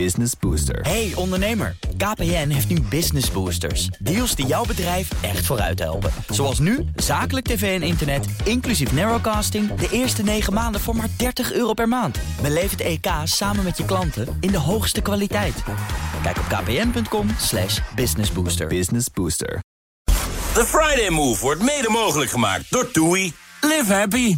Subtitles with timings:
[0.00, 0.80] Business Booster.
[0.80, 3.86] Hey ondernemer, KPN heeft nu Business Boosters.
[3.86, 6.10] Deals die jouw bedrijf echt vooruit helpen.
[6.28, 9.74] Zoals nu, zakelijk tv en internet, inclusief narrowcasting...
[9.74, 12.18] de eerste 9 maanden voor maar 30 euro per maand.
[12.42, 15.62] Beleef het EK samen met je klanten in de hoogste kwaliteit.
[16.22, 18.66] Kijk op kpn.com slash businessbooster.
[18.66, 19.62] Business Booster.
[20.54, 23.32] The Friday Move wordt mede mogelijk gemaakt door TUI.
[23.60, 24.36] Live happy.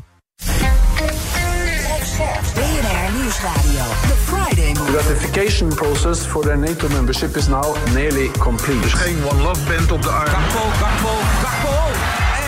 [2.17, 3.85] BNR Nieuwsradio.
[4.09, 8.80] The Friday The ratification process for their NATO membership is now nearly complete.
[8.80, 10.27] Dus geen One Love Band op de arm.
[10.27, 11.77] Gakpo, Gakpo, Gakpo.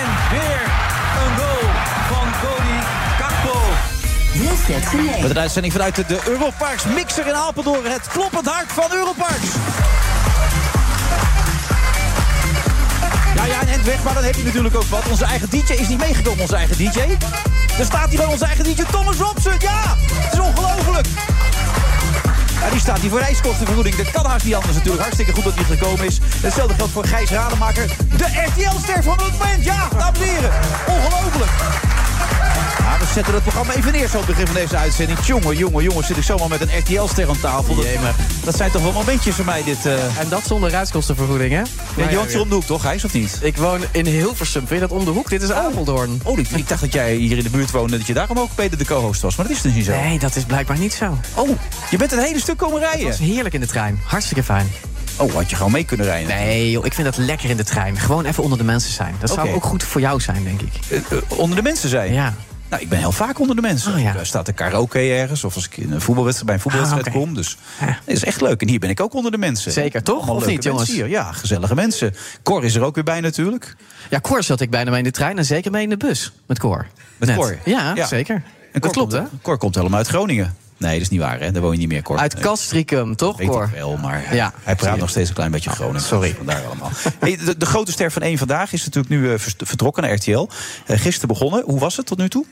[0.01, 0.63] En weer
[1.23, 1.71] een goal
[2.09, 2.79] van Cody
[3.19, 3.59] Gakpo.
[5.21, 7.85] Met een uitzending vanuit de, de Europarks Mixer in Apeldoorn.
[7.85, 9.49] Het kloppend hart van Europarks.
[13.49, 15.09] Ja, ja, end weg, maar dan heb je natuurlijk ook wat.
[15.11, 16.99] Onze eigen DJ is niet meegekomen, onze eigen DJ.
[17.79, 19.53] Er staat hier wel onze eigen DJ Thomas Robson.
[19.59, 21.07] Ja, het is ongelooflijk.
[22.61, 23.97] Ja, die staat hier voor reiskostenvergoeding.
[23.97, 25.03] Dat kan haast anders natuurlijk.
[25.03, 26.19] Hartstikke goed dat hij gekomen is.
[26.41, 27.87] Hetzelfde geldt voor Gijs Rademaker.
[28.17, 29.65] De RTL-ster van het moment.
[29.65, 30.51] Ja, dames en heren.
[30.87, 31.51] Ongelooflijk.
[32.79, 35.19] Ja, we zetten het programma even neer zo op het begin van deze uitzending.
[35.25, 37.75] Jongen, jongen, jongen, zit ik zomaar met een RTL-ster aan tafel.
[37.75, 37.85] Dat,
[38.45, 39.87] dat zijn toch wel momentjes voor mij, dit...
[39.87, 41.63] eh En dat zonder reiskostenvergoeding, hè?
[42.03, 43.39] Ja, Jantje om de hoek, toch, Gijs, of niet?
[43.43, 44.67] Ik woon in Hilversum.
[44.67, 45.29] Vind je dat om de hoek?
[45.31, 46.21] Dit is Apeldoorn.
[46.25, 47.97] Oh, ik, ik dacht dat jij hier in de buurt woonde...
[47.99, 49.37] dat je daarom ook bij de co-host was.
[49.37, 49.91] Maar dat is dus niet zo.
[49.93, 51.19] Nee, dat is blijkbaar niet zo.
[51.35, 51.49] Oh,
[51.91, 53.09] je bent een hele stuk komen Het rijden.
[53.09, 54.01] was heerlijk in de trein.
[54.05, 54.69] Hartstikke fijn.
[55.17, 56.29] Oh, had je gewoon mee kunnen rijden.
[56.37, 57.97] Nee, joh, ik vind dat lekker in de trein.
[57.99, 59.15] Gewoon even onder de mensen zijn.
[59.21, 60.73] Dat zou ook goed voor jou zijn, denk ik.
[60.89, 62.13] Eh, eh, onder de mensen zijn.
[62.13, 62.35] Ja.
[62.71, 63.95] Nou, ik ben heel vaak onder de mensen.
[63.95, 64.17] Oh, ja.
[64.17, 65.45] Er staat een karaoke ergens.
[65.45, 67.25] Of als ik in een voetbalwedstrijd, bij een voetbalwedstrijd Ah, oké.
[67.25, 67.35] kom.
[67.35, 67.87] Dus Ja.
[67.87, 68.61] dat is echt leuk.
[68.63, 69.73] En hier ben ik ook onder de mensen.
[69.73, 70.17] Zeker, toch?
[70.17, 70.91] Allemaal Of niet, jongens?
[70.91, 71.09] Hier.
[71.09, 72.15] Ja, gezellige mensen.
[72.43, 73.77] Cor is er ook weer bij natuurlijk.
[74.11, 76.33] Ja, Cor zat ik bijna mee in de trein en zeker mee in de bus.
[76.47, 76.87] Met Cor.
[77.17, 77.39] Met Net.
[77.39, 77.59] Cor?
[77.65, 78.07] Ja, Ja.
[78.07, 78.35] zeker.
[78.35, 79.23] En dat Cor klopt, hè?
[79.43, 80.57] Cor komt helemaal uit Groningen.
[80.79, 81.51] Nee, dat is niet waar, hè?
[81.53, 82.19] Daar woon je niet meer, Cor.
[82.19, 82.43] Uit Nee.
[82.43, 83.65] Castricum, toch, Weet Cor?
[83.65, 86.01] ik wel, maar Ja, hij praat nog steeds een klein beetje Groningen.
[86.01, 86.35] sorry.
[86.37, 86.91] Vandaar allemaal.
[87.19, 90.13] Hey, de, de grote ster van één vandaag is natuurlijk nu eh, vert- vertrokken naar
[90.13, 90.49] RTL.
[90.87, 91.63] Eh, gisteren begonnen.
[91.67, 92.45] Hoe was het tot nu toe?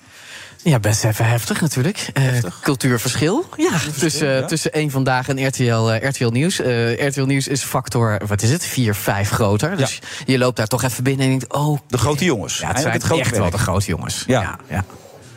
[0.63, 2.09] Ja, best even heftig natuurlijk.
[2.13, 2.25] Eh,
[2.63, 3.45] cultuurverschil.
[3.57, 4.45] Ja, tussen, ja.
[4.45, 6.59] tussen één vandaag en RTL, RTL Nieuws.
[6.99, 9.77] RTL Nieuws is factor, wat is het, 4, 5 groter.
[9.77, 11.79] Dus je loopt daar toch even binnen en denkt, oh...
[11.89, 12.59] De grote jongens.
[12.59, 14.25] Ja, het zijn het grote echt wel de grote jongens.
[14.27, 14.41] Ja.
[14.41, 14.85] ja, ja.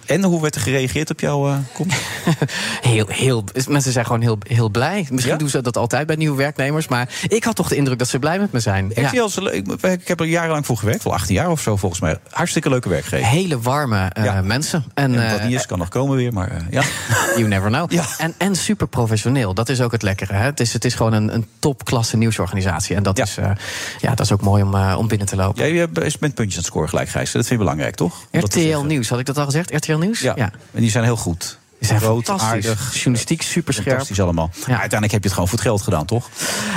[0.09, 1.97] En hoe werd er gereageerd op jouw eh, komst?
[2.81, 5.07] Heel, heel, mensen zijn gewoon heel, heel blij.
[5.09, 5.39] Misschien Ja?
[5.39, 6.87] doen ze dat altijd bij nieuwe werknemers.
[6.87, 8.91] Maar ik had toch de indruk dat ze blij met me zijn.
[8.95, 9.11] Ja.
[9.51, 11.03] Ik, ik heb er jarenlang voor gewerkt.
[11.03, 12.17] Wel 18 jaar of zo volgens mij.
[12.29, 13.27] Hartstikke leuke werkgever.
[13.27, 14.41] Hele warme eh, Ja.
[14.41, 14.83] mensen.
[14.93, 16.33] En, En wat eh, niet is, kan nog komen weer.
[16.33, 16.81] Maar eh, ja.
[17.37, 17.91] You never know.
[18.17, 19.53] En, en super professioneel.
[19.53, 20.33] Dat is ook het lekkere.
[20.33, 20.43] Hè?
[20.43, 22.95] Het, is, het is gewoon een, een topklasse nieuwsorganisatie.
[22.95, 23.51] En dat, is, eh,
[23.99, 25.73] ja, dat is ook mooi om, eh, om binnen te lopen.
[25.73, 27.31] Jij eh, met puntjes aan het scoren gelijk, Gijs.
[27.31, 28.15] Dat vind je belangrijk, toch?
[28.31, 28.79] Dat RTL.
[28.79, 29.73] Nieuws, had ik dat al gezegd?
[29.75, 30.19] RTL Nieuws?
[30.19, 30.35] Ja.
[30.35, 31.58] En die zijn heel goed.
[31.79, 32.67] Die zijn Groot, fantastisch.
[32.67, 32.93] aardig.
[32.93, 33.87] Journalistiek super scherp.
[33.87, 34.49] Fantastisch allemaal.
[34.67, 36.29] Uiteindelijk heb je het gewoon voor het geld gedaan, toch?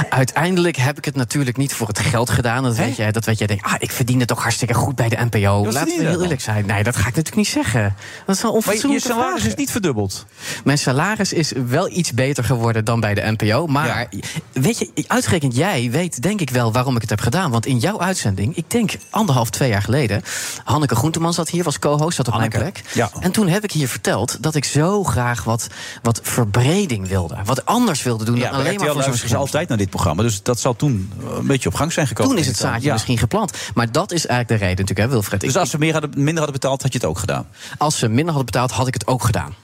[0.08, 2.62] Uiteindelijk heb ik het natuurlijk niet voor het geld gedaan.
[2.62, 3.12] Dat weet jij.
[3.12, 3.46] Dat weet jij.
[3.46, 5.64] Denk, ah, ik verdien het toch hartstikke goed bij de NPO.
[5.64, 6.66] Wat Laten we heel eerlijk zijn.
[6.66, 7.96] Nee, dat ga ik natuurlijk niet zeggen.
[8.26, 9.46] Dat is wel Maar je, salaris vragen.
[9.48, 10.26] is niet verdubbeld.
[10.64, 13.66] Mijn salaris is wel iets beter geworden dan bij de NPO.
[13.66, 14.08] Maar
[14.52, 17.50] weet je, uitgerekend jij weet denk ik wel waarom ik het heb gedaan.
[17.50, 20.22] Want in jouw uitzending, ik denk anderhalf, twee jaar geleden...
[20.64, 22.84] Hanneke Groenteman zat hier, was co-host, zat op Hanneke, mijn plek.
[22.94, 23.10] ja.
[23.20, 25.66] En toen heb ik hier verteld dat ik zo graag wat,
[26.02, 27.36] wat verbreding wilde.
[27.44, 29.40] Wat anders wilde doen Ja, dan alleen maar voor zo'n scherm.
[29.40, 30.22] altijd naar dit programma.
[30.22, 32.30] Dus dat zal toen eh, een beetje op gang zijn gekomen.
[32.32, 32.92] Toen is het zaadje Ja.
[32.92, 33.52] misschien geplant.
[33.74, 35.40] Maar dat is eigenlijk de reden natuurlijk, hè, Wilfred.
[35.40, 37.46] Dus als ze meer hadden, minder hadden betaald, had je het ook gedaan.
[37.78, 39.54] als ze minder hadden betaald, had ik het ook gedaan.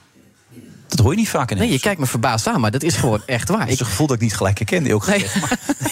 [0.89, 2.95] Dat hoor je niet vaak in Nee, je kijkt me verbaasd aan, maar dat is
[2.95, 3.59] gewoon echt waar.
[3.65, 4.93] Het is een gevoel dat ik niet gelijk herkende.
[4.93, 5.19] Ook Nee.
[5.19, 5.57] gezegd, maar-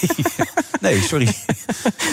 [0.80, 1.28] nee, nee, sorry.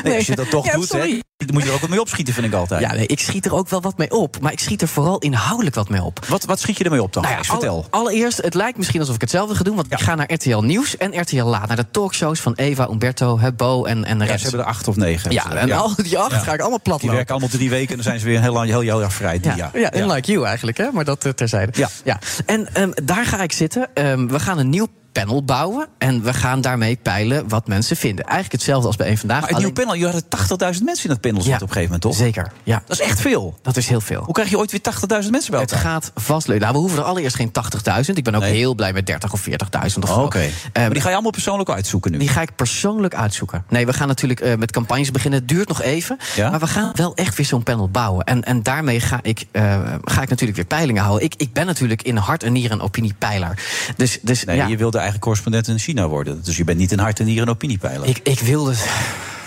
[0.04, 2.00] Nee, als je dat toch Ja, doet, hè, dan moet je er ook wat mee
[2.02, 2.82] opschieten, vind ik altijd.
[2.82, 4.38] Ja, nee, ik schiet er ook wel wat mee op.
[4.42, 6.26] Maar ik schiet er vooral inhoudelijk wat mee op.
[6.28, 7.24] Wat, wat schiet je ermee op dan?
[7.24, 7.44] Nou ja?
[7.44, 7.76] Vertel.
[7.76, 9.76] alle- allereerst, het lijkt misschien alsof ik hetzelfde ga doen.
[9.76, 11.68] Want ik ga naar RTL Nieuws en RTL Laat.
[11.68, 14.38] Naar de talkshows van Eva, Umberto, Hebo en, en de rest.
[14.38, 15.32] ze hebben er acht of negen.
[15.32, 17.96] Ja, en al die acht ga ik allemaal plat Die werken allemaal drie weken en
[17.96, 19.40] dan zijn ze weer een heel, lang- heel, heel jaar vrij.
[19.42, 20.92] Ja, ja, en like you eigenlijk, hè?
[20.94, 21.72] maar dat eh, terzijde.
[21.76, 21.90] Ja.
[22.04, 22.20] Ja.
[22.46, 23.94] En ehm, daar ga ik zitten.
[23.94, 24.88] Ehm, we gaan een nieuw
[25.24, 25.88] panel bouwen.
[25.98, 28.24] En we gaan daarmee peilen wat mensen vinden.
[28.26, 29.40] Eigenlijk hetzelfde als bij één vandaag.
[29.40, 31.68] Maar het nieuwe panel, je had 80.000 mensen in dat panel zitten Ja, op een
[31.68, 32.16] gegeven moment, toch?
[32.16, 32.84] Zeker, ja.
[32.88, 33.58] Dat is echt veel.
[33.62, 34.22] Dat is heel veel.
[34.24, 34.82] Hoe krijg je ooit weer
[35.24, 35.86] 80.000 mensen bij Het elkaar?
[35.92, 36.60] gaat vast leuk.
[36.60, 38.14] Nou, we hoeven er allereerst geen 80.000.
[38.14, 38.56] Ik ben ook Nee.
[38.56, 40.24] heel blij met 30 of 40.000 of Oh.
[40.24, 40.40] Oké.
[40.40, 42.18] Ehm, maar die ga je allemaal persoonlijk uitzoeken nu.
[42.18, 43.64] Die ga ik persoonlijk uitzoeken.
[43.70, 45.40] Nee, we gaan natuurlijk eh, met campagnes beginnen.
[45.40, 46.18] Het duurt nog even.
[46.36, 46.50] Ja?
[46.50, 48.26] Maar we gaan wel echt weer zo'n panel bouwen.
[48.26, 49.62] En, en daarmee ga ik, eh,
[50.04, 51.24] ga ik natuurlijk weer peilingen houden.
[51.26, 53.60] Ik, ik ben natuurlijk in hart en nieren een opiniepeiler.
[53.96, 56.42] Dus, dus Nee, ja, je wilde eigenlijk correspondent in China worden.
[56.44, 58.08] Dus je bent niet in hart en nieren een opiniepeiler.
[58.08, 58.74] ik, ik wilde.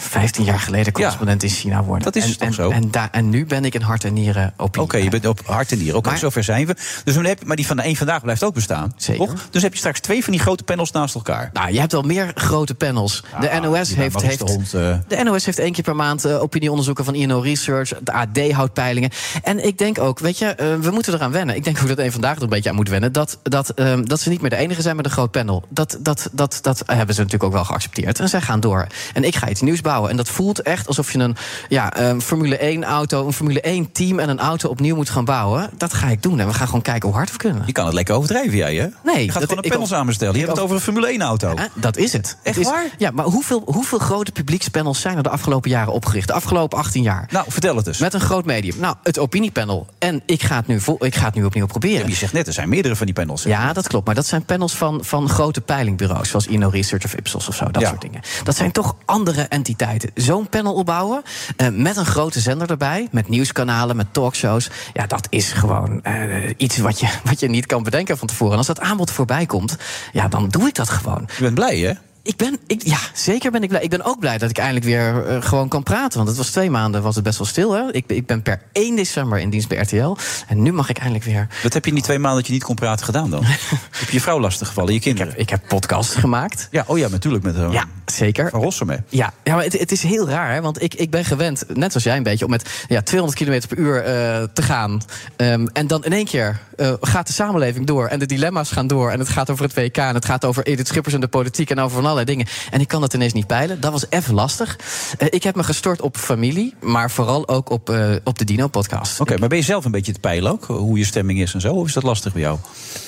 [0.09, 2.05] 15 jaar geleden correspondent in China worden.
[2.05, 3.09] Dat is en, toch en, zo?
[3.11, 4.87] En, nu ben ik in hart en nieren opinie.
[4.87, 5.97] Oké, je bent op hart en nieren.
[5.97, 6.77] Oké, zover zijn we.
[7.05, 8.93] Dus dan heb, maar die van de één vandaag blijft ook bestaan.
[8.97, 9.27] Zeker.
[9.27, 9.49] Toch?
[9.51, 11.51] Dus heb je straks twee van die grote panels naast elkaar.
[11.53, 13.25] Nou, je hebt wel meer grote panels.
[13.41, 15.73] De Ah, NOS die bij heeft, Maurice heeft, de Hond, eh, de NOS heeft één
[15.73, 17.93] keer per maand eh, opinieonderzoeken van INO Research.
[18.03, 19.11] De AD houdt peilingen.
[19.43, 21.57] En ik denk ook, weet je, eh, we moeten eraan wennen.
[21.57, 23.13] Ik denk ook dat één vandaag er een beetje aan moet wennen.
[23.13, 25.65] Dat, dat, ehm, dat ze niet meer de enige zijn met een groot panel.
[25.69, 28.21] Dat, dat, dat, dat hebben ze natuurlijk ook wel geaccepteerd.
[28.21, 28.87] En zij gaan door.
[29.15, 29.98] En ik ga iets nieuws bouwen.
[30.07, 31.37] En dat voelt echt alsof je een
[31.69, 35.71] ja, Formule 1 auto, een Formule 1 team en een auto opnieuw moet gaan bouwen.
[35.77, 36.41] Dat ga ik doen.
[36.41, 37.63] En we gaan gewoon kijken hoe hard we kunnen.
[37.67, 38.87] Je kan het lekker overdrijven, jij, hè?
[39.05, 40.35] Nee, Je gaat dat- gewoon een panel samenstellen.
[40.35, 41.57] Je hebt het over een Formule 1-auto.
[41.57, 42.37] Hè, dat is het.
[42.43, 42.85] Echt Het is- waar?
[42.99, 46.27] Ja, maar hoeveel, hoeveel grote publiekspanels zijn er de afgelopen jaren opgericht?
[46.27, 47.29] De afgelopen 18 jaar.
[47.31, 47.99] Nou, vertel het eens.
[47.99, 48.75] Met een groot medium.
[48.79, 49.87] Nou, het opiniepanel.
[49.99, 52.09] En ik ga het nu, ik ga het nu opnieuw proberen.
[52.09, 53.43] Je zegt net, er zijn meerdere van die panels.
[53.43, 54.07] Ja, dat klopt.
[54.07, 56.29] Maar dat zijn panels van, van grote peilingbureaus.
[56.29, 57.71] Zoals INO Research of Ipsos of zo.
[57.71, 57.89] Dat Ja.
[57.89, 58.21] soort dingen.
[58.45, 59.88] Dat zijn toch andere entiteiten.
[60.15, 61.23] Zo'n panel opbouwen.
[61.57, 63.09] eh, met een grote zender erbij.
[63.11, 64.71] Met nieuwskanalen, met talkshows.
[64.93, 68.53] Ja, dat is gewoon eh, iets wat je, wat je niet kan bedenken van tevoren.
[68.53, 69.77] En als dat aanbod voorbij komt.
[70.13, 71.29] Ja, dan doe ik dat gewoon.
[71.37, 71.93] Je bent blij, hè?
[72.29, 73.83] Ik ben, ik, ja, zeker ben ik blij.
[73.83, 76.17] Ik ben ook blij dat ik eindelijk weer eh, gewoon kan praten.
[76.17, 77.73] Want het was twee maanden, was het best wel stil.
[77.73, 77.93] Hè?
[77.93, 80.17] Ik, ik ben per 1 december in dienst bij RTL.
[80.47, 81.49] En nu mag ik eindelijk weer...
[81.63, 83.45] Wat heb je in die twee maanden dat je niet kon praten gedaan dan?
[83.99, 85.39] heb je je vrouw lastig gevallen, je kinderen?
[85.39, 86.69] Ik heb podcasts gemaakt.
[86.71, 88.51] Ja, oh ja, natuurlijk met uh, Ja, zeker.
[88.51, 88.97] Van Rossum, hè?
[89.09, 90.61] Ja, ja maar het, het is heel raar, hè?
[90.61, 93.69] want ik, ik ben gewend, net zoals jij een beetje, om met ja, 200 km
[93.69, 95.01] per uur eh, te gaan.
[95.37, 96.61] Ehm, en dan in één keer
[97.01, 99.11] gaat de samenleving door en de dilemma's gaan door.
[99.11, 101.71] En het gaat over het WK en het gaat over Edith Schippers en de politiek
[101.71, 102.71] en over van allerlei dingen.
[102.71, 103.81] En ik kan dat ineens niet peilen.
[103.81, 104.79] Dat was even lastig.
[105.19, 109.21] Eh, ik heb me gestort op familie, maar vooral ook op, eh, op de Dino-podcast.
[109.21, 110.65] Oké, maar ben je zelf een beetje te peilen ook?
[110.65, 111.73] Hoe je stemming is en zo?
[111.75, 112.59] Of is dat lastig bij jou?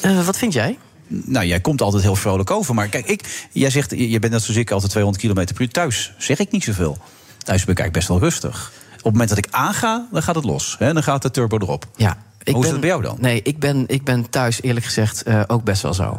[0.01, 0.79] Eh, wat vind jij?
[1.07, 2.75] Nou, jij komt altijd heel vrolijk over.
[2.75, 5.71] Maar kijk, ik, jij zegt, je bent net zoals ik altijd 200 km per uur.
[5.71, 6.99] Thuis zeg ik niet zoveel.
[7.43, 8.73] Thuis ben ik eigenlijk best wel rustig.
[8.91, 10.77] Op het moment dat ik aanga, dan gaat het los.
[10.79, 10.93] Hè?
[10.93, 11.87] Dan gaat de turbo erop.
[11.97, 12.17] Ja.
[12.45, 13.17] Ik Hoe is dat bij jou dan?
[13.21, 16.17] Nee, ik ben, ik ben thuis eerlijk gezegd eh, ook best wel zo.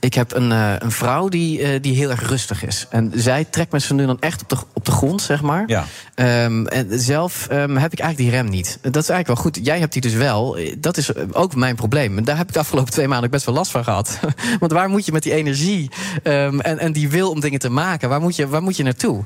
[0.00, 2.86] Ik heb een, eh, een vrouw die, eh, die heel erg rustig is.
[2.90, 5.64] En zij trekt me zo nu dan echt op de, op de grond, zeg maar.
[5.66, 5.84] Ja.
[6.14, 8.78] Ehm, en zelf ehm, heb ik eigenlijk die rem niet.
[8.82, 9.58] Dat is eigenlijk wel goed.
[9.62, 10.58] Jij hebt die dus wel.
[10.78, 12.24] Dat is ook mijn probleem.
[12.24, 14.18] Daar heb ik de afgelopen twee maanden best wel last van gehad.
[14.60, 15.90] Want waar moet je met die energie
[16.22, 18.08] ehm, en, en die wil om dingen te maken...
[18.08, 19.24] waar moet je, waar moet je naartoe?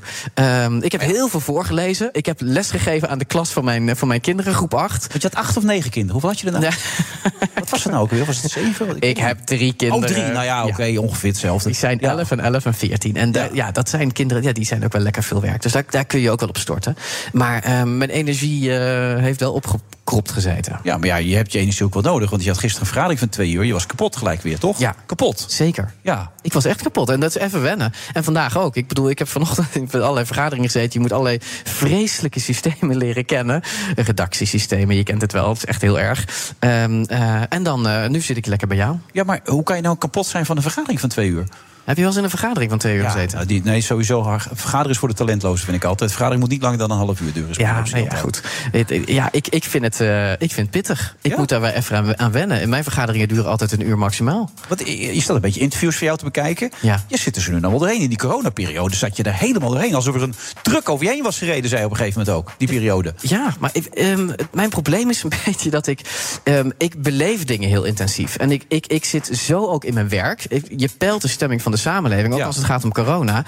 [0.79, 2.09] Ik heb heel veel voorgelezen.
[2.11, 5.07] Ik heb lesgegeven aan de klas van mijn, van mijn kinderen, groep 8.
[5.07, 6.11] Want je had acht of negen kinderen.
[6.11, 6.73] Hoeveel had je er nou?
[7.59, 8.25] Wat was het nou ook weer?
[8.25, 8.99] Was het zeven?
[8.99, 10.03] Ik heb drie kinderen.
[10.03, 10.23] Oh, drie.
[10.23, 11.67] Nou ja, oké, ongeveer hetzelfde.
[11.69, 13.15] Die zijn 11 en 11 en 14.
[13.15, 13.71] En ja.
[13.71, 15.61] dat zijn kinderen, ja, die zijn ook wel lekker veel werk.
[15.61, 16.97] Dus daar, daar kun je ook wel op storten.
[17.33, 19.53] Maar eh, mijn energie eh, heeft wel
[20.03, 20.79] opgekropt gezeten.
[20.83, 22.29] Ja, maar ja, je hebt je energie ook wel nodig.
[22.29, 23.63] Want je had gisteren een vergadering van twee uur.
[23.63, 24.79] Je was kapot gelijk weer, toch?
[24.79, 24.95] Ja.
[25.05, 25.45] Kapot.
[25.47, 25.93] Zeker.
[26.01, 26.31] Ja.
[26.41, 27.09] Ik was echt kapot.
[27.09, 27.93] En dat is even wennen.
[28.13, 28.75] En vandaag ook.
[28.75, 30.91] Ik bedoel, ik heb vanochtend in allerlei vergaderingen gezeten.
[30.93, 33.61] Je moet allerlei vreselijke systemen leren kennen.
[33.95, 35.49] Redactiesystemen, je kent het wel.
[35.49, 36.53] Het is echt heel erg.
[36.59, 38.97] Ehm, eh, en dan, eh, nu zit ik lekker bij jou.
[39.11, 41.47] Ja, maar hoe kan je nou kapot zijn van een vergadering van twee uur?
[41.83, 43.35] Heb je wel eens in een vergadering van twee uur Ja, gezeten?
[43.35, 44.37] nou, die, nee, sowieso.
[44.53, 46.09] Vergaderen is voor de talentlozen, vind ik altijd.
[46.09, 47.49] Vergadering moet niet langer dan een half uur duren.
[47.57, 48.41] Ja, nee, ja, goed.
[48.71, 51.15] Het- Ja, ik, ik, vind het, eh, ik vind het pittig.
[51.21, 51.37] Ik Ja?
[51.37, 52.61] moet daar wel even aan, aan wennen.
[52.61, 54.51] In mijn vergaderingen duren altijd een uur maximaal.
[54.67, 56.71] Want je staat een beetje interviews voor jou te bekijken.
[56.81, 57.03] Ja.
[57.07, 58.01] Je zit er zo nu nou wel doorheen.
[58.01, 59.95] In die coronaperiode zat je er helemaal doorheen.
[59.95, 62.51] Alsof er een druk over je heen was gereden, zei op een gegeven moment ook.
[62.57, 63.13] Die periode.
[63.21, 65.99] Ja, maar ik, ehm, mijn probleem is een beetje dat ik...
[66.43, 68.35] ehm, ik beleef dingen heel intensief.
[68.35, 70.45] En ik, ik, ik zit zo ook in mijn werk.
[70.49, 72.45] Ik- je peilt de stemming van de samenleving, ook Ja.
[72.45, 73.45] als het gaat om corona.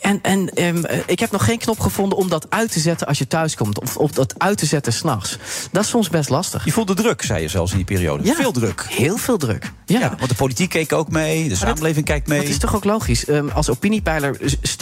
[0.00, 3.06] En, en ehm, eh, ik heb nog geen knop gevonden om dat uit te zetten
[3.06, 3.80] als je thuis komt.
[3.80, 5.38] Of, of dat uit te zetten s'nachts.
[5.72, 6.64] Dat is soms best lastig.
[6.64, 8.24] Je voelde druk, zei je zelfs in die periode.
[8.24, 8.34] Ja.
[8.34, 8.86] Veel druk.
[8.88, 9.72] Heel veel druk.
[9.86, 9.98] Ja.
[10.00, 11.48] Ja, want de politiek keek ook mee.
[11.48, 12.40] De samenleving kijkt mee.
[12.40, 13.24] Dat is toch ook logisch?
[13.24, 14.36] Ehm, als opiniepeiler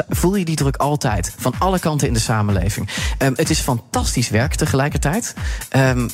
[0.08, 1.34] voel je die druk altijd.
[1.38, 2.88] Van alle kanten in de samenleving.
[3.18, 5.34] Ehm, het is fantastisch werk tegelijkertijd.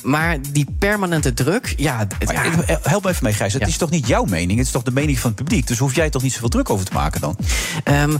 [0.03, 2.07] Maar die permanente druk, ja...
[2.19, 3.53] het- help me even mee, Gijs.
[3.53, 4.57] Het is toch niet jouw mening?
[4.57, 5.67] Het is toch de mening van het publiek?
[5.67, 7.37] Dus hoef jij toch niet zoveel druk over te maken dan?
[7.83, 8.15] Ehm,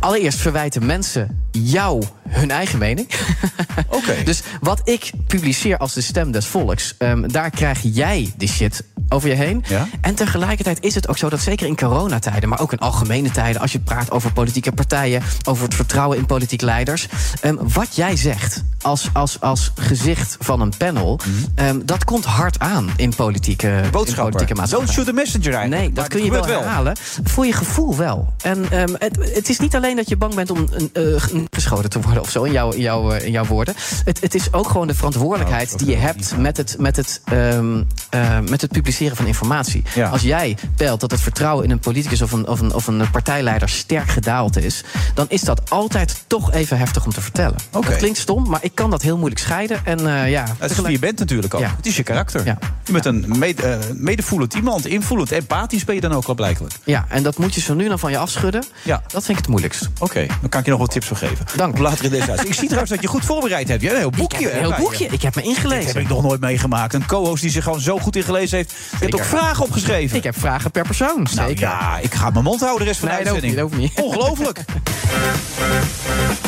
[0.00, 3.08] allereerst verwijten mensen jou hun eigen mening.
[3.88, 4.22] Oké.
[4.24, 8.84] Dus wat ik publiceer als de stem des volks, ehm, daar krijg jij de shit
[9.08, 9.64] over je heen.
[9.68, 9.88] Ja.
[10.00, 13.60] En tegelijkertijd is het ook zo dat zeker in coronatijden, maar ook in algemene tijden,
[13.60, 17.08] als je praat over politieke partijen, over het vertrouwen in politiek leiders,
[17.40, 21.20] ehm, wat jij zegt als, als, als gezicht van een panel,
[21.54, 24.66] ehm, dat komt hard aan in politieke, in politieke maatschappij.
[24.66, 25.80] Don't shoot the messenger eigenlijk.
[25.80, 26.96] Nee, dat kun je wel herhalen.
[27.24, 28.32] Voor je gevoel gevoel wel.
[28.42, 31.90] En ehm, het, het is niet alleen dat je bang bent om een, eh, geschoten
[31.90, 33.74] te worden of zo, in, jouw in, jouw in jouw woorden.
[34.04, 37.20] Het, het is ook gewoon de verantwoordelijkheid Oh, die je hebt met het, met, het,
[37.24, 39.82] ehm, eh, met het publiceren van informatie.
[39.94, 40.08] Ja.
[40.08, 43.10] Als jij pelt dat het vertrouwen in een politicus of een, of, een, of een
[43.10, 47.56] partijleider sterk gedaald is, dan is dat altijd toch even heftig om te vertellen.
[47.72, 47.88] Oké.
[47.88, 49.80] Dat klinkt stom, maar ik kan dat heel moeilijk scheiden.
[49.84, 51.60] En eh, ja, Het is wie je bent natuurlijk ook.
[51.60, 51.74] Ja.
[51.76, 52.44] Het is je karakter.
[52.44, 52.58] Ja.
[52.84, 56.74] Je bent een mede, eh, medevoelend iemand, invoelend, empathisch ben je dan ook wel blijkelijk.
[56.84, 58.64] Ja, en dat moet je zo nu dan van je afschudden.
[58.82, 59.02] Ja.
[59.02, 59.88] Dat vind ik het moeilijkst.
[59.98, 61.46] Oké, dan kan ik je nog wat tips voor geven.
[61.56, 61.78] Dank.
[61.78, 62.32] Later in deze.
[62.44, 63.80] Ik zie trouwens dat je goed voorbereid hebt.
[63.82, 64.38] Je hebt een heel boekje.
[64.38, 65.06] ik heb een heel boekje.
[65.06, 66.00] Ik heb me Dit heb ingelezen.
[66.00, 66.94] ik nog nooit meegemaakt.
[66.94, 68.70] Een co-host die zich gewoon zo goed ingelezen heeft.
[68.90, 70.16] Je hebt ook vragen opgeschreven.
[70.16, 71.26] Ik heb vragen per persoon.
[71.34, 71.60] Nou Zeker.
[71.60, 73.60] ja, ik ga mijn mond houden de rest van Nee, de dat uitzending.
[73.62, 74.04] dat hoeft niet.
[74.04, 74.60] Ongelooflijk.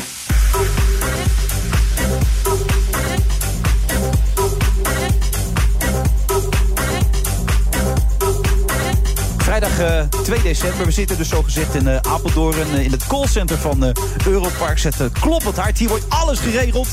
[9.59, 10.87] Vrijdag eh, 2 december.
[10.87, 12.57] We zitten dus zogezegd in eh, Apeldoorn.
[12.75, 13.91] eh, in het callcenter van eh
[14.27, 14.79] Europark.
[14.79, 15.79] Zet kloppend hard.
[15.79, 16.89] Hier wordt alles geregeld.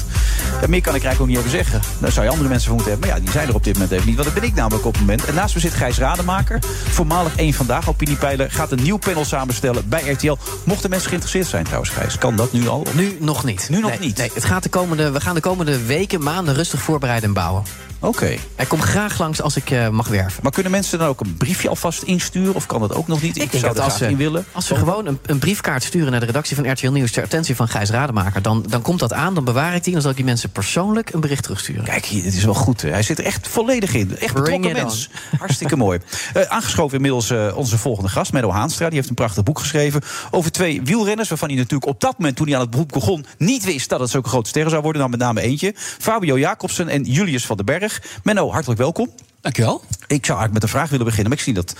[0.61, 1.81] Ja, meer kan ik er eigenlijk ook niet over zeggen.
[1.99, 3.09] Daar zou je andere mensen voor moeten hebben.
[3.09, 4.15] Maar ja, die zijn er op dit moment even niet.
[4.15, 5.25] Want dat ben ik namelijk op het moment.
[5.25, 6.59] En naast me zit Gijs Rademaker.
[6.89, 8.51] Voormalig één Vandaag opiniepeiler.
[8.51, 10.37] Gaat een nieuw panel samenstellen bij RTL.
[10.63, 12.17] Mochten mensen geïnteresseerd zijn trouwens, Gijs.
[12.17, 12.87] Kan dat nu al?
[12.93, 13.67] Nu nog niet.
[13.69, 14.17] Nu nog Nee, niet?
[14.17, 17.63] Nee, het gaat de komende, we gaan de komende weken, maanden rustig voorbereiden en bouwen.
[18.05, 18.35] Oké.
[18.55, 20.39] Hij komt graag langs als ik eh, mag werven.
[20.43, 22.55] Maar kunnen mensen dan ook een briefje alvast insturen?
[22.55, 23.35] Of kan dat ook nog niet?
[23.35, 24.45] Ik denk zou dat als ze, willen.
[24.51, 27.55] als we gewoon een, een briefkaart sturen naar de redactie van RTL Nieuws ter attentie
[27.55, 30.09] van Gijs Rademaker, dan, dan komt dat aan, dan bewaar ik die en dan zal
[30.09, 31.83] ik die mensen persoonlijk een bericht terugsturen.
[31.83, 32.81] Kijk, hier, dit is wel goed.
[32.81, 32.89] hè.
[32.89, 34.17] Hij zit er echt volledig in.
[34.17, 35.09] Echt betrokken mens.
[35.39, 35.99] Hartstikke mooi.
[36.33, 38.85] Eh, aangeschoven inmiddels eh, onze volgende gast, Menno Haanstra.
[38.87, 41.29] Die heeft een prachtig boek geschreven over twee wielrenners...
[41.29, 43.25] waarvan hij natuurlijk op dat moment, toen hij aan het boek begon...
[43.37, 45.01] niet wist dat het zulke grote sterren zou worden.
[45.01, 45.73] Dan met name eentje.
[45.75, 47.94] Fabio Jacobsen en Julius van den Berg.
[48.23, 49.09] Menno, hartelijk welkom.
[49.41, 49.81] Dankjewel.
[50.07, 51.29] Ik zou eigenlijk met een vraag willen beginnen.
[51.29, 51.75] Maar ik zie dat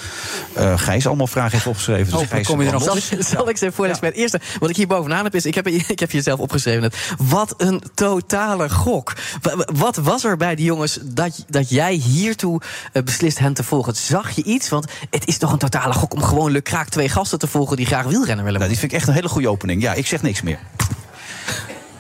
[0.54, 2.04] eh, Gijs allemaal vragen heeft opgeschreven.
[2.04, 4.18] Dus Hopelijk Gijs, kom je er nog zal- Zal, ik ze even voorlezen bij het
[4.18, 4.40] eerste?
[4.60, 6.82] Wat ik hier bovenaan heb is, ik heb, ik heb hier zelf opgeschreven.
[6.82, 6.96] net.
[7.18, 9.14] Wat een totale gok.
[9.42, 12.62] Wa- wa- Wat was er bij die jongens dat, dat jij hiertoe
[12.94, 13.96] eh, beslist hen te volgen?
[13.96, 14.70] Zag je iets?
[14.70, 17.86] Want het is toch een totale gok om gewoon lukraak twee gasten te volgen die
[17.86, 19.82] graag wielrennen willen Nou, die vind ik echt een hele goede opening.
[19.82, 20.60] Ja, ik zeg niks meer.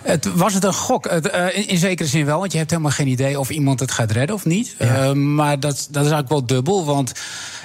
[0.05, 1.09] Het, was het een gok?
[1.09, 3.79] Het, eh, in, in zekere zin wel, want je hebt helemaal geen idee of iemand
[3.79, 4.75] het gaat redden of niet.
[4.77, 7.11] Eh, maar dat, dat is eigenlijk wel dubbel, want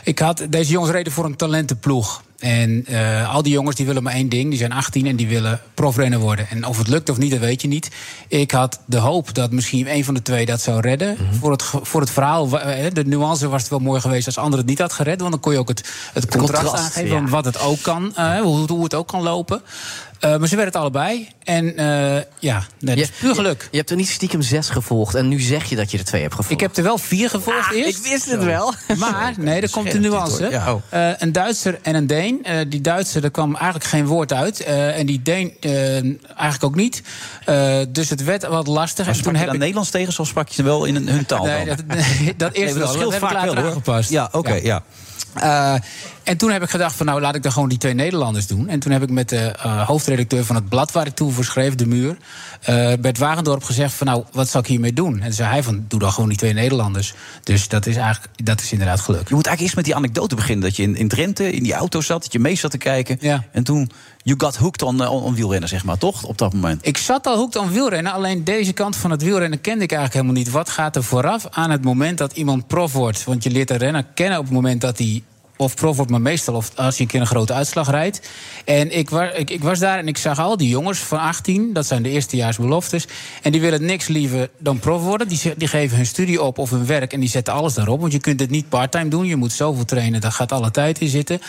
[0.04, 2.23] ik had, deze jongens reden voor een talentenploeg.
[2.38, 5.28] En eh, al die jongens die willen maar één ding, die zijn 18 en die
[5.28, 6.49] willen profrenner worden.
[6.49, 7.90] En of het lukt of niet, dat weet je niet.
[8.28, 11.16] Ik had de hoop dat misschien een van de twee dat zou redden.
[11.40, 14.68] voor, het, voor het verhaal, de nuance was het wel mooi geweest als anderen het
[14.68, 15.20] niet had gered.
[15.20, 17.28] Want dan kon je ook het, het contrast, contrast, aangeven ja.
[17.28, 19.62] wat het ook kan, hoe, hoe het ook kan lopen.
[20.21, 21.29] Eh, maar ze werden het allebei.
[21.45, 23.61] En eh, ja, nee, dat is puur geluk.
[23.62, 26.05] Je, je hebt er niet stiekem zes gevolgd en nu zeg je dat je er
[26.05, 26.55] twee hebt gevolgd.
[26.55, 27.99] Ik heb er wel vier gevolgd eerst.
[27.99, 28.75] ik wist het wel.
[28.99, 30.49] Maar, nee, er komt dit, nuance.
[30.50, 30.77] Ja.
[30.89, 32.45] Eh, een Duitser en een Deen.
[32.45, 34.61] Eh, die Duitser, daar kwam eigenlijk geen woord uit.
[34.61, 37.03] Eh, en die Deen eh, eigenlijk ook niet.
[37.45, 39.07] Eh, dus het werd wat lastig.
[39.25, 41.45] Maar en dan Nederlands tegen, zoals sprak je ze wel in hun taal?
[41.45, 41.77] Nee, dan?
[41.77, 41.87] dat,
[42.21, 42.83] nee, dat eerst Nee, wel.
[42.87, 43.71] dat scheelt heb ik vaak later wel, hoor.
[43.73, 44.11] aangepast.
[44.11, 44.83] Ja, oké, ja.
[45.34, 45.75] Eh,
[46.22, 48.68] en toen heb ik gedacht van nou laat ik dan gewoon die twee Nederlanders doen.
[48.68, 51.44] En toen heb ik met de eh, hoofdredacteur van het blad waar ik toen voor
[51.44, 52.16] schreef, De Muur,
[52.60, 55.14] eh, Bert Wagendorp gezegd van nou wat zal ik hiermee doen?
[55.14, 57.14] En toen zei hij van doe dan gewoon die twee Nederlanders.
[57.42, 59.28] Dus dat is eigenlijk dat is inderdaad gelukt.
[59.28, 60.64] Je moet eigenlijk eerst met die anekdote beginnen.
[60.64, 63.16] Dat je in, in Drenthe in die auto zat, dat je mee zat te kijken.
[63.20, 63.44] Ja.
[63.52, 63.90] En toen,
[64.23, 66.25] you got hooked on, uh, on, on wielrennen, zeg maar, toch?
[66.25, 66.87] Op dat moment.
[66.87, 70.21] Ik zat al hoekt aan wielrennen, alleen deze kant van het wielrennen kende ik eigenlijk
[70.23, 70.53] helemaal niet.
[70.53, 73.25] Wat gaat er vooraf aan het moment dat iemand prof wordt?
[73.25, 75.23] Want je leert een renner kennen op het moment dat hij
[75.57, 78.29] of prof wordt, maar meestal of als je een keer een grote uitslag rijdt.
[78.65, 81.73] En ik, wa- ik, ik was daar en ik zag al die jongens van 18,
[81.73, 83.07] dat zijn de eerstejaarsbeloftes.
[83.43, 85.29] En die willen niks liever dan prof worden.
[85.29, 88.00] Die, die geven hun studie op of hun werk en die zetten alles daarop.
[88.00, 91.00] Want je kunt het niet parttime doen, je moet zoveel trainen, daar gaat alle tijd
[91.00, 91.41] in zitten.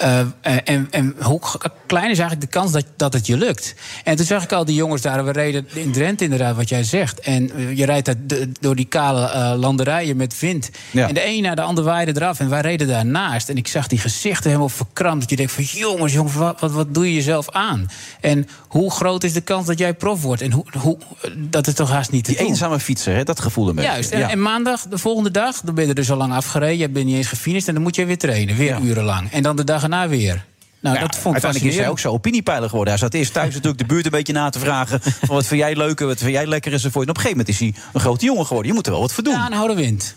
[0.00, 0.20] Eh,
[0.64, 1.40] en, en hoe
[1.86, 3.74] klein is eigenlijk de kans dat, dat het je lukt?
[4.04, 5.24] En toen zag ik al die jongens daar.
[5.24, 7.20] We reden in Drenthe inderdaad, wat jij zegt.
[7.20, 8.14] En eh, je rijdt daar
[8.60, 10.70] door die kale eh, landerijen met wind.
[10.90, 11.08] Ja.
[11.08, 12.40] En de een na de ander waaide eraf.
[12.40, 13.48] En wij reden daarnaast.
[13.48, 15.20] En ik zag die gezichten helemaal verkrampt.
[15.20, 17.90] Dat je denkt van jongens, jongens wat, wat, wat doe je jezelf aan?
[18.20, 20.42] En hoe groot is de kans dat jij prof wordt?
[20.42, 20.98] En hoe, hoe,
[21.36, 22.48] dat is toch haast niet te Die doen?
[22.48, 23.90] eenzame fietser, hè, dat gevoel een beetje.
[23.90, 24.10] Juist.
[24.10, 24.30] En, Ja.
[24.30, 26.78] en maandag, de volgende dag, dan ben je er dus al lang afgereden.
[26.78, 28.56] Je bent niet eens gefinished en dan moet je weer trainen.
[28.56, 28.78] Weer Ja.
[28.80, 29.32] urenlang.
[29.32, 30.49] En dan de dag erna weer.
[30.80, 32.92] Nou, Ja, dat vond ik uiteindelijk is hij ook zo opiniepeiler geworden.
[32.94, 35.00] Hij zat eerst thuis natuurlijk de buurt een beetje na te vragen.
[35.26, 37.04] Van wat vind jij leuk en wat vind jij lekker enzovoort.
[37.04, 38.68] En op een gegeven moment is hij een grote jongen geworden.
[38.70, 39.32] Je moet er wel wat voor doen.
[39.32, 40.14] Ja, Ja, aanhouden wint.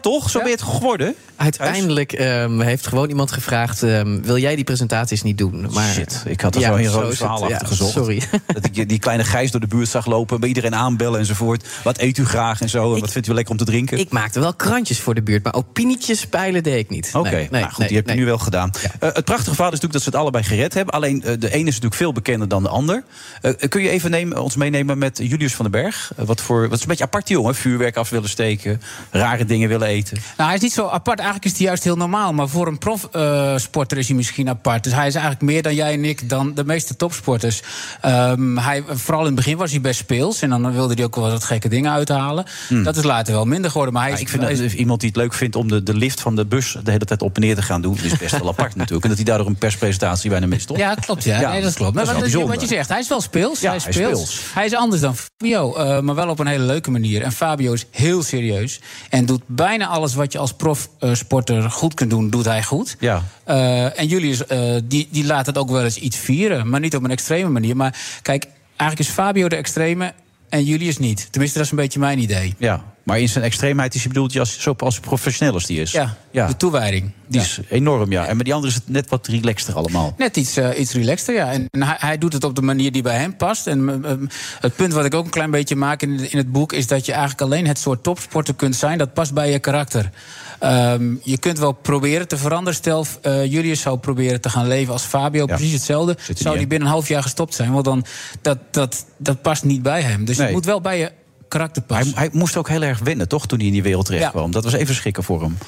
[0.00, 0.30] toch?
[0.30, 1.14] Zo ben je het geworden.
[1.36, 5.66] Uiteindelijk ehm, heeft gewoon iemand gevraagd: ehm, wil jij die presentaties niet doen?
[5.72, 7.48] Maar, Shit, ik had er Ja, zo een is verhaal.
[7.48, 7.92] Ja, achter gezocht.
[7.92, 8.22] sorry.
[8.54, 10.40] Dat ik die kleine Gijs door de buurt zag lopen.
[10.40, 11.66] Bij iedereen aanbellen enzovoort.
[11.84, 12.90] Wat eet u graag en zo.
[12.90, 13.98] En Ik- wat vindt u lekker om te drinken?
[13.98, 17.10] Ik maakte wel krantjes voor de buurt, maar opinietjes peilen deed ik niet.
[17.14, 18.20] Oké, Nee, nee, nou goed, nee, die heb je nee.
[18.20, 18.70] nu wel gedaan.
[19.00, 20.94] Eh, het prachtige verhaal is natuurlijk dat dat ze het allebei gered hebben.
[20.94, 23.02] Alleen eh, de ene is natuurlijk veel bekender dan de ander.
[23.40, 26.12] Eh, kun je even nemen, ons meenemen met Julius van den Berg?
[26.16, 27.54] Eh, wat, voor, wat is een beetje apart jongen.
[27.54, 28.80] Vuurwerk af willen steken,
[29.10, 30.16] rare dingen willen eten.
[30.36, 31.18] Nou, hij is niet zo apart.
[31.18, 32.32] Eigenlijk is hij juist heel normaal.
[32.32, 34.84] Maar voor een profsporter is hij misschien apart.
[34.84, 37.62] Dus hij is eigenlijk meer dan jij en ik, dan de meeste topsporters.
[38.00, 40.42] Ehm, hij, vooral in het begin was hij best speels.
[40.42, 42.44] En dan wilde hij ook wel wat gekke dingen uithalen.
[42.84, 43.94] Dat is later wel minder geworden.
[43.94, 45.68] Maar hij Ja, is, ik vind hij dat is- iemand die het leuk vindt om
[45.68, 47.98] de, de lift van de bus de hele tijd op en neer te gaan doen,
[48.02, 49.02] is best wel apart natuurlijk.
[49.02, 49.56] En dat hij daardoor een
[49.98, 50.76] bijna mist, toch?
[50.76, 51.24] Ja, klopt.
[51.24, 51.50] Ja.
[51.50, 51.94] nee, dat klopt.
[51.94, 53.60] Maar dat is wat, je zegt, hij is wel speels.
[53.60, 54.32] Ja, hij, is hij is speels.
[54.32, 54.54] speels.
[54.54, 57.22] Hij is anders dan Fabio, eh, maar wel op een hele leuke manier.
[57.22, 58.80] En Fabio is heel serieus.
[59.10, 62.96] En doet bijna alles wat je als profsporter goed kunt doen, doet hij goed.
[62.98, 63.22] Ja.
[63.44, 66.68] Eh, en Julius, eh, die, die laat het ook wel eens iets vieren.
[66.68, 67.76] Maar niet op een extreme manier.
[67.76, 68.46] Maar kijk,
[68.76, 70.12] eigenlijk is Fabio de extreme
[70.48, 71.28] en Julius niet.
[71.30, 72.54] Tenminste, dat is een beetje mijn idee.
[72.58, 75.92] Ja, maar in zijn extreemheid is hij bedoeld als, zo als professioneel als die is.
[75.92, 76.46] Ja, ja.
[76.46, 77.10] de toewijding.
[77.26, 77.46] Die Ja.
[77.46, 78.26] is enorm, ja.
[78.26, 80.14] En met die andere is het net wat relaxter allemaal.
[80.18, 81.52] Net iets, eh, iets relaxter, ja.
[81.52, 83.66] En, en hij, hij doet het op de manier die bij hem past.
[83.66, 84.12] En eh,
[84.60, 86.72] het punt wat ik ook een klein beetje maak in, in het boek...
[86.72, 88.98] is dat je eigenlijk alleen het soort topsporter kunt zijn...
[88.98, 90.10] dat past bij je karakter.
[90.58, 92.74] Ehm, je kunt wel proberen te veranderen.
[92.74, 95.46] Stel, eh, Julius zou proberen te gaan leven als Fabio.
[95.46, 95.54] Ja.
[95.54, 96.16] Precies hetzelfde.
[96.34, 97.72] Zou hij binnen een half jaar gestopt zijn.
[97.72, 98.04] Want dan,
[98.42, 100.24] dat, dat, dat past niet bij hem.
[100.24, 100.46] Dus Nee.
[100.46, 101.10] je moet wel bij je
[101.52, 104.24] karakter Hij, hij moest ook heel erg wennen, toch, toen hij in die wereld terecht
[104.24, 104.30] Ja.
[104.30, 104.50] kwam.
[104.50, 105.58] Dat was even schrikken voor hem.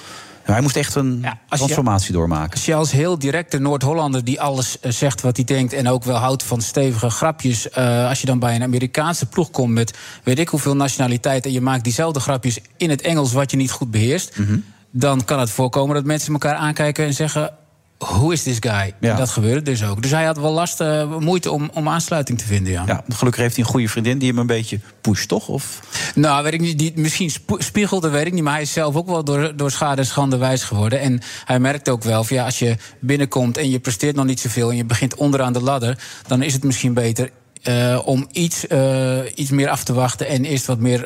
[0.43, 2.51] Hij moest echt een Ja, als je- transformatie doormaken.
[2.53, 5.73] Als je als heel directe Noord-Hollander die alles eh, zegt wat hij denkt...
[5.73, 7.71] en ook wel houdt van stevige grapjes...
[7.71, 11.45] eh, als je dan bij een Amerikaanse ploeg komt met weet ik hoeveel nationaliteit...
[11.47, 14.39] en je maakt diezelfde grapjes in het Engels wat je niet goed beheerst...
[14.39, 14.57] Mhm.
[14.91, 17.53] dan kan het voorkomen dat mensen elkaar aankijken en zeggen...
[17.99, 18.95] hoe is this guy?
[19.01, 19.17] Ja.
[19.17, 20.03] Dat gebeurde dus ook.
[20.03, 22.83] Dus hij had wel last, eh, moeite om, om aansluiting te vinden, ja.
[22.87, 25.49] Ja, gelukkig heeft hij een goede vriendin die hem een beetje pusht, toch?
[25.49, 25.81] Of,
[26.15, 26.79] Nou, weet ik niet.
[26.79, 28.43] Die misschien dat weet ik niet.
[28.43, 31.01] Maar hij is zelf ook wel door, door schade en schande wijs geworden.
[31.01, 34.41] En hij merkt ook wel van ja, als je binnenkomt en je presteert nog niet
[34.41, 34.71] zoveel.
[34.71, 35.99] en je begint onderaan de ladder.
[36.27, 37.31] dan is het misschien beter.
[37.63, 41.01] eh, om iets, eh, iets meer af te wachten en eerst wat meer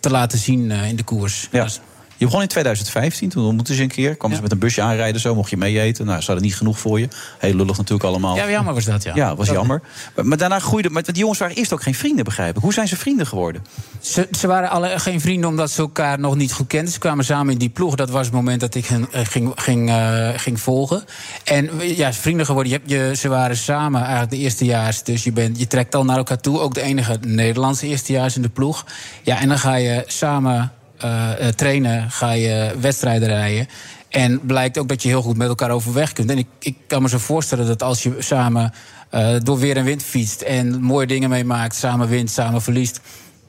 [0.00, 1.48] te laten zien in de koers.
[1.50, 1.64] ja.
[1.64, 1.80] Dus-
[2.22, 4.16] Je begon in 2015, toen ontmoetten ze een keer.
[4.16, 6.06] Kwam ze met een busje aanrijden, zo mocht je mee eten.
[6.06, 7.08] Nou, ze hadden niet genoeg voor je.
[7.38, 8.36] Heel lullig natuurlijk allemaal.
[8.36, 9.14] ja, jammer was dat, ja.
[9.14, 9.82] Ja, was Dat- jammer.
[10.16, 10.90] Maar, maar daarna groeide...
[10.90, 12.62] Maar die jongens waren eerst ook geen vrienden, begrijp ik.
[12.62, 13.64] Hoe zijn ze vrienden geworden?
[14.00, 16.92] Ze, ze waren alle geen vrienden omdat ze elkaar nog niet goed kenden.
[16.92, 17.94] Ze kwamen samen in die ploeg.
[17.94, 21.04] Dat was het moment dat ik hen, eh, ging, ging, eh, ging volgen.
[21.44, 22.72] En we- ja, vrienden geworden.
[22.72, 25.02] Je hebt, je, ze waren samen eigenlijk de eerstejaars.
[25.02, 26.60] Dus je, bent, je trekt al naar elkaar toe.
[26.60, 28.84] Ook de enige Nederlandse eerstejaars in de ploeg.
[29.22, 32.10] Ja, en dan ga je samen eh, trainen.
[32.10, 33.66] Ga je wedstrijden rijden.
[34.08, 36.30] En blijkt ook dat je heel goed met elkaar overweg kunt.
[36.30, 38.72] En ik, ik kan me zo voorstellen dat als je samen
[39.10, 40.40] eh, door weer en wind fietst...
[40.40, 43.00] en mooie dingen meemaakt, samen wint, samen verliest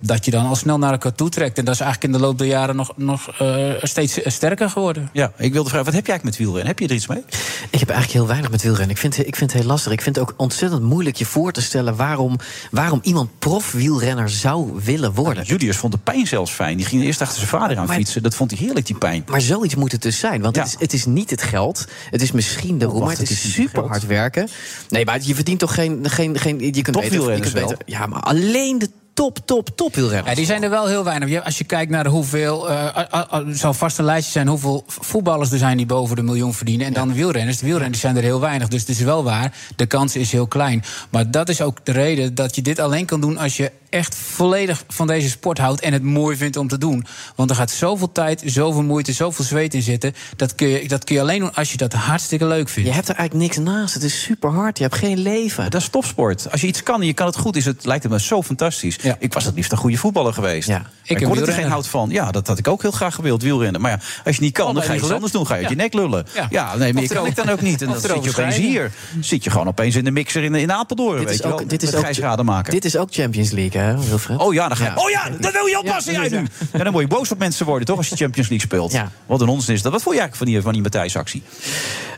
[0.06, 1.58] dat je dan al snel naar elkaar toe trekt.
[1.58, 5.10] En dat is eigenlijk in de loop der jaren nog, nog eh, steeds sterker geworden.
[5.14, 6.68] Ja, ik wilde vragen, wat heb jij eigenlijk met wielrennen?
[6.68, 7.24] Heb je er iets mee?
[7.70, 8.90] Ik heb eigenlijk heel weinig met wielrennen.
[8.96, 9.92] Ik vind, ik vind het heel lastig.
[9.92, 12.36] Ik vind het ook ontzettend moeilijk je voor te stellen waarom,
[12.72, 15.44] waarom iemand profwielrenner zou willen worden.
[15.44, 16.78] Julius vond de pijn zelfs fijn.
[16.78, 18.24] Die ging eerst achter zijn vader aan Maar- fietsen.
[18.24, 19.24] Dat vond hij heerlijk, die pijn.
[19.30, 20.42] Maar zoiets moet het dus zijn.
[20.42, 20.62] Want Ja.
[20.62, 21.86] het, is, het is niet het geld.
[22.10, 23.88] Het is misschien de roem, wacht, maar het het is super geld.
[23.88, 24.48] hard werken.
[24.90, 26.10] Nee, maar je verdient toch geen...
[26.10, 29.96] geen, geen je kunt beter, je kunt beter, Ja, maar alleen de top, top, top
[29.96, 30.30] wielrenners.
[30.30, 31.44] Ja, die zijn er wel heel weinig.
[31.44, 32.70] Als je kijkt naar hoeveel.
[32.70, 36.16] eh, ah, ah, er zal vast een lijstje zijn hoeveel voetballers er zijn die boven
[36.16, 36.88] de miljoen verdienen.
[36.88, 37.58] En dan de wielrenners.
[37.58, 38.68] De wielrenners zijn er heel weinig.
[38.68, 39.54] Dus het is wel waar.
[39.76, 40.84] De kans is heel klein.
[41.10, 44.16] Maar dat is ook de reden dat je dit alleen kan doen als je echt
[44.16, 47.06] volledig van deze sport houdt en het mooi vindt om te doen.
[47.36, 50.14] Want er gaat zoveel tijd, zoveel moeite, zoveel zweet in zitten.
[50.36, 52.90] Dat kun je, dat kun je alleen doen als je dat hartstikke leuk vindt.
[52.90, 53.94] Je hebt er eigenlijk niks naast.
[53.94, 54.78] Het is super hard.
[54.78, 55.70] Je hebt geen leven.
[55.70, 56.52] Dat is topsport.
[56.52, 58.42] Als je iets kan en je kan het goed, is het, lijkt het me zo
[58.44, 58.98] fantastisch.
[59.04, 59.16] Ja.
[59.20, 60.68] Ik was het liefst een goede voetballer geweest.
[60.68, 60.82] Ja.
[61.04, 62.10] Ik, ik word er geen hout van.
[62.10, 63.82] Ja, dat had ik ook heel graag gewild, wielrennen.
[63.82, 65.48] Maar ja, als je niet kan, dan ga je iets anders doen.
[65.48, 66.26] Ga je uit je nek lullen.
[66.50, 67.82] Ja, nee, meer Of kan ik dan ook niet.
[67.82, 68.92] En dan zit je opeens hier.
[69.20, 71.60] Zit je gewoon opeens in de mixer in, in Apeldoorn, Dit weet is je wel.
[71.60, 72.74] ook, dit is ook, Rademaker.
[72.74, 74.40] dit is ook Champions League, hè, Wilfred?
[74.40, 75.00] Oh ja, dan ga je.
[75.02, 76.48] Oh ja, dat wil je oppassen jij nu.
[76.74, 77.98] Ja, dan word je boos op mensen worden, toch?
[77.98, 78.98] Als je Champions League speelt.
[79.26, 79.92] Wat een onzin is dat.
[79.92, 81.44] Wat vond je eigenlijk van die, van die Matthijs-actie?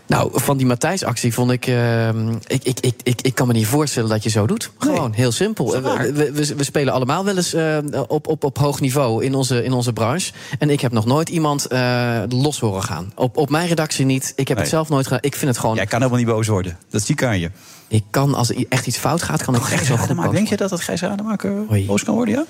[0.07, 3.21] Nou, van die Matthijs-actie vond ik, ehm, ik, ik, ik, ik...
[3.21, 4.71] Ik kan me niet voorstellen dat je zo doet.
[4.77, 5.71] Gewoon, heel simpel.
[5.81, 9.63] We, we, we- spelen allemaal wel eens eh, op, op, op hoog niveau in onze,
[9.63, 10.31] in onze branche.
[10.59, 13.11] En ik heb nog nooit iemand eh, los horen gaan.
[13.15, 14.33] Op, op mijn redactie niet.
[14.35, 14.65] Ik heb Nee.
[14.65, 15.21] het zelf nooit gedaan.
[15.21, 15.75] Ik vind het gewoon...
[15.75, 16.77] Jij kan helemaal niet boos worden.
[16.89, 17.51] Dat zie ik aan je.
[17.87, 20.57] Ik kan, als er echt iets fout gaat, kan ik echt zo goed denk je
[20.57, 22.45] dat dat Gijs Rademaker boos kan worden, ja?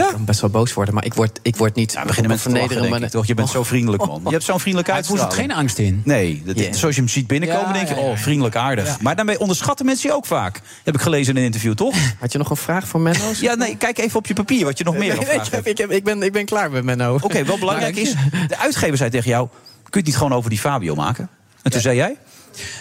[0.00, 0.04] Ja?
[0.06, 1.98] Ik kan best wel boos worden, maar ik word, ik word niet...
[2.06, 3.26] Beginnen met vernederen, toch?
[3.26, 4.20] Je bent zo vriendelijk, man.
[4.24, 5.50] Je hebt zo'n vriendelijke Hij voelt uitstraling.
[5.52, 6.02] geen angst in.
[6.04, 9.00] Nee, dat, zoals je hem ziet binnenkomen, Ja, denk je, oh, vriendelijk aardig.
[9.00, 10.60] Maar daarmee onderschatten mensen je ook vaak.
[10.84, 11.94] Heb ik gelezen in een interview, toch?
[12.20, 13.24] Had je nog een vraag voor Menno?
[13.40, 15.44] ja, nee, kijk even op je papier wat je nog meer Nee, nee, ik, vragen
[15.54, 15.68] heb- hebt.
[15.68, 17.18] ik, heb- ik, ben, ik ben klaar met Menno.
[17.22, 18.14] Oké, wel belangrijk is,
[18.48, 19.48] de uitgever zei tegen jou...
[19.48, 21.28] kun je het niet gewoon over die Fabio maken?
[21.62, 22.16] En toen zei jij?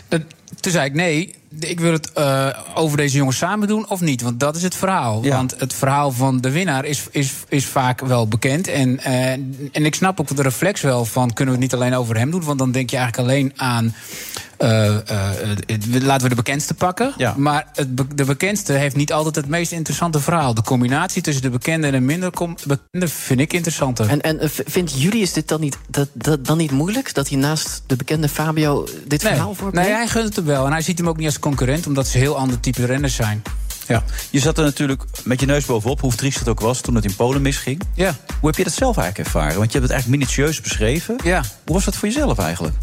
[0.08, 0.22] Dat,
[0.60, 4.22] Toen zei ik nee, ik wil het eh, over deze jongens samen doen of niet.
[4.22, 5.24] Want dat is het verhaal.
[5.36, 8.68] Want het verhaal van de winnaar is, is, is vaak wel bekend.
[8.68, 9.32] En, eh,
[9.72, 12.32] en ik snap ook de reflex wel van kunnen we het niet alleen over hem
[12.32, 12.44] doen.
[12.44, 13.96] Want dan denk je eigenlijk alleen aan.
[14.58, 15.30] eh, eh,
[15.66, 17.14] het- laten we de bekendste pakken.
[17.38, 20.54] Maar het be- de bekendste heeft niet altijd het meest interessante verhaal.
[20.54, 24.10] De combinatie tussen de bekende en de minder com- bekende vind ik interessanter.
[24.10, 27.14] En, en vindt jullie is dit dan niet, dat, dat, dan niet moeilijk?
[27.14, 29.90] Dat hij naast de bekende Fabio dit verhaal voorbrengt?
[29.90, 30.66] Nee, hij gunt het hem wel.
[30.66, 33.42] En hij ziet hem ook niet als concurrent, omdat ze heel ander type renners zijn.
[33.88, 34.04] Ja.
[34.30, 37.06] Je zat er natuurlijk met je neus bovenop, hoe triest het ook was toen het
[37.06, 37.82] in Polen misging.
[37.94, 38.16] Ja.
[38.40, 39.58] Hoe heb je dat zelf eigenlijk ervaren?
[39.58, 41.16] Want je hebt het eigenlijk minutieus beschreven.
[41.24, 41.44] Ja.
[41.66, 42.76] Hoe was dat voor jezelf eigenlijk?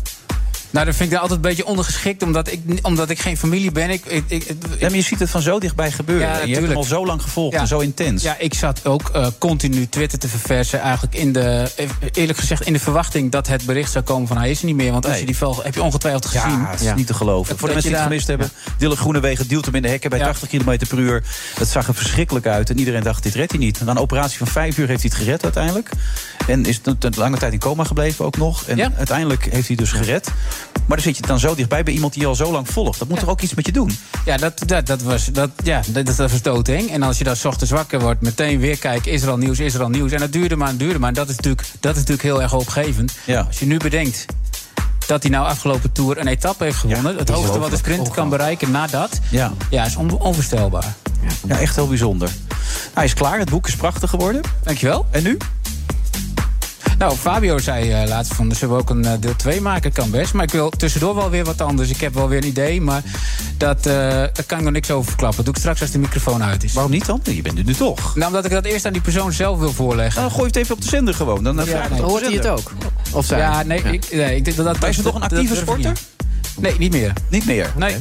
[0.70, 3.72] Nou, dat vind ik daar altijd een beetje ondergeschikt, omdat ik, omdat ik geen familie
[3.72, 3.90] ben.
[3.90, 4.46] Ik, ik, ik,
[4.78, 6.28] Ja, maar je ziet het van zo dichtbij gebeuren.
[6.28, 7.60] Ja, je hebt hem al zo lang gevolgd Ja.
[7.60, 8.22] en zo intens.
[8.22, 10.80] Ja, ik zat ook eh, continu Twitter te verversen.
[10.80, 11.70] Eigenlijk in de,
[12.12, 14.76] eerlijk gezegd, in de verwachting dat het bericht zou komen van hij is er niet
[14.76, 14.92] meer.
[14.92, 15.20] Want als Nee.
[15.20, 16.50] je die vel heb je ongetwijfeld gezien.
[16.60, 17.58] Ja, het is niet te geloven.
[17.58, 18.50] Voor de Dat mensen die het gemist hebben.
[18.78, 21.22] Dylan Groenewegen duwt hem in de hekken bij 80 km per uur.
[21.58, 22.70] Het zag er verschrikkelijk uit.
[22.70, 23.80] En iedereen dacht, dit redt hij niet.
[23.84, 25.90] Na een operatie van vijf uur heeft hij het gered uiteindelijk.
[26.46, 28.64] En is een lange tijd in coma gebleven ook nog.
[28.66, 30.30] En uiteindelijk heeft hij dus gered.
[30.86, 32.98] Maar dan zit je dan zo dichtbij bij iemand die je al zo lang volgt.
[32.98, 33.98] Dat moet toch ook iets met je doen?
[34.24, 36.90] Ja, dat, dat, dat was, dat, ja, dat, dat was doodeng.
[36.90, 39.12] En als je dan ochtends wakker wordt, meteen weer kijken...
[39.12, 40.12] is er al nieuws, is er al nieuws.
[40.12, 41.08] En dat duurde maar en duurde maar.
[41.08, 43.12] En dat is natuurlijk, dat is natuurlijk heel erg hoopgevend.
[43.46, 44.26] Als je nu bedenkt
[45.06, 47.16] dat hij nou afgelopen Tour een etappe heeft gewonnen...
[47.16, 49.18] het hoogste wat de sprinter kan bereiken na dat...
[49.30, 50.94] Ja, ja is on- onvoorstelbaar.
[51.46, 52.30] ja echt heel bijzonder.
[52.94, 54.42] Hij is klaar, het boek is prachtig geworden.
[54.62, 55.06] Dankjewel.
[55.10, 55.36] En nu?
[57.00, 59.92] Nou, Fabio zei eh, laatst van, zullen we ook een eh, deel 2 maken?
[59.92, 60.32] Kan best.
[60.32, 61.90] Maar ik wil tussendoor wel weer wat anders.
[61.90, 63.02] Ik heb wel weer een idee, maar
[63.56, 65.36] dat, eh, daar kan ik nog niks over verklappen.
[65.36, 66.72] Dat doe ik straks als de microfoon uit is.
[66.72, 67.20] Waarom niet dan?
[67.24, 68.14] Je bent er nu toch.
[68.14, 70.20] Nou, omdat ik dat eerst aan die persoon zelf wil voorleggen.
[70.20, 71.44] Dan gooi je het even op de zender gewoon.
[71.44, 72.72] Dan, vraag je het op de Hoort hij het ook?
[73.12, 73.38] Of zij?
[73.38, 74.80] Ja, nee, Ik, nee, ik denk dat dat...
[74.80, 75.92] Maar is het toch een actieve sporter?
[76.58, 77.12] Nee, niet meer.
[77.28, 77.72] Niet meer?
[77.76, 77.96] Nee.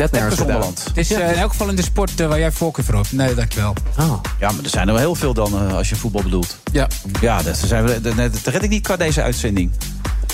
[0.00, 0.84] Dat Lekker Zonderland.
[0.84, 3.12] Het is eh, in elk geval in de sport eh, waar jij voorkeur voor hebt.
[3.12, 3.74] Nee, dankjewel.
[3.98, 4.20] Oh.
[4.40, 6.56] Ja, maar er zijn er wel heel veel dan eh, als je voetbal bedoelt.
[6.72, 6.88] Ja.
[7.20, 9.70] Ja, dat, zijn we, dat, dat red ik niet qua deze uitzending.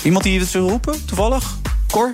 [0.03, 1.57] Iemand die het zou roepen, toevallig?
[1.91, 2.09] Cor?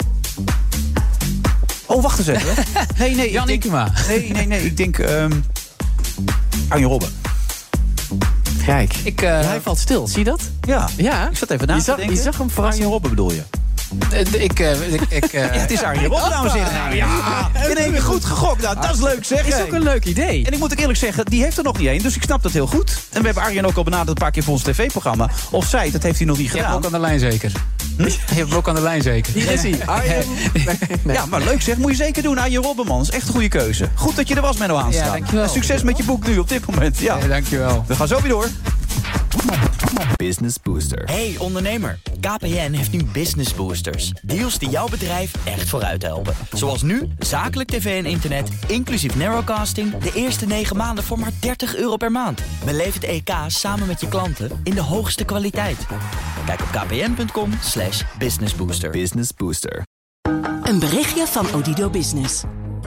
[1.86, 2.63] Oh, wacht eens even.
[2.98, 3.32] Nee, nee.
[3.32, 3.92] Jan ik denk, Ikema.
[4.08, 4.66] nee, nee, nee.
[4.66, 5.32] Ik denk ehm
[6.68, 7.10] Arjen Robben.
[8.66, 10.08] Kijk, Ik, eh, hij valt stil.
[10.08, 10.42] Zie je dat?
[10.62, 10.89] Ja.
[10.98, 11.30] Ja.
[11.30, 12.16] Ik zat even na Je te zag- denken.
[12.16, 12.78] je zag hem verrassen.
[12.80, 13.44] Arjen Robben bedoel je?
[14.12, 16.96] Eh, ik, eh, ik, ik, eh, Ja, het is Arjen Robben, dames en heren.
[16.96, 18.62] Ja, in één goed gegokt.
[18.62, 19.48] Nou, dat is leuk zeg.
[19.48, 20.46] Is ook een leuk idee.
[20.46, 22.02] En ik moet ook eerlijk zeggen, die heeft er nog niet één.
[22.04, 22.90] Dus ik snap dat heel goed.
[23.12, 25.30] En we hebben Arjen ook al benaderd een paar keer voor ons tv-programma.
[25.52, 26.80] Of zij, dat heeft hij nog niet Je hebt gedaan.
[26.80, 27.52] ook aan de lijn zeker.
[27.98, 29.34] Je hebt ook aan de lijn zeker.
[29.34, 29.80] Hier is hij.
[29.86, 30.24] Arjen.
[31.06, 31.78] Ja, maar leuk zeg.
[31.78, 32.38] Moet je zeker doen.
[32.38, 33.90] Arjen Robbenman is echt een goede keuze.
[33.96, 35.06] Goed dat je er was, Menno Aanstra.
[35.06, 35.44] Ja, dankjewel.
[35.44, 36.98] En Succes met je boek nu op dit moment.
[36.98, 37.18] Ja.
[37.18, 37.84] Ja, dankjewel.
[37.88, 38.48] We gaan zo weer door.
[40.16, 41.04] Business Booster.
[41.06, 44.12] Hey ondernemer, KPN heeft nu Business Boosters.
[44.22, 46.36] Deals die jouw bedrijf echt vooruit helpen.
[46.52, 49.98] Zoals nu, zakelijk tv en internet, inclusief narrowcasting...
[49.98, 52.42] de eerste 9 maanden voor maar 30 euro per maand.
[52.66, 55.78] Beleef het EK samen met je klanten in de hoogste kwaliteit.
[56.46, 58.90] Kijk op kpn.com slash businessbooster.
[58.90, 59.84] Business Booster.
[60.64, 62.44] Een berichtje van Odido Business.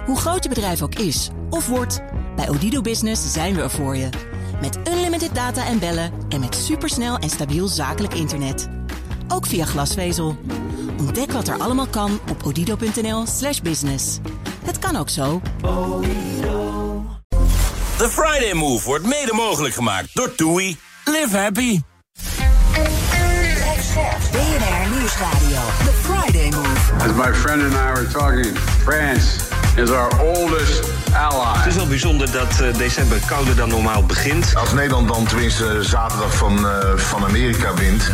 [0.07, 2.01] Hoe groot je bedrijf ook is of wordt,
[2.37, 4.36] bij Odido Business zijn we er voor je.
[4.61, 8.69] Met unlimited data en bellen en met supersnel en stabiel zakelijk internet.
[9.29, 10.37] Ook via glasvezel.
[10.99, 14.19] Ontdek wat er allemaal kan op odido.nl slash business.
[14.65, 15.41] Het kan ook zo.
[17.97, 20.77] The Friday Move wordt mede mogelijk gemaakt door TUI.
[21.05, 21.81] Live happy.
[24.33, 25.61] BNR Nieuwsradio.
[25.85, 26.93] The Friday Move.
[26.99, 29.46] As my friend and I were talking, France
[29.77, 30.81] is our oldest
[31.13, 31.57] ally.
[31.57, 34.55] Het is wel bijzonder dat eh, december kouder dan normaal begint.
[34.57, 38.11] Als Nederland dan tenminste zaterdag van, eh, van Amerika wint.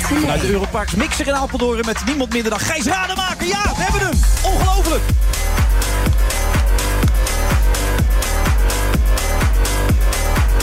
[0.00, 0.50] Vanuit de.
[0.50, 3.46] Europarks Mixer in Apeldoorn met niemand minder dan Gijs Rademaker.
[3.46, 4.18] Ja, we hebben hem.
[4.42, 5.02] Ongelooflijk.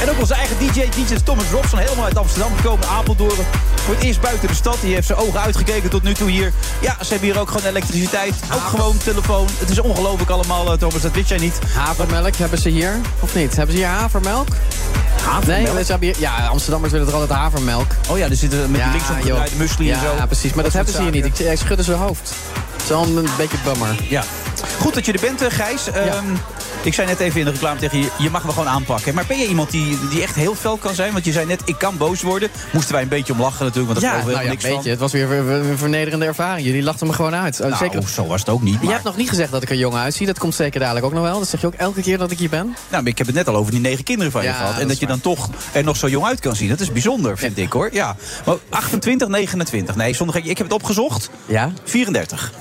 [0.02, 3.46] En ook onze eigen DJ, DJ Thomas Robson, helemaal uit Amsterdam gekomen, Apeldoorn.
[3.76, 4.78] Voor het eerst buiten de stad.
[4.82, 6.54] Die heeft zijn ogen uitgekeken tot nu toe hier.
[6.82, 8.34] Ja, ze hebben hier ook gewoon elektriciteit.
[8.54, 9.48] Ook gewoon telefoon.
[9.60, 11.02] Het is ongelooflijk allemaal, eh, Thomas.
[11.02, 11.60] Dat wist jij niet.
[11.74, 13.56] Havermelk hebben ze hier, of niet?
[13.56, 14.48] Hebben ze hier havermelk?
[15.24, 15.74] Havermelk?
[15.74, 17.92] Nee, ze hebben hier, ja, Amsterdammers willen er altijd havermelk.
[18.10, 20.16] Oh ja, er zitten met die links muesli ja, en zo.
[20.16, 20.54] Ja, precies.
[20.54, 21.26] Maar dat, hebben ze hier niet.
[21.26, 22.34] Ik, hij schudde zijn hoofd.
[22.72, 23.96] Het is wel een beetje bummer.
[24.10, 24.24] Ja.
[24.80, 25.92] Goed dat je er bent, eh, Gijs.
[25.92, 26.26] Ehm,
[26.88, 29.14] Ik zei net even in de reclame tegen je, je mag me gewoon aanpakken.
[29.16, 31.14] Maar ben je iemand die, die echt heel fel kan zijn?
[31.14, 32.50] Want je zei net, ik kan boos worden.
[32.72, 34.84] Moesten wij een beetje om lachen natuurlijk, want daar Ja, nou ja, niks weet van.
[34.84, 36.66] je, het was weer een- vernederende ervaring.
[36.68, 37.60] Jullie lachten me gewoon uit.
[37.60, 38.74] Nou, zeker, zo was het ook niet.
[38.74, 40.26] Je maar- hebt nog niet gezegd dat ik er jong uitzie.
[40.26, 41.40] Dat komt zeker dadelijk ook nog wel.
[41.40, 42.66] Dat zeg je ook elke keer dat ik hier ben.
[42.66, 44.72] Nou, maar ik heb het net al over die negen kinderen van je Ja, gehad.
[44.72, 46.70] dat En dat je dan toch er nog zo jong uit kan zien.
[46.70, 47.90] Dat is bijzonder, vind ik hoor.
[47.94, 48.16] Ja.
[48.46, 49.96] Maar 28, 29.
[49.96, 50.46] Nee, zonder gek.
[50.46, 51.30] Ik heb het opgezocht.
[51.46, 51.72] Ja?
[51.84, 52.52] 34.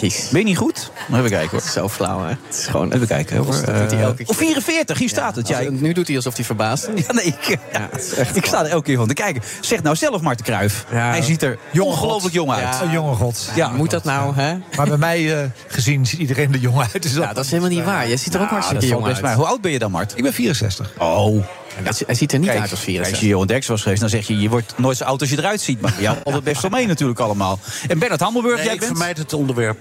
[0.00, 0.28] Jeez.
[0.28, 0.90] Ben je niet goed?
[1.12, 1.68] Even kijken hoor.
[1.70, 2.28] Zo flauw, hè?
[2.28, 2.92] Het is gewoon...
[2.92, 3.64] Even kijken hoor.
[3.66, 4.28] Dat doet hij Eh, elke keer.
[4.28, 5.48] Of 44, hier staat het.
[5.48, 7.06] Ja, ik- nu doet hij alsof hij verbaasd is.
[7.12, 7.58] nee, ik,
[7.96, 9.42] is echt ik sta er elke keer van te kijken.
[9.60, 10.84] Zeg nou zelf, Marten Kruijf.
[10.90, 10.96] Ja.
[11.10, 12.62] Hij ziet er ongelooflijk jong uit.
[12.62, 12.82] Ja.
[12.82, 13.50] Een jonge god.
[13.54, 13.68] Ja.
[13.68, 14.54] Moet dat nou, hè?
[14.76, 17.02] Maar bij mij eh, gezien ziet iedereen er jong uit.
[17.02, 18.08] Dus Ja, dat is helemaal niet waar.
[18.08, 19.34] Je ziet er ook hartstikke jong uit.
[19.34, 20.12] Hoe oud ben je dan, Mart?
[20.16, 20.90] Ik ben 64.
[20.98, 21.44] Oh.
[21.74, 23.28] Hij- Hij ziet er niet Kijk, uit als als je 64.
[23.28, 24.38] Johan Derks was geweest, dan zeg je...
[24.40, 25.80] je wordt nooit zo oud als je eruit ziet.
[25.80, 27.58] Maar ja, altijd best wel mee natuurlijk allemaal.
[27.88, 28.90] En Bernard Hammelburg, Nee, jij ik bent...
[28.92, 29.78] vermijd het onderwerp.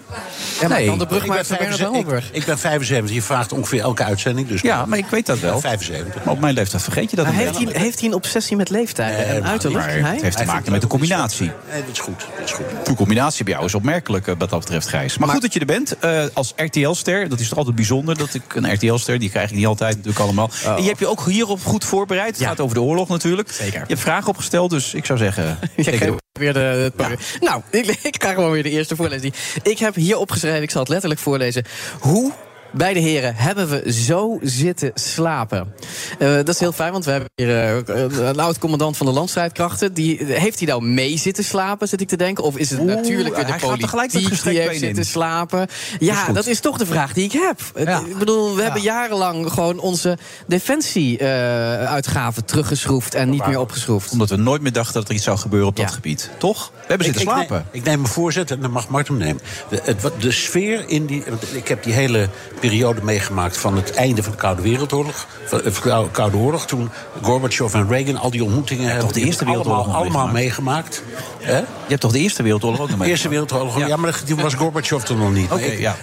[0.62, 0.88] Ja, maar Nee.
[0.88, 2.30] kan de Ik ben, brugmaker Bernard 75, Hammelburg.
[2.30, 3.16] ik, ik ben 75.
[3.16, 4.48] Je vraagt ongeveer elke uitzending.
[4.48, 5.60] Dus Ja, maar ik weet dat wel.
[5.60, 6.24] 75.
[6.24, 8.70] Maar op mijn leeftijd vergeet je dat Maar heeft hij, heeft hij een obsessie met
[8.70, 9.86] leeftijden en uiterlijk?
[9.86, 10.14] Maar Hij?
[10.14, 11.52] het heeft te maken met de combinatie.
[11.72, 12.26] Nee, dat is goed.
[12.38, 12.66] Dat is goed.
[12.86, 15.18] De combinatie bij jou is opmerkelijk eh, wat dat betreft, Gijs.
[15.18, 16.00] Maar, goed dat je er bent.
[16.00, 18.18] eh, als RTL-ster, dat is toch altijd bijzonder.
[18.18, 20.50] Dat ik een RTL-ster, die krijg ik niet altijd natuurlijk allemaal.
[20.66, 22.38] En je hebt je ook hierop goed voorbereid.
[22.38, 23.52] Het gaat over de oorlog natuurlijk.
[23.52, 23.80] Zeker.
[23.80, 25.60] Je hebt vragen opgesteld, dus ik zou zeggen...
[25.76, 26.92] Ik weer de.
[27.40, 29.32] Nou, ik, ik ga gewoon weer de eerste voorlezen.
[29.64, 31.66] Ik heb hier opgeschreven, ik zal het letterlijk voorlezen.
[32.00, 32.32] Hoe
[32.74, 35.74] Beide heren hebben we zo zitten slapen.
[36.20, 39.94] Eh, dat is heel fijn, want we hebben hier eh, een oud-commandant van de landstrijdkrachten.
[39.94, 42.44] Die, heeft hij nou mee zitten slapen, zit ik te denken?
[42.44, 45.68] Of is het Oeh, natuurlijk weer de er politiek gelijk dat die heeft zitten slapen?
[46.00, 47.60] Is Ja, dat is toch de vraag die ik heb.
[47.76, 54.12] Het- Ik bedoel, we hebben jarenlang gewoon onze defensie-uitgaven teruggeschroefd en niet meer opgeschroefd.
[54.12, 56.30] Omdat we nooit meer dachten dat er iets zou gebeuren op dat gebied.
[56.38, 56.72] Toch?
[56.72, 57.56] We hebben zitten ik, ik slapen.
[57.72, 59.42] neem- Ik neem me voorzet en dan mag Martin hem nemen.
[59.70, 61.24] De, het, wat- de sfeer in die.
[61.30, 62.30] want Ik heb die hele
[62.62, 65.28] periode meegemaakt van het einde van de Koude Wereldoorlog.
[65.46, 66.66] Van, eh, de Koude Oorlog.
[66.66, 66.90] Toen
[67.22, 69.04] Gorbachev en Reagan al die ontmoetingen hebben.
[69.04, 71.04] toch de Eerste Wereldoorlog allemaal, allemaal meegemaakt.
[71.40, 73.10] Je hebt toch de Eerste Wereldoorlog ook nog mee?
[73.10, 75.52] Eerste Wereldoorlog, ja, maar toen was Gorbachev er nog niet.
[75.52, 75.96] Oké, ja.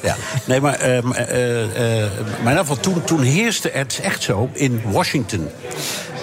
[0.44, 5.48] Nee, maar, eh, maar in ieder geval, toen, toen heerste het echt zo in Washington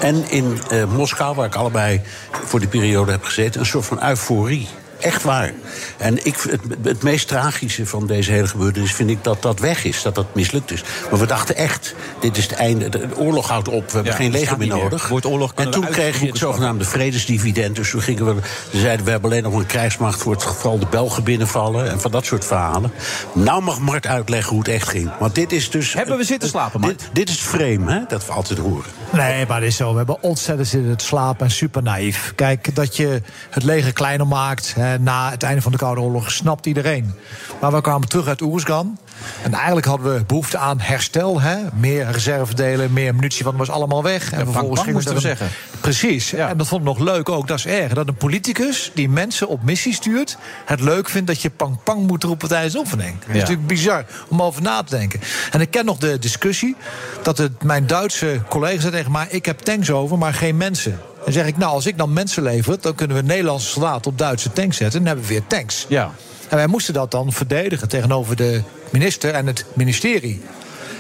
[0.02, 0.60] en in
[0.96, 2.02] Moskou, waar ik allebei
[2.46, 4.68] voor die periode heb gezeten, een soort van euforie.
[5.00, 5.52] Echt waar.
[5.98, 9.84] En ik, het, het meest tragische van deze hele gebeurtenis vind ik dat dat weg
[9.84, 10.84] is, dat dat mislukt is.
[11.12, 14.18] Maar we dachten echt, dit is het einde, de oorlog houdt op, we hebben Ja,
[14.18, 15.08] geen leger meer nodig.
[15.08, 17.76] Woord oorlog en toen kreeg je het zogenaamde vredesdividend.
[17.76, 20.80] Dus toen gingen we, ze zeiden we hebben alleen nog een krijgsmacht voor het geval
[20.80, 22.92] de Belgen binnenvallen en van dat soort verhalen.
[23.34, 25.12] Nou mag Mart uitleggen hoe het echt ging.
[25.20, 25.94] Want dit is dus.
[25.94, 27.00] Hebben we zitten slapen, Mart?
[27.00, 28.90] Dit, dit is het frame, hè, dat we altijd horen.
[29.12, 29.92] Nee, maar het is zo.
[29.92, 32.34] We hebben ontzettend zitten het slapen en super naïef.
[32.36, 36.32] Kijk, dat je het leger kleiner maakt hè, na het einde van de Koude Oorlog,
[36.32, 37.14] snapt iedereen.
[37.62, 38.98] Maar we kwamen terug uit Oeruzgan.
[39.44, 41.42] En eigenlijk hadden we behoefte aan herstel.
[41.42, 41.58] Hè?
[41.74, 44.32] Meer reservedelen, meer munitie, want het was allemaal weg.
[44.32, 45.48] En bang, gingen moesten we een- zeggen.
[45.82, 46.34] Precies.
[46.34, 47.48] En dat vond ik nog leuk ook.
[47.48, 47.94] Dat is erg.
[47.94, 50.38] Dat een politicus die mensen op missie stuurt...
[50.66, 53.20] het leuk vindt dat je pang pang moet roepen tijdens de oefening.
[53.20, 55.20] Dat is natuurlijk bizar om over na te denken.
[55.52, 56.76] En ik ken nog de discussie
[57.24, 59.28] dat het, mijn Duitse collega zei tegen mij...
[59.30, 61.00] ik heb tanks over, maar geen mensen.
[61.26, 62.78] Dan zeg ik, nou, als ik dan mensen lever...
[62.82, 65.00] dan kunnen we Nederlandse soldaten op Duitse tanks zetten...
[65.00, 65.86] en dan hebben we weer tanks.
[65.90, 66.12] Ja.
[66.50, 70.42] En wij moesten dat dan verdedigen tegenover de minister en het ministerie.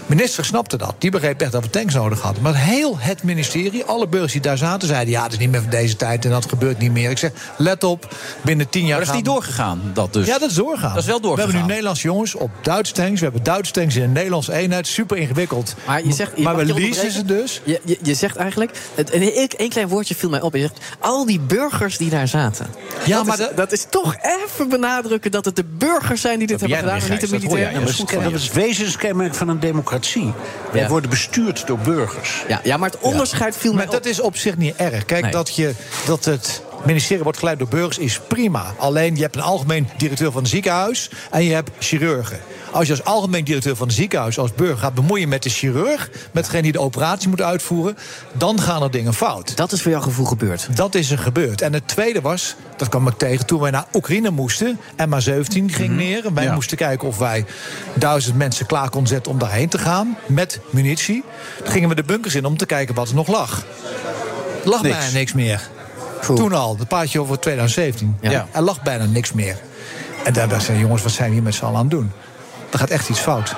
[0.07, 0.95] De minister snapte dat.
[0.97, 2.43] Die begreep echt dat we tanks nodig hadden.
[2.43, 5.61] Maar heel het ministerie, alle burgers die daar zaten, zeiden: ja, het is niet meer
[5.61, 7.09] van deze tijd en dat gebeurt niet meer.
[7.09, 8.89] Ik zeg: let op, binnen tien jaar.
[8.97, 10.27] Maar dat is niet doorgegaan, dat dus.
[10.27, 10.93] ja, dat is doorgaan.
[10.93, 11.61] Dat is wel We hebben doorgegaan.
[11.61, 13.19] nu Nederlandse jongens op Duitse tanks.
[13.19, 14.87] We hebben Duitse tanks in een Nederlandse eenheid.
[14.87, 15.75] Super ingewikkeld.
[15.87, 17.61] Maar je zegt, je maar we je leasen ze dus.
[17.63, 20.53] Je, je, je zegt eigenlijk, het, een, een klein woordje viel mij op.
[20.53, 22.67] Je zegt, al die burgers die daar zaten.
[23.05, 26.37] Ja, dat maar is, de- dat is toch even benadrukken dat het de burgers zijn
[26.39, 27.71] die dit ben hebben gedaan, en niet de militairen.
[27.71, 27.79] jij.
[27.81, 29.93] Dat is, dat is wezenskenmerk van een democratie.
[30.71, 30.87] Wij Ja.
[30.87, 32.43] worden bestuurd door burgers.
[32.47, 34.03] Ja, ja, maar het onderscheid viel mij Maar op.
[34.03, 35.05] dat is op zich niet erg.
[35.05, 35.31] Kijk, Nee.
[35.31, 35.73] dat, je,
[36.05, 38.73] dat het ministerie wordt geleid door burgers is prima.
[38.77, 42.39] Alleen je hebt een algemeen directeur van een ziekenhuis en je hebt chirurgen.
[42.71, 46.09] Als je als algemeen directeur van een ziekenhuis als burger gaat bemoeien met de chirurg,
[46.31, 47.97] met degene die de operatie moet uitvoeren,
[48.33, 49.57] dan gaan er dingen fout.
[49.57, 50.77] Dat is voor jouw gevoel gebeurd.
[50.77, 51.61] Dat is er gebeurd.
[51.61, 54.79] En het tweede was, dat kwam ik tegen toen wij naar Oekraïne moesten.
[54.97, 56.25] MH17 ging neer.
[56.25, 56.53] En wij Ja.
[56.53, 57.45] moesten kijken of wij
[57.93, 60.17] duizend mensen klaar konden zetten om daarheen te gaan.
[60.25, 61.23] Met munitie.
[61.63, 63.63] Toen gingen we de bunkers in om te kijken wat er nog lag.
[64.63, 64.97] Er lag Niks.
[64.97, 65.61] bijna niks meer.
[66.21, 68.17] Toen al, het paardje over 2017.
[68.21, 68.47] Ja.
[68.51, 69.57] Er lag bijna niks meer.
[70.23, 72.11] En daar ze, jongens, wat zijn we hier met z'n allen aan het doen?
[72.71, 73.55] Er gaat echt iets fout.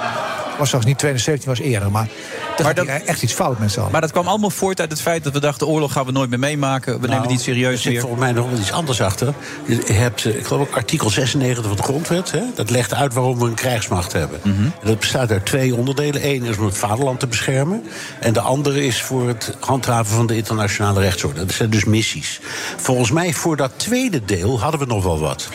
[0.57, 1.91] Was zelfs niet 2017, was eerder.
[1.91, 2.07] Maar
[2.55, 3.91] daar Maar dat- echt iets fout met z'n allen.
[3.91, 5.67] Maar dat kwam allemaal voort uit het feit dat we dachten...
[5.67, 6.85] oorlog gaan we nooit meer meemaken.
[6.93, 8.01] We nemen Nou, het niet serieus Er zit meer.
[8.01, 9.33] volgens mij nog wel iets anders achter.
[9.65, 12.31] Je hebt, eh, ik geloof ook, artikel 96 van de grondwet.
[12.31, 12.41] Hè?
[12.55, 14.39] Dat legt uit waarom we een krijgsmacht hebben.
[14.43, 14.61] Mhm.
[14.63, 16.27] En dat bestaat uit twee onderdelen.
[16.29, 17.83] Eén is om het vaderland te beschermen.
[18.19, 21.45] En de andere is voor het handhaven van de internationale rechtsorde.
[21.45, 22.39] Dat zijn dus missies.
[22.77, 25.47] Volgens mij voor dat tweede deel hadden we nog wel wat.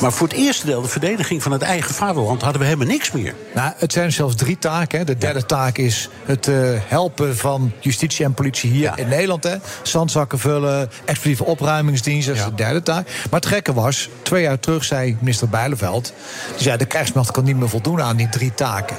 [0.00, 2.42] Maar voor het eerste deel, de verdediging van het eigen vaderland...
[2.42, 3.34] hadden we helemaal niks meer.
[3.54, 4.98] Nou, het zijn zelfs drie taken.
[4.98, 5.04] Hè.
[5.04, 6.54] De derde taak is het eh,
[6.88, 9.44] helpen van justitie en politie hier in Nederland.
[9.44, 9.56] Hè.
[9.82, 13.06] Zandzakken vullen, explosieve opruimingsdienst, dat is de derde taak.
[13.30, 16.12] Maar het gekke was, twee jaar terug zei minister Bijleveld...
[16.54, 18.96] die zei, de krijgsmacht kan niet meer voldoen aan die drie taken.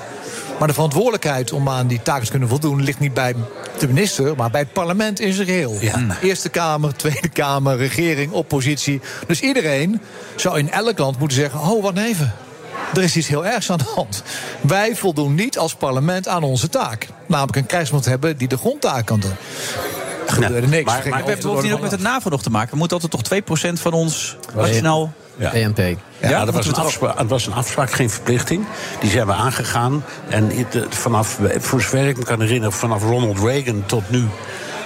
[0.59, 2.83] Maar de verantwoordelijkheid om aan die taken te kunnen voldoen...
[2.83, 3.35] ligt niet bij
[3.79, 5.77] de minister, maar bij het parlement in zijn geheel.
[6.21, 9.01] Eerste Kamer, Tweede Kamer, regering, oppositie.
[9.27, 10.01] Dus iedereen
[10.35, 11.59] zou in elk land moeten zeggen...
[11.59, 12.33] oh, wat even,
[12.93, 14.23] er is iets heel ergs aan de hand.
[14.61, 17.07] Wij voldoen niet als parlement aan onze taak.
[17.25, 19.35] Namelijk een krijgsmacht hebben die de grondtaak kan doen.
[20.27, 20.85] Er gebeurde niks.
[20.85, 22.71] Maar, we hebben bovendien ook met het NAVO nog te maken.
[22.71, 25.13] We moeten altijd toch 2% van ons nationaal...
[25.37, 25.49] Ja.
[25.49, 25.97] BNP.
[26.21, 28.65] Ja, dat was, een afspraak, het was een afspraak, geen verplichting.
[28.99, 30.03] Die zijn we aangegaan.
[30.29, 34.27] En het, eh, vanaf, voor zover ik me kan herinneren, vanaf Ronald Reagan tot nu...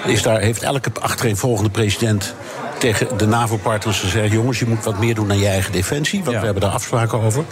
[0.06, 2.34] Is daar, heeft elke achtereenvolgende president
[2.78, 4.32] tegen de NAVO-partners gezegd...
[4.32, 6.24] jongens, je moet wat meer doen aan je eigen defensie.
[6.24, 7.44] Want we hebben daar afspraken over.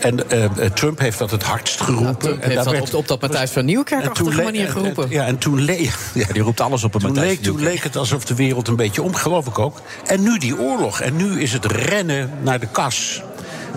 [0.00, 2.16] En eh, eh, Trump heeft dat het hardst geroepen.
[2.18, 5.04] Trump en heeft dat op, op dat Matthijs van Nieuwkerk-achtige manier en- geroepen.
[5.04, 5.94] en- Ja, en toen leek.
[6.14, 8.76] Ja, die roept alles op een Matthijs leek, toen leek het alsof de wereld een
[8.76, 9.80] beetje om, geloof ik ook.
[10.06, 11.00] En nu die oorlog.
[11.00, 13.22] En nu is het rennen naar de kas.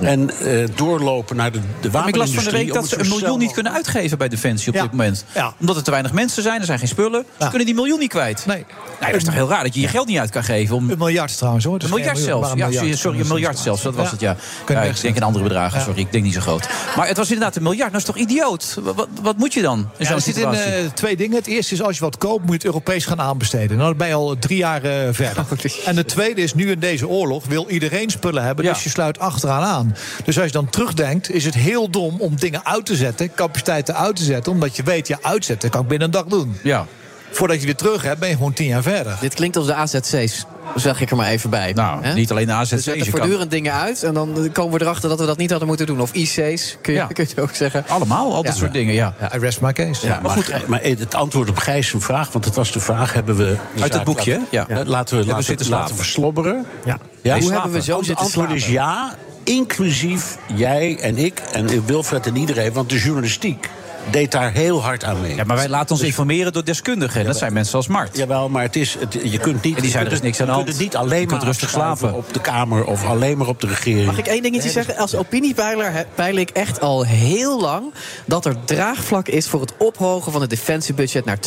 [0.02, 2.66] En eh, doorlopen naar de, de Maar ik las van de wapenindustrie.
[2.66, 4.82] week dat ze een miljoen niet kunnen uitgeven bij Defensie op Ja.
[4.82, 5.26] dit moment.
[5.36, 5.54] Ja.
[5.60, 7.26] Omdat er te weinig mensen zijn, er zijn geen spullen.
[7.40, 8.46] Ze kunnen die miljoen niet kwijt.
[8.46, 8.66] Nee.
[9.00, 10.90] dat is toch heel raar dat je je geld niet uit kan geven om...
[10.90, 11.80] Een miljard trouwens hoor.
[11.84, 12.54] Een miljard zelfs.
[12.56, 13.82] Ja, een sorry, een miljard zelfs.
[13.82, 14.12] Dat was Ja.
[14.12, 14.20] het,
[14.68, 14.82] ja.
[14.84, 15.84] Ik denk in andere bedragen, Ja.
[15.86, 16.00] sorry.
[16.00, 16.68] Ik denk niet zo groot.
[16.96, 17.92] Maar het was inderdaad een miljard.
[17.92, 18.78] Dat is toch idioot?
[18.84, 21.38] Wat, wat, moet je dan in Ja, zo'n er zitten eh, twee dingen.
[21.38, 23.78] Het eerste is als je wat koopt, moet je het Europees gaan aanbesteden.
[23.78, 25.46] Nou, dan ben je al drie jaar eh, verder.
[25.86, 28.66] En het tweede is, nu in deze oorlog wil iedereen spullen hebben.
[28.66, 28.74] Ja.
[28.74, 29.79] Dus je sluit achteraan aan.
[30.26, 33.96] Dus als je dan terugdenkt, is het heel dom om dingen uit te zetten, capaciteiten
[33.96, 34.52] uit te zetten.
[34.52, 36.58] Omdat je weet, ja, uitzetten kan ik binnen een dag doen.
[36.64, 36.86] Ja.
[37.32, 39.18] Voordat je weer terug hebt, ben je gewoon tien jaar verder.
[39.22, 40.46] Dit klinkt als de AZC's.
[40.76, 41.74] Zeg ik er maar even bij.
[41.74, 42.14] Nou, Hè?
[42.14, 42.70] niet alleen de AZC's.
[42.72, 45.38] We zetten je kan- voortdurend dingen uit en dan komen we erachter dat we dat
[45.38, 46.02] niet hadden moeten doen.
[46.02, 47.06] Of IC's, kun je, Ja.
[47.06, 47.84] kun je ook zeggen.
[47.88, 48.60] Allemaal, al dat Ja.
[48.60, 49.14] soort dingen, ja.
[49.36, 50.08] I rest my case.
[50.08, 53.36] Ja, maar, goed, maar het antwoord op Gijs' vraag, want het was de vraag, hebben
[53.36, 53.56] we...
[53.80, 54.68] Uit het boekje, laten- ja.
[54.68, 56.66] Eh, Laten we, Hebben we laten, zitten laten verslobberen.
[56.86, 56.98] Ja.
[57.22, 57.40] Ja?
[57.40, 59.16] Hoe hebben we zo Het zitten antwoord is ja,
[59.50, 62.74] inclusief jij en ik en Wilfred en iedereen.
[62.74, 63.70] Want de journalistiek
[64.10, 65.36] deed daar heel hard aan mee.
[65.36, 67.26] Ja, maar wij laten ons informeren door deskundigen.
[67.26, 68.18] Dat zijn mensen als Mart.
[68.18, 69.76] Jawel, maar het is, het, je kunt niet...
[69.76, 72.14] En die zijn er niks aan de je kunt het niet alleen maar rustig slapen.
[72.14, 74.06] op de Kamer of alleen maar op de regering.
[74.06, 74.98] Mag ik één dingetje zeggen?
[74.98, 77.94] Als opiniepeiler peil ik echt al heel lang
[78.26, 81.38] dat er draagvlak is voor het ophogen van het defensiebudget naar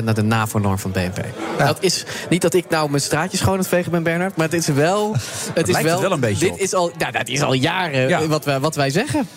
[0.00, 1.24] 2% naar de NAVO-norm van BNP.
[1.58, 4.46] Dat is niet dat ik nou mijn straatje schoon aan het vegen ben, Bernard, maar
[4.46, 5.12] het is wel.
[5.54, 6.58] Het is lijkt het wel een beetje Dit op.
[6.58, 8.26] is al, nou, dat is al jaren Ja.
[8.26, 9.28] wat, wij, wat wij zeggen.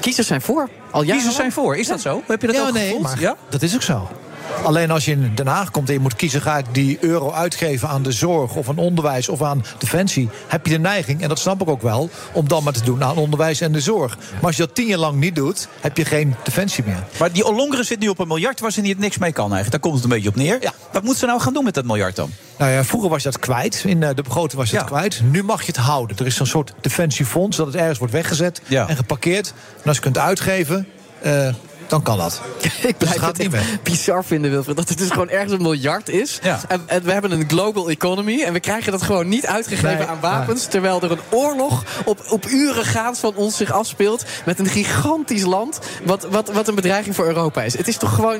[0.00, 0.68] Kiezers zijn voor.
[0.90, 1.14] Al jaren.
[1.16, 1.76] Kiezers zijn voor.
[1.76, 2.22] Is dat zo?
[2.26, 3.02] Heb je dat ja, ook nee, gevoeld?
[3.02, 3.36] maar Ja?
[3.48, 4.08] dat is ook zo.
[4.64, 6.40] Alleen als je in Den Haag komt en je moet kiezen...
[6.42, 10.28] ga ik die euro uitgeven aan de zorg of aan onderwijs of aan defensie...
[10.48, 12.10] heb je de neiging, en dat snap ik ook wel...
[12.32, 14.16] om dan maar te doen aan onderwijs en de zorg.
[14.34, 17.04] Maar als je dat tien jaar lang niet doet, heb je geen defensie meer.
[17.18, 19.70] Maar die Ollongren zit nu op een miljard waar ze niet niks mee kan eigenlijk.
[19.70, 20.58] Daar komt het een beetje op neer.
[20.60, 20.72] Ja.
[20.92, 22.30] Wat moet ze nou gaan doen met dat miljard dan?
[22.58, 23.82] Nou ja, vroeger was je dat kwijt.
[23.86, 24.90] In eh, de begroting was je dat Ja.
[24.96, 25.20] kwijt.
[25.30, 26.16] Nu mag je het houden.
[26.18, 28.88] Er is zo'n soort defensiefonds dat het ergens wordt weggezet Ja.
[28.88, 29.52] en geparkeerd.
[29.82, 30.86] En als je kunt uitgeven,
[31.22, 31.48] eh,
[31.92, 32.40] dan kan dat.
[32.62, 33.82] Ik Dus blijf het niet weg.
[33.82, 34.76] bizar vinden, Wilfred.
[34.76, 36.38] Dat het dus gewoon ergens een miljard is.
[36.42, 36.60] Ja.
[36.68, 38.42] En, en we hebben een global economy.
[38.42, 40.64] En we krijgen dat gewoon niet uitgegeven Nee, aan wapens.
[40.66, 44.24] Terwijl er een oorlog op, op uren gaans van ons zich afspeelt.
[44.44, 45.78] Met een gigantisch land.
[46.04, 47.76] Wat, wat, wat een bedreiging voor Europa is.
[47.76, 48.38] Het is toch gewoon.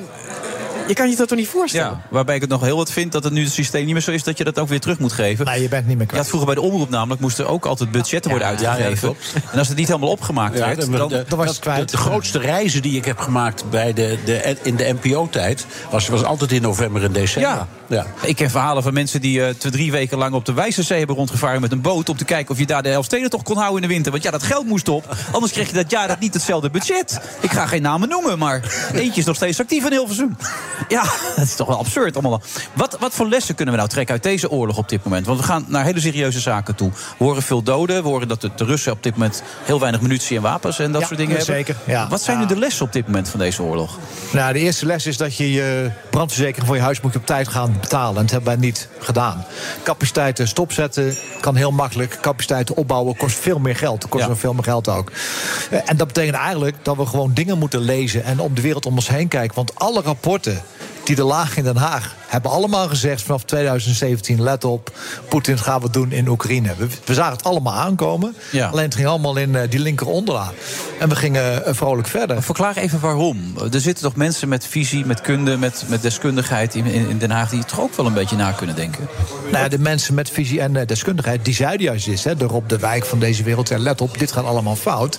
[0.87, 1.91] Je kan je dat toch niet voorstellen?
[1.91, 4.03] Ja, waarbij ik het nog heel wat vind dat het nu het systeem niet meer
[4.03, 5.45] zo is dat je dat ook weer terug moet geven.
[5.45, 6.21] Nee, je bent niet meer kwijt.
[6.23, 9.17] had vroeger bij de omroep namelijk moesten ook altijd budgetten worden ja, uitgegeven.
[9.35, 11.91] ja, en als het niet helemaal opgemaakt Ja, werd, de- dan, was het kwijt.
[11.91, 15.67] De, de grootste reizen die ik heb gemaakt bij de, de, in de NPO-tijd...
[15.91, 17.51] Was, was altijd in november en december.
[17.51, 17.69] Ja.
[17.89, 18.07] ja.
[18.23, 21.17] Ik ken verhalen van mensen die eh, twee, drie weken lang op de Wijzerzee hebben
[21.17, 22.09] rondgevaren met een boot.
[22.09, 24.13] Om te kijken of je daar de Elfstedentocht kon houden in de winter.
[24.13, 25.17] Want ja, dat geld moest op.
[25.33, 27.21] Anders kreeg je dat jaar dat niet hetzelfde budget.
[27.41, 30.37] Ik ga geen namen noemen, maar eentje is nog steeds actief in Hilversum.
[30.89, 31.03] Ja,
[31.37, 32.41] dat is toch wel absurd allemaal.
[32.73, 35.27] Wat, wat voor lessen kunnen we nou trekken uit deze oorlog op dit moment?
[35.27, 36.91] Want we gaan naar hele serieuze zaken toe.
[37.19, 38.03] We horen veel doden.
[38.03, 40.93] We horen dat de, de Russen op dit moment heel weinig munitie en wapens en
[40.93, 41.55] dat Ja, soort dingen hebben.
[41.55, 42.09] zeker, ja.
[42.09, 43.99] Wat zijn nu de lessen op dit moment van deze oorlog?
[44.33, 47.27] Nou, de eerste les is dat je je brandverzekering voor je huis moet je op
[47.27, 48.17] tijd gaan betalen.
[48.17, 49.45] En dat hebben wij niet gedaan.
[49.83, 52.19] Capaciteiten stopzetten kan heel makkelijk.
[52.21, 54.01] Capaciteiten opbouwen kost veel meer geld.
[54.01, 54.37] Dat kost Ja.
[54.37, 55.11] veel meer geld ook.
[55.71, 58.87] Eh, En dat betekent eigenlijk dat we gewoon dingen moeten lezen en om de wereld
[58.87, 59.57] om ons heen kijken.
[59.57, 60.62] Want alle rapporten
[61.09, 64.91] die er lagen in Den Haag hebben allemaal gezegd vanaf 2017: let op,
[65.29, 66.75] Poetin gaat wat doen in Oekraïne.
[66.79, 68.35] We, we zagen het allemaal aankomen.
[68.51, 68.69] Ja.
[68.69, 70.53] Alleen het ging allemaal in eh, die linker onderlaag.
[70.99, 72.43] En we gingen eh, vrolijk verder.
[72.43, 73.55] Verklaar even waarom.
[73.73, 77.51] Er zitten toch mensen met visie, met kunde, met, met deskundigheid in, in Den Haag...
[77.51, 79.09] die toch ook wel een beetje na kunnen denken?
[79.51, 82.25] Nou de mensen met visie en eh, deskundigheid, die zeiden juist dit.
[82.25, 83.69] Hè, de Rob de Wijk van deze wereld.
[83.69, 85.19] Ja, let op, dit gaat allemaal fout.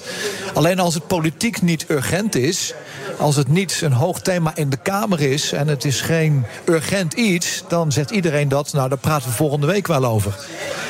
[0.54, 2.74] Alleen als het politiek niet urgent is.
[3.18, 5.52] Als het niet een hoog thema in de Kamer is.
[5.52, 7.64] en het is geen urgent iets.
[7.68, 8.74] dan zegt iedereen dat.
[8.74, 10.36] Nou, daar praten we volgende week wel over.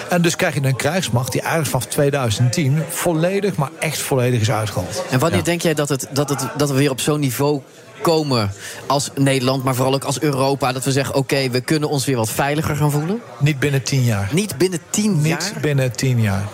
[0.09, 2.83] En dus krijg je een krijgsmacht die eigenlijk vanaf 2010.
[2.89, 5.03] volledig, maar echt volledig is uitgehold.
[5.09, 7.61] En wanneer denk jij dat, het, dat, het, dat we weer op zo'n niveau
[8.01, 8.51] komen
[8.87, 12.15] als Nederland, maar vooral ook als Europa, dat we zeggen: oké, we kunnen ons weer
[12.15, 13.21] wat veiliger gaan voelen?
[13.39, 14.29] Niet binnen tien jaar.
[14.31, 15.61] Niet binnen tien Niet jaar?
[15.61, 16.47] binnen tien jaar.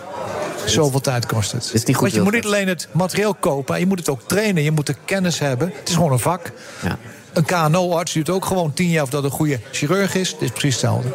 [0.66, 1.72] Zoveel tijd kost het.
[1.74, 4.22] is niet goed Want je moet niet alleen het materieel kopen, je moet het ook
[4.28, 5.72] trainen, je moet de kennis hebben.
[5.80, 6.52] Het is gewoon een vak.
[6.84, 6.98] Ja.
[7.34, 10.32] Een KNO-arts duurt ook gewoon tien jaar of dat een goede chirurg is.
[10.32, 11.10] Het is precies hetzelfde.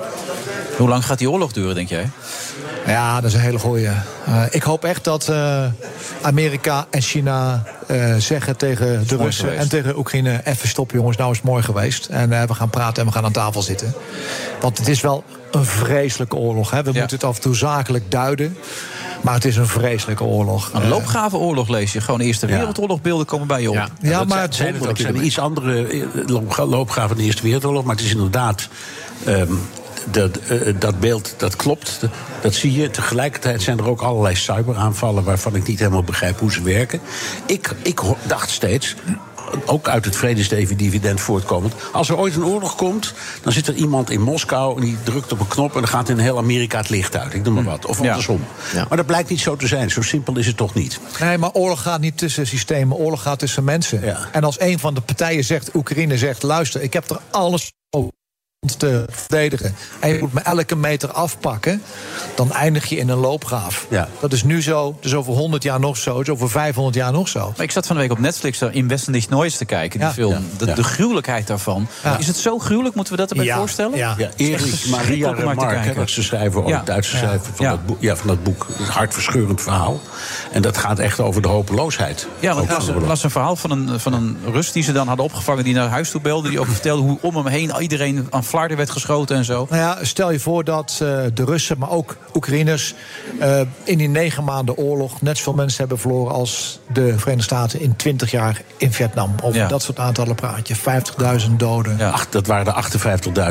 [0.77, 2.11] Hoe lang gaat die oorlog duren, denk jij?
[2.87, 3.87] Ja, dat is een hele goeie.
[3.87, 5.65] Eh, ik hoop echt dat eh,
[6.23, 9.63] Amerika en China eh, zeggen tegen de Russen geweest.
[9.63, 10.41] en tegen Oekraïne...
[10.45, 12.07] even stoppen jongens, nou is het mooi geweest.
[12.07, 13.95] En we gaan praten en we gaan aan tafel zitten.
[14.61, 16.71] Want het is wel een vreselijke oorlog.
[16.71, 16.83] Hè?
[16.83, 18.57] We moeten het af en toe zakelijk duiden.
[19.25, 20.71] Maar het is een vreselijke oorlog.
[20.73, 22.01] Een Eh, loopgravenoorlog lees je.
[22.01, 22.57] Gewoon Eerste Ja.
[22.57, 23.75] Wereldoorlogbeelden komen bij je op.
[24.01, 27.43] ja, maar zijn- het zijn het hebben iets andere eh, loop- loopgraven van de Eerste
[27.43, 27.85] Wereldoorlog.
[27.85, 28.69] Maar het is inderdaad.
[29.25, 29.53] ehm,
[30.11, 32.01] dat, eh, dat beeld, dat klopt.
[32.43, 32.91] Dat zie je.
[32.91, 35.25] Tegelijkertijd zijn er ook allerlei cyberaanvallen...
[35.25, 37.01] waarvan ik niet helemaal begrijp hoe ze werken.
[37.47, 38.95] Ik, ik dacht steeds...
[39.67, 41.75] Ook uit het vredesdividend voortkomend.
[41.93, 45.33] Als er ooit een oorlog komt, dan zit er iemand in Moskou en die drukt
[45.33, 47.35] op een knop en dan gaat in heel Amerika het licht uit.
[47.35, 47.87] Ik noem maar wat.
[47.87, 48.09] Of Ja.
[48.09, 48.45] andersom.
[48.73, 48.87] Ja.
[48.89, 49.91] Maar dat blijkt niet zo te zijn.
[49.91, 51.01] Zo simpel is het toch niet.
[51.21, 52.97] Nee, maar oorlog gaat niet tussen systemen.
[52.97, 54.05] Oorlog gaat tussen mensen.
[54.05, 54.19] Ja.
[54.33, 56.43] En als een van de partijen zegt, Oekraïne zegt...
[56.43, 58.13] luister, ik heb er alles over
[58.73, 59.75] te verdedigen.
[60.01, 61.83] En je moet me elke meter afpakken.
[62.35, 63.87] Dan eindig je in een loopgraaf.
[63.91, 64.09] Ja.
[64.21, 64.97] Dat is nu zo.
[65.01, 66.19] Dus over 100 jaar nog zo.
[66.19, 67.53] Dus over 500 jaar nog zo.
[67.57, 69.99] Maar ik zat van de week op Netflix daar in Westen nicht Neues te kijken,
[69.99, 70.15] die Ja.
[70.15, 70.45] film.
[70.59, 70.75] De, Ja.
[70.75, 71.89] de gruwelijkheid daarvan.
[72.03, 72.19] Ja.
[72.19, 72.95] Is het zo gruwelijk?
[72.95, 73.57] Moeten we dat erbij Ja.
[73.57, 73.97] voorstellen?
[73.99, 74.17] Ja.
[74.19, 76.77] Is Erich verschrikkelijk Maria Remarque, dat ze schrijven, ook Ja.
[76.77, 77.19] het Duitse Ja.
[77.19, 77.71] schrijven van, Ja.
[77.71, 78.67] dat boek, ja, van dat boek.
[78.79, 80.01] Het hartverscheurend verhaal.
[80.53, 82.27] En dat gaat echt over de hopeloosheid.
[82.41, 83.09] Ja, want Ook de oorlog.
[83.09, 85.65] las een verhaal van een, van een Rus die ze dan hadden opgevangen...
[85.65, 86.49] die naar huis toe belde.
[86.49, 89.67] Die ook vertelde hoe om hem heen iedereen aan flarden werd geschoten en zo.
[89.71, 92.95] Nou ja, stel je voor dat eh, de Russen, maar ook Oekraïners...
[93.41, 96.33] eh, in die negen maanden oorlog net zoveel mensen hebben verloren...
[96.35, 99.35] als de Verenigde Staten in 20 jaar in Vietnam.
[99.43, 99.69] Over Ja.
[99.69, 100.77] dat soort aantallen praat je.
[101.47, 101.97] 50.000 doden.
[101.99, 102.11] Ja.
[102.11, 102.85] Ach, dat waren er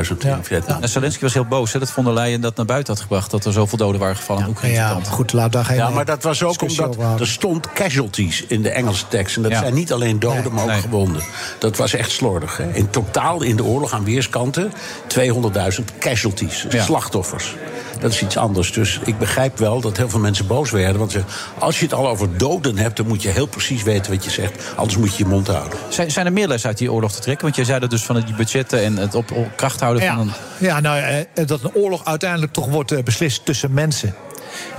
[0.06, 0.36] 58.000 Ja.
[0.36, 0.82] in Vietnam.
[0.82, 3.30] En Zelensky was heel boos hè, dat von der Leyen dat naar buiten had gebracht...
[3.30, 5.08] dat er zoveel doden waren gevallen aan de Oekraïnse Ja, kant.
[5.08, 8.70] goed, laat daar geen Ja, maar dat was ook omdat er stond casualties in de
[8.70, 9.36] Engelse tekst.
[9.36, 9.58] En dat Ja.
[9.58, 10.50] zijn niet alleen doden, Nee.
[10.52, 10.80] maar ook Nee.
[10.80, 11.22] gewonden.
[11.58, 12.56] Dat was echt slordig.
[12.56, 12.72] Hè.
[12.72, 14.72] In totaal in de oorlog aan weerskanten
[15.06, 16.82] 200.000 casualties, Ja.
[16.82, 17.54] slachtoffers.
[18.00, 18.72] Dat is iets anders.
[18.72, 20.98] Dus ik begrijp wel dat heel veel mensen boos werden.
[20.98, 21.20] Want ze,
[21.58, 24.30] als je het al over doden hebt, dan moet je heel precies weten wat je
[24.30, 24.72] zegt.
[24.76, 25.78] Anders moet je je mond houden.
[25.88, 27.44] Zijn, zijn er meer lessen uit die oorlog te trekken?
[27.44, 30.14] Want jij zei dat dus van die budgetten en het op, op kracht houden Ja,
[30.16, 30.32] van een...
[30.58, 34.14] ja nou, eh, dat een oorlog uiteindelijk toch wordt eh, beslist tussen mensen.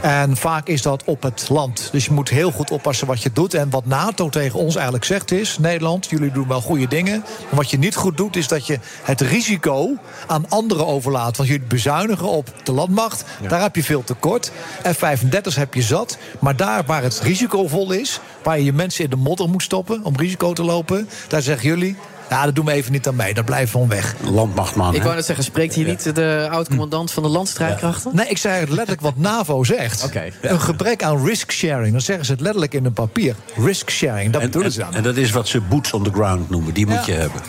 [0.01, 1.89] En vaak is dat op het land.
[1.91, 3.53] Dus je moet heel goed oppassen wat je doet.
[3.53, 5.57] En wat NATO tegen ons eigenlijk zegt is...
[5.57, 7.19] Nederland, jullie doen wel goede dingen.
[7.19, 9.97] Maar wat je niet goed doet, is dat je het risico
[10.27, 11.37] aan anderen overlaat.
[11.37, 13.25] Want jullie bezuinigen op de landmacht.
[13.47, 14.51] Daar heb je veel tekort.
[14.93, 16.17] F-35 heb je zat.
[16.39, 18.19] Maar daar waar het risicovol is...
[18.43, 21.09] waar je je mensen in de modder moet stoppen om risico te lopen...
[21.27, 21.95] daar zeggen jullie...
[22.29, 23.33] Ja, dat doen we even niet aan mee.
[23.33, 24.15] Daar blijven we weg.
[24.21, 24.95] Landmachtman.
[24.95, 28.11] Ik wou net zeggen, spreekt hier niet de oud-commandant van de landstrijdkrachten?
[28.15, 30.09] Nee, ik zei het letterlijk wat NAVO zegt.
[30.41, 31.91] Een gebrek aan risk sharing.
[31.91, 33.35] Dan zeggen ze het letterlijk in een papier.
[33.57, 34.93] Risk sharing, dat En, bedoelen en, ze dan.
[34.95, 36.73] en dat is wat ze boots on the ground noemen.
[36.73, 37.41] Die moet je hebben.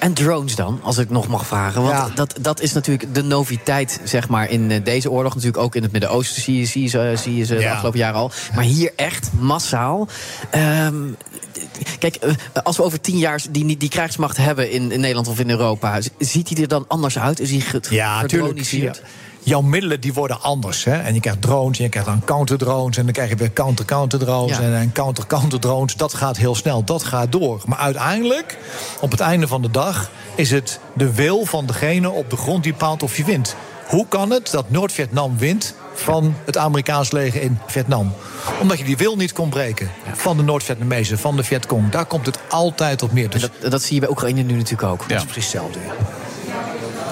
[0.00, 1.82] En drones dan, als ik nog mag vragen.
[1.82, 2.08] Want Ja.
[2.14, 5.34] dat, dat is natuurlijk de noviteit, zeg maar, in eh, deze oorlog.
[5.34, 7.98] Natuurlijk ook in het Midden-Oosten zie je, zie je ze, zie je ze de afgelopen
[7.98, 8.30] jaren al.
[8.54, 10.08] Maar hier echt massaal.
[10.50, 10.94] Ehm,
[11.98, 15.38] kijk, eh, als we over tien jaar die, die krijgsmacht hebben in, in Nederland of
[15.38, 16.00] in Europa...
[16.18, 17.40] ziet hij er dan anders uit?
[17.40, 17.60] Is hij
[17.90, 18.30] Ja, tuurlijk.
[18.30, 19.02] gedroniseerd?
[19.42, 20.84] jouw middelen die worden anders.
[20.84, 20.96] Hè?
[20.96, 22.96] En je krijgt drones, en je krijgt dan counterdrones...
[22.96, 24.62] en dan krijg je weer counter-counterdrones Ja.
[24.62, 25.96] en, en counter-counterdrones.
[25.96, 27.62] Dat gaat heel snel, dat gaat door.
[27.66, 28.58] Maar uiteindelijk,
[29.00, 30.10] op het einde van de dag...
[30.34, 33.56] is het de wil van degene op de grond die bepaalt of je wint.
[33.86, 38.12] Hoe kan het dat Noord-Vietnam wint van het Amerikaans leger in Vietnam?
[38.60, 39.90] Omdat je die wil niet kon breken.
[40.12, 41.90] Van de Noord-Vietnamezen, van de Vietcong.
[41.90, 43.30] Daar komt het altijd op neer.
[43.30, 45.08] Dus dat, dat zie je bij Oekraïne nu natuurlijk ook.
[45.08, 45.78] Dat is precies hetzelfde.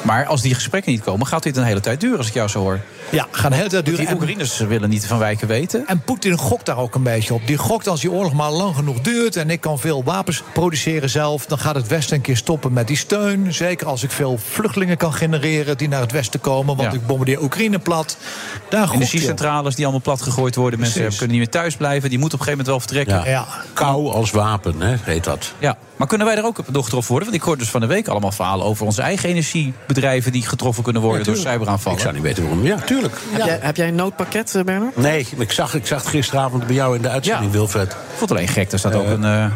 [0.03, 2.49] Maar als die gesprekken niet komen, gaat dit een hele tijd duren, als ik jou
[2.49, 2.81] zo hoor.
[3.11, 4.01] Ja, gaan een hele tijd duren.
[4.01, 5.87] Die En- Oekraïners willen niet van wijken weten.
[5.87, 7.47] En Poetin gokt daar ook een beetje op.
[7.47, 9.37] Die gokt als die oorlog maar lang genoeg duurt...
[9.37, 11.47] en ik kan veel wapens produceren zelf...
[11.47, 13.55] dan gaat het Westen een keer stoppen met die steun.
[13.55, 15.77] Zeker als ik veel vluchtelingen kan genereren...
[15.79, 16.99] die naar het Westen komen, want Ja.
[16.99, 18.17] ik bombardeer Oekraïne plat.
[18.17, 18.93] Daar gokt hij op.
[18.95, 20.79] Energiecentrales die allemaal plat gegooid worden.
[20.81, 21.19] Mensen Precies.
[21.19, 22.09] kunnen niet meer thuis blijven.
[22.11, 23.31] Die moeten op een gegeven moment wel vertrekken.
[23.33, 23.47] Ja.
[23.73, 25.53] Kou als wapen, hè, heet dat.
[25.59, 27.29] Ja, maar kunnen wij er ook door getroffen worden?
[27.31, 30.85] Want ik hoor dus van de week allemaal verhalen over onze eigen energiebedrijven die getroffen
[30.85, 31.99] kunnen worden door cyberaanvallen.
[31.99, 32.65] Ik zou niet weten waarom.
[32.65, 33.17] Ja, tuurlijk.
[33.31, 34.97] Heb, jij, heb jij een noodpakket, eh, Bernard?
[34.97, 37.91] Nee, ik zag, ik zag het gisteravond bij jou in de uitzending, Wilfred.
[37.93, 39.25] Ik vond het alleen gek, er staat ook een...
[39.25, 39.47] eh,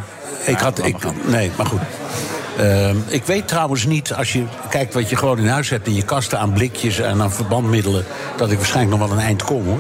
[0.47, 1.81] ik had, ik, nee, maar goed.
[2.59, 5.87] Ehm, ik weet trouwens niet, als je kijkt wat je gewoon in huis hebt...
[5.87, 8.05] in je kasten aan blikjes en aan verbandmiddelen...
[8.37, 9.79] dat ik waarschijnlijk nog wel een eind kom, hoor.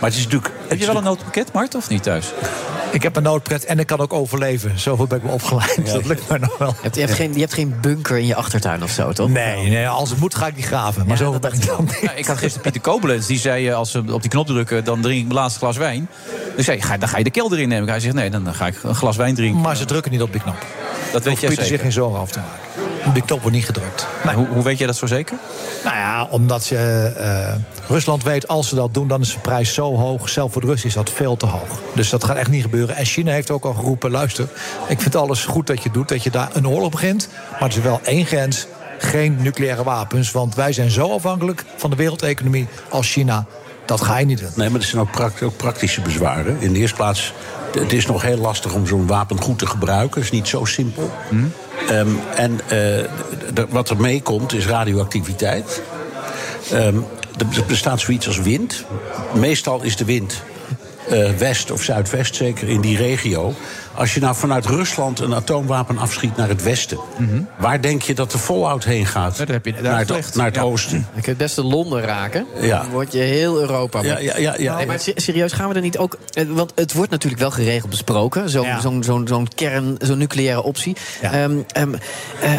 [0.00, 0.54] Maar het is natuurlijk...
[0.68, 2.32] Heb je wel een noodpakket, Mart, of niet thuis?
[2.92, 4.78] Ik heb een noodpret en ik kan ook overleven.
[4.78, 5.92] Zoveel ben ik me opgeleid.
[5.92, 6.68] Dat lukt mij nog wel.
[6.68, 9.28] Je hebt, je, hebt geen, je hebt geen bunker in je achtertuin of zo, toch?
[9.28, 11.06] Nee, nee, als het moet ga ik die graven.
[11.06, 11.98] Maar zoveel ben ik dan niet.
[12.00, 14.84] Ja, ik had gisteren Pieter Koblenz, die zei eh, als ze op die knop drukken...
[14.84, 16.08] dan drink ik mijn laatste glas wijn.
[16.56, 17.88] Dus zei, ga, dan ga je de kelder in nemen.
[17.88, 19.60] Hij zegt, nee, dan ga ik een glas wijn drinken.
[19.60, 20.66] Maar ze drukken niet op die knop.
[21.12, 22.89] Dat weet jij Pieter zich geen zorgen over te maken.
[23.12, 24.06] Die knop wordt niet gedrukt.
[24.34, 25.36] Hoe, hoe weet jij dat zo zeker?
[25.84, 27.54] Nou ja, omdat je, eh,
[27.88, 30.28] Rusland weet, als ze dat doen, dan is de prijs zo hoog.
[30.28, 31.80] Zelf voor de Russen is dat veel te hoog.
[31.94, 32.96] Dus dat gaat echt niet gebeuren.
[32.96, 34.48] En China heeft ook al geroepen, luister,
[34.88, 37.28] ik vind alles goed dat je doet, dat je daar een oorlog begint.
[37.50, 38.66] Maar er is wel één grens,
[38.98, 40.30] geen nucleaire wapens.
[40.30, 43.46] Want wij zijn zo afhankelijk van de wereldeconomie als China.
[43.84, 44.50] Dat ga je niet doen.
[44.54, 46.56] Nee, maar er zijn ook, ook praktische bezwaren.
[46.60, 47.32] In de eerste plaats,
[47.72, 50.14] het is nog heel lastig om zo'n wapen goed te gebruiken.
[50.20, 51.10] Het is niet zo simpel.
[51.88, 55.82] Ehm, en eh, wat er meekomt is radioactiviteit.
[56.72, 56.96] Ehm,
[57.36, 58.84] er er bestaat zoiets als wind.
[59.34, 60.42] Meestal is de wind
[61.08, 63.54] eh, west of zuidwest, zeker in die regio.
[64.00, 66.98] Als je nou vanuit Rusland een atoomwapen afschiet naar het westen...
[67.58, 69.36] waar denk je dat de Fallout heen gaat?
[69.36, 70.62] daar heb je naar het, naar het Ja.
[70.62, 71.06] oosten.
[71.14, 72.46] Je kunt best Londen raken.
[72.60, 72.78] Ja.
[72.80, 74.02] Dan word je heel Europa.
[74.02, 74.76] Ja, ja, ja, ja.
[74.76, 76.16] Nee, maar se- serieus, gaan we er niet ook...
[76.32, 78.50] eh, Want het wordt natuurlijk wel geregeld besproken.
[78.50, 80.96] Zo'n kern, zo'n nucleaire optie.
[81.22, 81.32] Ja.
[81.32, 81.94] Ehm, ehm,
[82.40, 82.50] eh,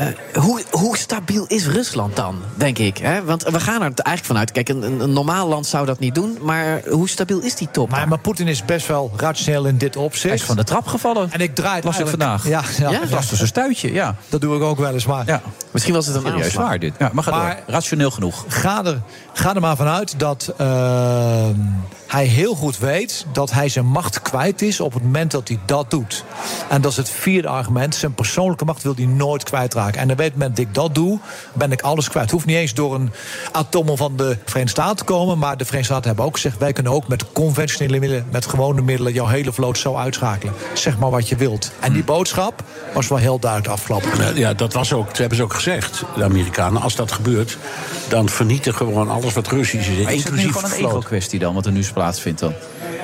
[0.43, 2.97] hoe, hoe stabiel is Rusland dan, denk ik?
[2.97, 3.23] Hè?
[3.23, 4.51] Want we gaan er eigenlijk vanuit.
[4.51, 6.37] Kijk, een, een- een normaal land zou dat niet doen.
[6.41, 7.89] Maar hoe stabiel is die top?
[7.89, 10.23] Maar, maar Poetin is best wel rationeel in dit opzicht.
[10.23, 11.29] Hij is van de trap gevallen.
[11.31, 12.77] En ik draai het Las ik eigenlijk- vandaag.
[12.77, 12.99] Ja, ja, Ja?
[12.99, 14.15] Het was dus een stuitje, ja.
[14.29, 15.05] dat doe ik ook wel eens.
[15.05, 15.41] Maar ja.
[15.71, 16.67] Misschien was het een Serieus aanslag.
[16.67, 16.93] waar dit.
[16.99, 17.73] Ja, maar ga Maar- door.
[17.73, 18.45] Rationeel genoeg.
[18.47, 19.01] ga er,
[19.33, 21.55] ga er maar vanuit dat ehm,
[22.07, 25.59] hij heel goed weet dat hij zijn macht kwijt is op het moment dat hij
[25.65, 26.23] dat doet.
[26.69, 27.95] En dat is het vierde argument.
[27.95, 30.01] Zijn persoonlijke macht wil hij nooit kwijtraken.
[30.01, 31.19] En op het moment dat ik dat doe,
[31.53, 32.25] ben ik alles kwijt.
[32.25, 33.11] Het hoeft niet eens door een
[33.51, 35.37] atoom van de Verenigde Staten te komen.
[35.37, 38.81] Maar de Verenigde Staten hebben ook gezegd: wij kunnen ook met conventionele middelen, met gewone
[38.81, 40.53] middelen, jouw hele vloot zo uitschakelen.
[40.73, 41.71] Zeg maar wat je wilt.
[41.79, 44.35] En die boodschap was wel heel duidelijk afgelopen.
[44.35, 46.81] Ja, dat was ook, dat hebben ze ook gezegd, de Amerikanen.
[46.81, 47.57] Als dat gebeurt,
[48.09, 50.03] dan vernietigen we gewoon alles wat Russisch is.
[50.03, 52.53] Maar is het nu inclusief gewoon een ego-kwestie dan, wat er nu plaatsvindt dan?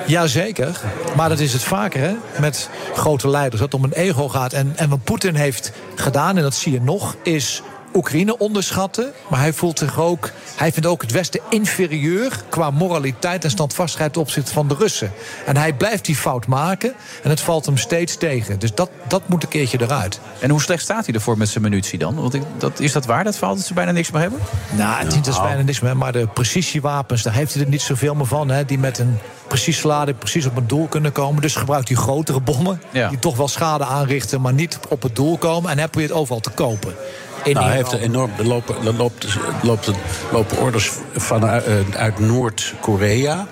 [0.07, 0.79] Jazeker,
[1.15, 3.61] maar dat is het vaker hè, met grote leiders.
[3.61, 4.53] Dat het om een ego gaat.
[4.53, 7.61] En, en wat Poetin heeft gedaan, en dat zie je nog, is
[7.93, 9.11] Oekraïne onderschatten.
[9.29, 10.31] Maar hij voelt zich ook.
[10.55, 15.11] Hij vindt ook het Westen inferieur qua moraliteit en standvastigheid ten opzichte van de Russen.
[15.45, 18.59] En hij blijft die fout maken en het valt hem steeds tegen.
[18.59, 20.19] Dus dat, dat moet een keertje eruit.
[20.39, 22.15] En hoe slecht staat hij ervoor met zijn munitie dan?
[22.15, 24.39] Want ik, dat, is dat waar, dat verhaal, dat ze bijna niks meer hebben?
[24.75, 25.97] Nou, het is niet als bijna niks meer.
[25.97, 28.49] Maar de precisiewapens, daar heeft hij er niet zoveel meer van.
[28.49, 31.41] Hè, die met een precies lading precies op een doel kunnen komen.
[31.41, 32.81] Dus gebruikt hij grotere bommen.
[32.91, 33.09] Ja.
[33.09, 35.71] Die toch wel schade aanrichten, maar niet op het doel komen.
[35.71, 36.95] En hij probeert overal te kopen.
[37.43, 38.31] Nou, hij heeft er enorm.
[38.37, 39.27] Er lopen, er loopt,
[39.63, 39.91] loopt,
[40.31, 41.63] lopen orders vanuit
[41.95, 43.47] uit Noord-Korea.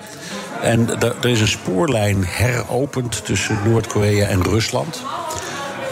[0.62, 5.02] En er is een spoorlijn heropend tussen Noord-Korea en Rusland.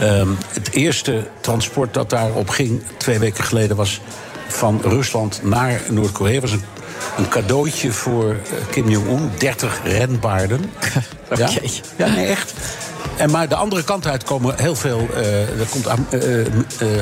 [0.00, 4.00] Ehm, het eerste transport dat daarop ging twee weken geleden was
[4.48, 6.40] van Rusland naar Noord-Korea.
[6.40, 6.64] was een,
[7.16, 8.36] een cadeautje voor eh,
[8.70, 9.30] Kim Jong-un.
[9.38, 10.72] 30 renpaarden.
[11.36, 11.48] ja?
[11.96, 12.52] Ja, nee, echt.
[13.16, 15.08] En maar de andere kant uit komen heel veel.
[15.14, 16.46] eh, er komt am- eh, eh,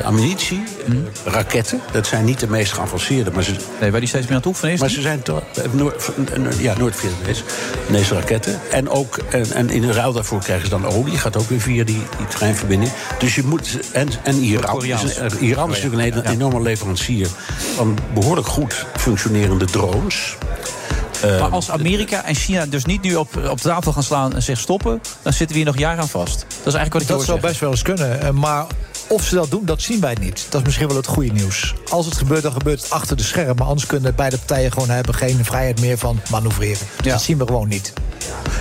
[0.03, 0.93] ammunitie, eh,
[1.33, 1.81] raketten.
[1.91, 3.31] Dat zijn niet de meest geavanceerde.
[3.31, 4.79] Maar ze, Nee, waar die steeds meer aan het oefenen is.
[4.79, 5.41] maar ze zijn toch.
[5.71, 6.09] Noord,
[6.57, 7.43] ja, Noord-Vietnamees.
[7.91, 8.59] Deze raketten.
[8.71, 11.17] En, ook, en, en in ruil daarvoor krijgen ze dan olie.
[11.17, 12.91] Gaat ook weer via die, die treinverbinding.
[13.19, 13.77] Dus je moet.
[13.91, 14.81] En, en Iran.
[14.83, 17.27] Een- Iran is natuurlijk een, enorme leverancier
[17.75, 20.37] van behoorlijk goed functionerende drones.
[21.23, 24.43] Eh, Maar als Amerika en China dus niet nu op, op tafel gaan slaan en
[24.43, 25.01] zeggen stoppen...
[25.21, 26.39] dan zitten we hier nog jaren aan vast.
[26.39, 28.21] Dat is eigenlijk wat ik Dat zou best wel eens kunnen.
[28.21, 28.65] eh, Maar
[29.13, 30.45] of ze dat doen, dat zien wij niet.
[30.49, 31.73] Dat is misschien wel het goede nieuws.
[31.89, 33.65] Als het gebeurt, dan gebeurt het achter de schermen.
[33.65, 36.87] Anders kunnen beide partijen gewoon hebben geen vrijheid meer van manoeuvreren.
[37.01, 37.93] Dus Dat zien we gewoon niet.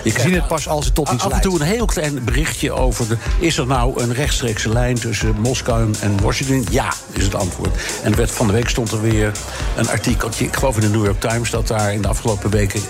[0.04, 1.44] We zien het pas als het tot iets Af en leidt.
[1.44, 3.08] toe een heel klein berichtje over...
[3.08, 6.66] De, is er nou een rechtstreekse lijn tussen Moskou en Washington?
[6.70, 7.76] Ja, is het antwoord.
[8.02, 9.32] En er werd, van de week stond er weer
[9.76, 10.44] een artikeltje...
[10.44, 11.50] ik geloof in de New York Times...
[11.50, 12.80] dat daar in de afgelopen weken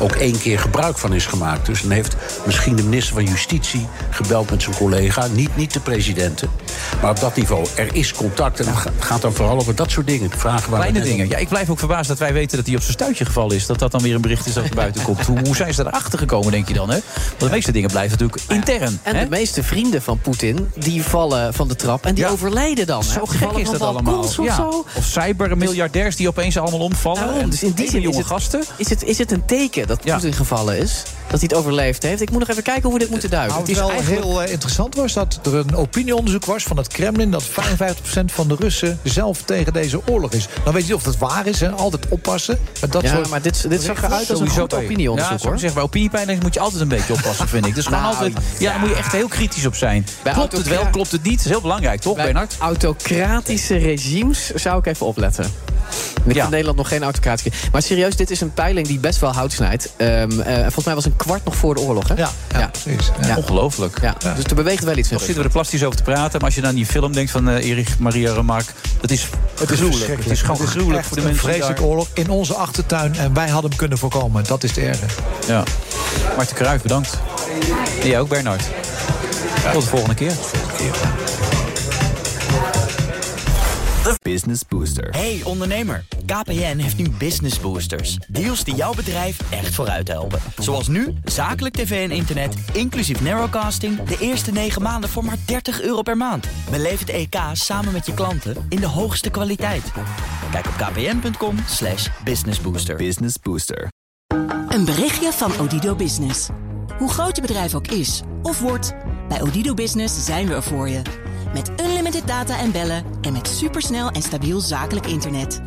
[0.00, 1.66] ook één keer gebruik van is gemaakt.
[1.66, 5.26] Dus dan heeft misschien de minister van Justitie gebeld met zijn collega.
[5.26, 6.50] Niet, niet de presidenten,
[7.02, 7.66] maar op dat niveau.
[7.74, 10.30] Er is contact en het ga- gaat dan vooral over dat soort dingen.
[10.36, 11.28] Vragen waar Kleine dingen.
[11.28, 13.66] Ja, ik blijf ook verbaasd dat wij weten dat hij op zijn stuitje gevallen is.
[13.66, 15.20] Dat dat dan weer een bericht is dat er buiten komt.
[15.26, 16.90] Hoe, hoe zijn ze erachter gekomen, denk je dan?
[16.90, 16.98] Hè?
[17.28, 19.00] Want de meeste dingen blijven natuurlijk intern.
[19.02, 19.22] En hè?
[19.24, 22.30] de meeste vrienden van Poetin, die vallen van de trap en die Ja.
[22.30, 23.02] overlijden dan.
[23.04, 23.12] hè?
[23.12, 24.18] Zo gek is dat allemaal.
[24.18, 24.54] Of, Ja.
[24.54, 24.84] zo.
[24.96, 27.26] of cybermiljardairs die opeens allemaal omvallen.
[27.26, 28.62] Daarom, dus in die zin jonge is het, gasten.
[28.76, 31.02] Is het, is het een teken dat Poetin gevallen is?
[31.30, 32.20] Dat hij het overleefd heeft?
[32.20, 33.56] Ik moet nog even kijken hoe we dit moeten duiden.
[33.56, 37.30] Nou, het wel heel eh, interessant was dat er een opinieonderzoek was van het Kremlin...
[37.30, 37.52] dat 55%
[38.26, 40.48] van de Russen zelf tegen deze oorlog is.
[40.64, 41.70] Dan weet je niet of dat waar is, hè?
[41.70, 42.58] altijd oppassen.
[42.80, 45.58] Met dat Ja, soort maar dit, dit zag eruit als een bij- opinieonderzoek, Ja, hoor.
[45.58, 47.74] zeggen, bij opiniepeilingen moet je altijd een beetje oppassen, vind ik.
[47.74, 50.06] Dus gewoon Nou, altijd, ja, daar moet je echt heel kritisch op zijn.
[50.22, 51.36] Bij klopt het wel, klopt het niet?
[51.36, 52.56] Dat is heel belangrijk, toch, Bij Bernard?
[52.58, 55.52] autocratische regimes zou ik even opletten.
[56.24, 57.50] Ik vind Nederland nog geen autocratische...
[57.72, 59.92] Maar serieus, dit is een peiling die best wel hout snijdt.
[59.96, 62.14] Ehm, eh, volgens mij was een kwart nog voor de oorlog, hè?
[62.14, 63.10] Ja, ja, precies.
[63.26, 63.36] Ja.
[63.36, 63.98] Ongelooflijk.
[64.02, 66.32] Ja, Dus er beweegt wel iets Nog zitten we er plastisch over te praten.
[66.32, 68.72] Maar als je dan die film denkt van eh, Erich Maria Remarque...
[69.00, 69.28] dat is
[69.60, 70.16] Het is gruwelijk.
[70.22, 73.14] Het is gewoon gruwelijk voor de een mensen die vreselijke daar- oorlog in onze achtertuin.
[73.16, 74.44] En wij hadden hem kunnen voorkomen.
[74.44, 75.04] Dat is het erge.
[75.46, 75.62] Ja.
[76.36, 77.18] Marten Kruijf, bedankt.
[78.00, 78.62] En jij ook, Bernard.
[79.72, 80.32] Tot de volgende keer.
[84.22, 85.08] Business Booster.
[85.10, 88.16] Hey ondernemer, KPN heeft nu Business Boosters.
[88.28, 90.40] Deals die jouw bedrijf echt vooruit helpen.
[90.58, 94.02] Zoals nu, zakelijk tv en internet, inclusief narrowcasting...
[94.02, 96.46] de eerste 9 maanden voor maar 30 euro per maand.
[96.70, 99.92] Beleef het EK samen met je klanten in de hoogste kwaliteit.
[100.50, 102.96] Kijk op kpn.com slash businessbooster.
[102.96, 103.88] Business Booster.
[104.68, 106.48] Een berichtje van Odido Business.
[106.98, 108.94] Hoe groot je bedrijf ook is of wordt,
[109.28, 111.21] bij Odido Business zijn we er voor je.
[111.52, 115.60] Met unlimited data en bellen en met supersnel en stabiel zakelijk internet.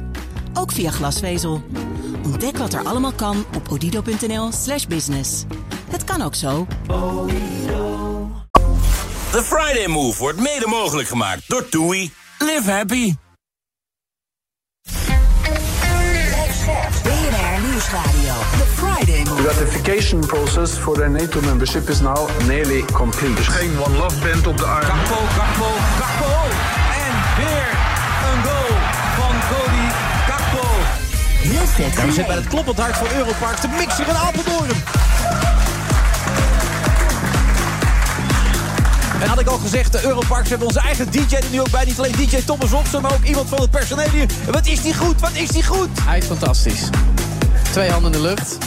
[0.54, 1.64] Ook via glasvezel.
[2.24, 5.44] Ontdek wat er allemaal kan op odido.nl slash business.
[5.90, 6.68] Het kan ook zo.
[9.32, 12.12] The Friday Move wordt mede mogelijk gemaakt door TUI.
[12.40, 13.14] Live happy.
[17.96, 18.34] Nieuwsradio.
[18.58, 23.34] The Friday The ratification process for their NATO membership is now nearly complete.
[23.34, 24.84] Dus geen One Love Band op de arm.
[24.84, 25.70] Gakpo, Gakpo,
[26.00, 26.32] Gakpo.
[27.06, 27.68] En weer
[28.30, 28.78] een goal
[29.18, 29.88] van Cody
[30.28, 30.68] Gakpo.
[31.42, 34.70] Ja, we zitten bij het kloppend hart van Europark te mixen in Apeldoorn.
[39.22, 41.86] En had ik al gezegd, de Europarks hebben onze eigen DJ er nu ook bij.
[41.86, 44.28] Niet alleen DJ Thomas Robson, maar ook iemand van het personeel hier.
[44.52, 45.90] Wat is die goed, wat is die goed?
[46.02, 46.90] Hij is fantastisch.
[47.76, 48.58] Twee handen in de lucht.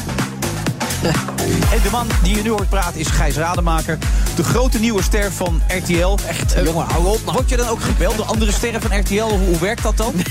[1.75, 3.99] En de man die je nu hoort praten is Gijs Rademaker.
[4.37, 6.17] De grote nieuwe ster van RTL.
[6.27, 7.21] Echt, jongen, hou op.
[7.21, 9.23] Word je dan ook gebeld door andere sterren van RTL?
[9.23, 10.15] Hoe, hoe werkt dat dan?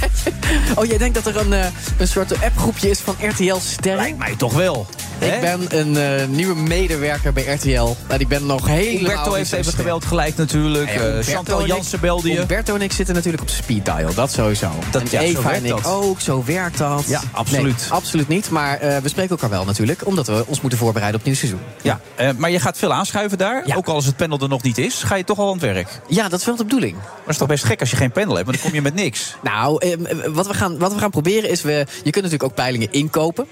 [0.75, 1.65] Oh, jij denkt dat er een, eh,
[1.97, 4.01] een soort appgroepje is van RTL Sterren?
[4.01, 4.87] Lijkt mij toch wel.
[5.19, 7.95] Ik ben een eh, nieuwe medewerker bij RTL.
[8.07, 8.97] En ik ben nog helemaal...
[8.97, 10.89] Humberto heeft even geweld gelijk natuurlijk.
[10.93, 12.37] Ja, Eh, Chantal Jansen belde je.
[12.37, 14.69] Humberto en ik zitten natuurlijk op speed dial, dat sowieso.
[14.91, 15.85] Dat- en ja, zo Eva werkt en ik dat.
[15.85, 17.03] ook, zo werkt dat.
[17.07, 17.77] Ja, absoluut.
[17.79, 20.05] Nee, absoluut niet, maar eh, we spreken elkaar wel natuurlijk.
[20.05, 21.99] Omdat we ons moeten voorbereiden op het nieuwe seizoen.
[22.21, 23.63] Ja, maar je gaat veel aanschuiven daar.
[23.75, 25.61] Ook al als het panel er nog niet is, ga je toch al aan het
[25.61, 25.99] werk.
[26.07, 26.93] Ja, dat is wel de bedoeling.
[26.95, 28.81] Maar het is toch best gek als je geen panel hebt, want dan kom je
[28.81, 29.35] met niks.
[29.43, 29.95] Nou,
[30.33, 31.61] wat, we gaan, wat we gaan proberen is...
[31.61, 31.71] We,
[32.03, 33.47] je kunt natuurlijk ook peilingen inkopen.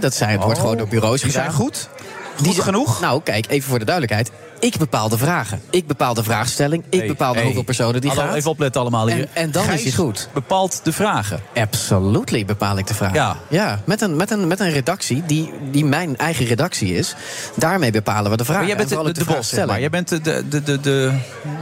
[0.00, 1.44] Dat zijn, het wordt Oh, gewoon door bureaus die gedaan.
[1.44, 1.88] zijn goed?
[2.36, 3.00] Goed zijn- genoeg?
[3.00, 4.30] Nou, kijk, even voor de duidelijkheid.
[4.60, 5.60] Ik bepaal de vragen.
[5.70, 6.84] Ik bepaal de vraagstelling.
[6.90, 7.44] Ik Hey, bepaal hey.
[7.44, 8.34] hoeveel personen die Hallo.
[8.34, 9.20] Even opletten allemaal hier.
[9.20, 10.28] En- en dan is hij goed.
[10.34, 11.40] bepaalt de vragen.
[11.54, 13.14] Absolutely bepaal ik de vraag.
[13.14, 13.36] Ja.
[13.48, 17.14] ja met, een, met, een, met een redactie die, die mijn eigen redactie is.
[17.54, 18.62] Daarmee bepalen we de vragen.
[18.62, 19.80] Maar jij bent En de, de, de zeg maar.
[19.80, 21.12] Jij bent de, de, de, de, de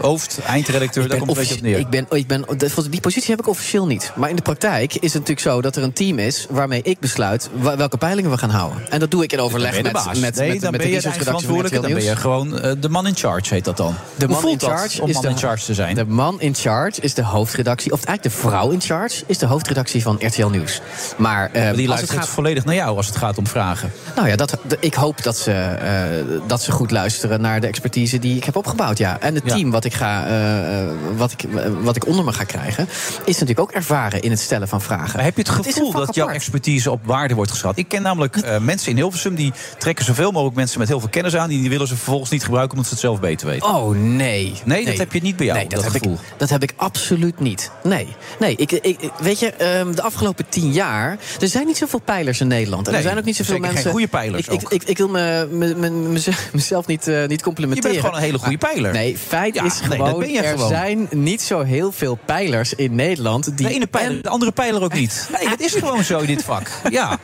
[0.00, 1.78] hoofd, eindredacteur, daar komt het een beetje op neer.
[1.78, 2.44] Ik ben, ik ben,
[2.90, 4.12] die positie heb ik officieel niet.
[4.16, 6.46] Maar in de praktijk is het natuurlijk zo dat er een team is...
[6.50, 8.90] waarmee ik besluit welke peilingen we gaan houden.
[8.90, 10.84] En dat doe ik in overleg met, de met, met, Nee, met, met de de
[10.84, 13.94] researchredactie van Dan ben je gewoon de man in charge heet dat dan.
[14.16, 15.94] De man in charge om man de, in charge te zijn?
[15.94, 19.46] De man in charge is de hoofdredactie, of eigenlijk de vrouw in charge is de
[19.46, 20.80] hoofdredactie van RTL Nieuws.
[21.16, 23.92] Maar eh, die het luistert gaat volledig naar jou als het gaat om vragen.
[24.16, 28.18] Nou ja, dat, ik hoop dat ze, eh, dat ze goed luisteren naar de expertise
[28.18, 28.98] die ik heb opgebouwd.
[28.98, 29.20] Ja.
[29.20, 29.54] En het Ja.
[29.54, 31.44] team wat ik, ga, eh, eh, wat, ik,
[31.82, 32.88] wat ik onder me ga krijgen,
[33.24, 35.16] is natuurlijk ook ervaren in het stellen van vragen.
[35.16, 37.78] Maar heb je het gevoel dat jouw expertise op waarde wordt geschat?
[37.78, 41.36] Ik ken namelijk mensen in Hilversum die trekken zoveel mogelijk mensen met heel veel kennis
[41.36, 41.48] aan.
[41.48, 43.68] Die willen ze vervolgens niet gebruiken omdat ze het zelf beter weten.
[43.68, 44.54] Oh nee.
[44.64, 46.16] Nee, dat heb je niet bij jou, Nee, dat, dat heb gevoel.
[46.18, 47.70] Ik, dat heb ik absoluut niet.
[47.82, 48.06] Nee.
[48.38, 51.18] nee ik, ik, weet je, ehm, de afgelopen tien jaar.
[51.40, 52.86] Er zijn niet zoveel pijlers in Nederland.
[52.86, 53.90] En Nee, er zijn ook niet zoveel geen mensen.
[53.90, 55.90] goede pijlers Ik, ik, ik, ik wil me, me, me-
[56.52, 57.92] mezelf- niet, eh, niet complimenteren.
[57.92, 58.92] Je bent gewoon een hele goede Maar- pijler.
[58.92, 60.22] Nee, feit Ja, is gewoon.
[60.22, 60.68] er gewoon.
[60.68, 63.56] zijn niet zo heel veel pijlers in Nederland.
[63.56, 65.28] Die De ene pijler, de andere pijler ook niet.
[65.38, 66.70] Nee, het is gewoon zo in dit vak.
[66.90, 67.18] Ja.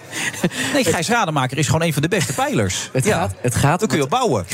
[0.72, 2.88] Nee, Gijs Rademaker is gewoon een van de beste pijlers.
[2.92, 3.18] Het ja.
[3.18, 4.44] gaat, het gaat Dan kun je op bouwen.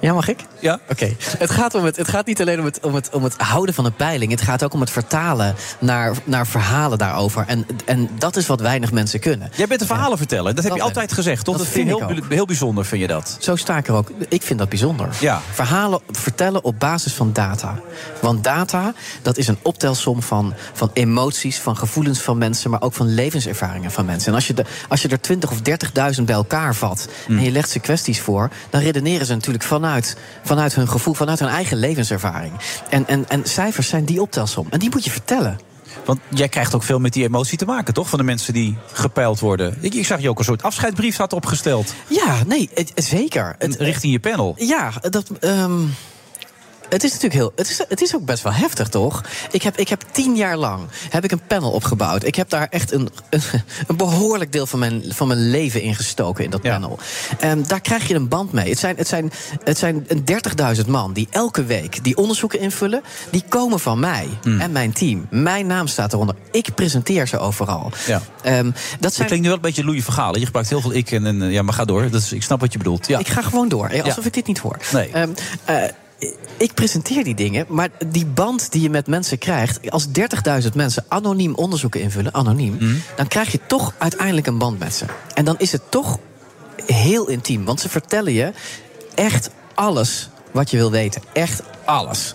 [0.00, 0.38] Ja, mag ik?
[0.66, 0.80] Ja.
[0.88, 1.16] Oké.
[1.38, 3.74] Het, gaat om het, het gaat niet alleen om het, om, het, om het houden
[3.74, 4.30] van een peiling.
[4.30, 7.44] Het gaat ook om het vertalen naar, naar verhalen daarover.
[7.46, 9.50] En, en dat is wat weinig mensen kunnen.
[9.56, 10.54] Jij bent de verhalen vertellen.
[10.54, 11.56] Dat heb je altijd gezegd, toch?
[11.56, 13.36] dat Dat, vind vind heel, ik heel bijzonder, vind je dat?
[13.40, 14.10] Zo sta ik er ook.
[14.28, 15.08] Ik vind dat bijzonder.
[15.20, 15.40] Ja.
[15.52, 17.80] Verhalen vertellen op basis van data.
[18.20, 22.70] Want data, dat is een optelsom van, van emoties, van gevoelens van mensen...
[22.70, 24.28] maar ook van levenservaringen van mensen.
[24.28, 25.58] En als je, de, als je er 20 of
[26.18, 27.08] 30.000 bij elkaar vat...
[27.28, 28.50] En je legt ze kwesties voor...
[28.70, 32.52] dan redeneren ze natuurlijk vanuit, vanuit hun gevoel, vanuit hun eigen levenservaring.
[32.90, 34.66] En, en, en cijfers zijn die optelsom.
[34.70, 35.58] En die moet je vertellen.
[36.04, 38.08] Want jij krijgt ook veel met die emotie te maken, toch?
[38.08, 39.76] Van de mensen die gepeild worden.
[39.80, 41.94] Ik, ik zag je ook een soort afscheidsbrief had opgesteld.
[42.08, 43.54] Ja, nee, het- zeker.
[43.58, 44.54] Het, Richting je panel.
[44.58, 45.30] Ja, dat.
[45.40, 45.80] ehm,
[46.88, 47.52] het is natuurlijk heel.
[47.56, 49.22] Het is, het is ook best wel heftig, toch?
[49.50, 52.24] Ik heb, ik heb tien jaar lang heb ik een panel opgebouwd.
[52.24, 53.42] Ik heb daar echt een, een,
[53.86, 56.98] een behoorlijk deel van mijn, van mijn leven in gestoken in dat panel.
[57.66, 58.68] Daar krijg je een band mee.
[58.68, 59.32] Het zijn, het zijn,
[59.64, 60.24] het zijn een
[60.84, 63.02] 30.000 man die elke week die onderzoeken invullen.
[63.30, 64.60] Die komen van mij Hmm.
[64.60, 65.26] en mijn team.
[65.30, 66.34] Mijn naam staat eronder.
[66.50, 67.92] Ik presenteer ze overal.
[68.06, 68.22] Ja.
[68.42, 68.70] Ehm,
[69.00, 70.38] dat klinkt nu wel een beetje Louis Vergalen.
[70.40, 72.10] Je gebruikt heel veel ik en, en ja, maar ga door.
[72.10, 73.06] Dat is, ik snap wat je bedoelt.
[73.06, 73.18] Ja.
[73.18, 74.26] Ik ga gewoon door, eh, alsof Ja.
[74.26, 74.76] ik dit niet hoor.
[74.92, 75.10] Nee.
[75.12, 75.30] Ehm,
[75.64, 75.82] eh,
[76.56, 79.90] ik presenteer die dingen, maar die band die je met mensen krijgt...
[79.90, 80.06] als
[80.62, 82.74] 30.000 mensen anoniem onderzoeken invullen, anoniem...
[82.80, 82.94] Mhm.
[83.16, 85.04] dan krijg je toch uiteindelijk een band met ze.
[85.34, 86.18] En dan is het toch
[86.86, 88.52] heel intiem, want ze vertellen je
[89.14, 91.22] echt alles wat je wil weten.
[91.32, 92.34] Echt alles.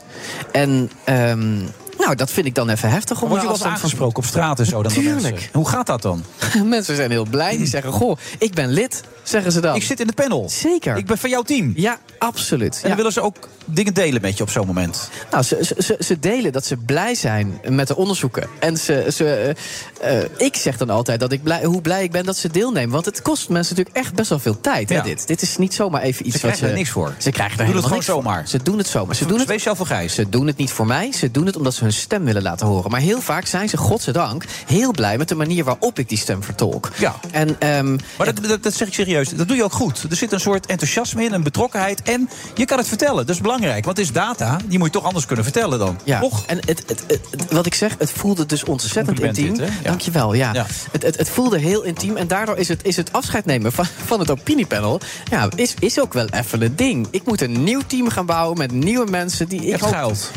[0.51, 0.91] En...
[1.03, 1.57] ehm,
[1.97, 3.21] nou, dat vind ik dan even heftig.
[3.21, 4.83] Om Word je wel van- aangesproken op straat en zo?
[4.83, 5.49] Dan Tuurlijk.
[5.53, 6.23] Hoe gaat dat dan?
[6.63, 7.57] Mensen zijn heel blij.
[7.57, 9.75] Die zeggen, goh, ik ben lid, zeggen ze dan.
[9.75, 10.49] Ik zit in het panel.
[10.49, 10.97] Zeker.
[10.97, 11.73] Ik ben van jouw team.
[11.75, 12.79] Ja, absoluut.
[12.81, 15.09] En dan willen ze ook dingen delen met je op zo'n moment.
[15.31, 18.47] Nou, ze, ze- ze, ze delen dat ze blij zijn met de onderzoeken.
[18.59, 19.55] En ze, ze,
[20.01, 22.89] eh, ik zeg dan altijd dat ik blij, hoe blij ik ben dat ze deelnemen.
[22.91, 24.89] Want het kost mensen natuurlijk echt best wel veel tijd.
[24.89, 25.27] Hè, dit.
[25.27, 27.13] dit is niet zomaar even iets Ze wat krijgen er niks voor.
[27.17, 28.39] Ze krijgen er Doen het helemaal gewoon niks zomaar.
[28.39, 28.47] Voor.
[28.59, 29.15] Ze doen het zomaar.
[29.15, 30.13] Ze doen het, Speciaal voor Gijs.
[30.15, 31.11] ze doen het niet voor mij.
[31.11, 32.91] Ze doen het omdat ze hun stem willen laten horen.
[32.91, 36.43] Maar heel vaak zijn ze, godzijdank, heel blij met de manier waarop ik die stem
[36.43, 36.89] vertolk.
[36.97, 37.15] Ja.
[37.31, 39.29] En, ehm, Maar dat, dat, dat zeg ik serieus.
[39.29, 40.05] Dat doe je ook goed.
[40.09, 42.01] Er zit een soort enthousiasme in, een betrokkenheid.
[42.01, 43.25] En je kan het vertellen.
[43.25, 43.85] Dat is belangrijk.
[43.85, 44.57] Want het is data.
[44.65, 45.99] Die moet je toch anders kunnen vertellen dan.
[46.03, 46.43] Ja, Toch?
[46.45, 49.57] en het, het, het- wat ik zeg, het voelde dus ontzettend intiem.
[49.57, 49.69] dit.
[49.91, 50.53] Dankjewel, ja.
[50.53, 50.65] Ja.
[50.91, 53.85] Het, het, het voelde heel intiem en daardoor is het, is het afscheid nemen van,
[54.05, 54.99] van het opiniepanel...
[55.31, 57.07] Ja, is, is ook wel even een ding.
[57.11, 59.59] Ik moet een nieuw team gaan bouwen met nieuwe mensen die...
[59.59, 60.31] Je ik hebt hoop- gehuild.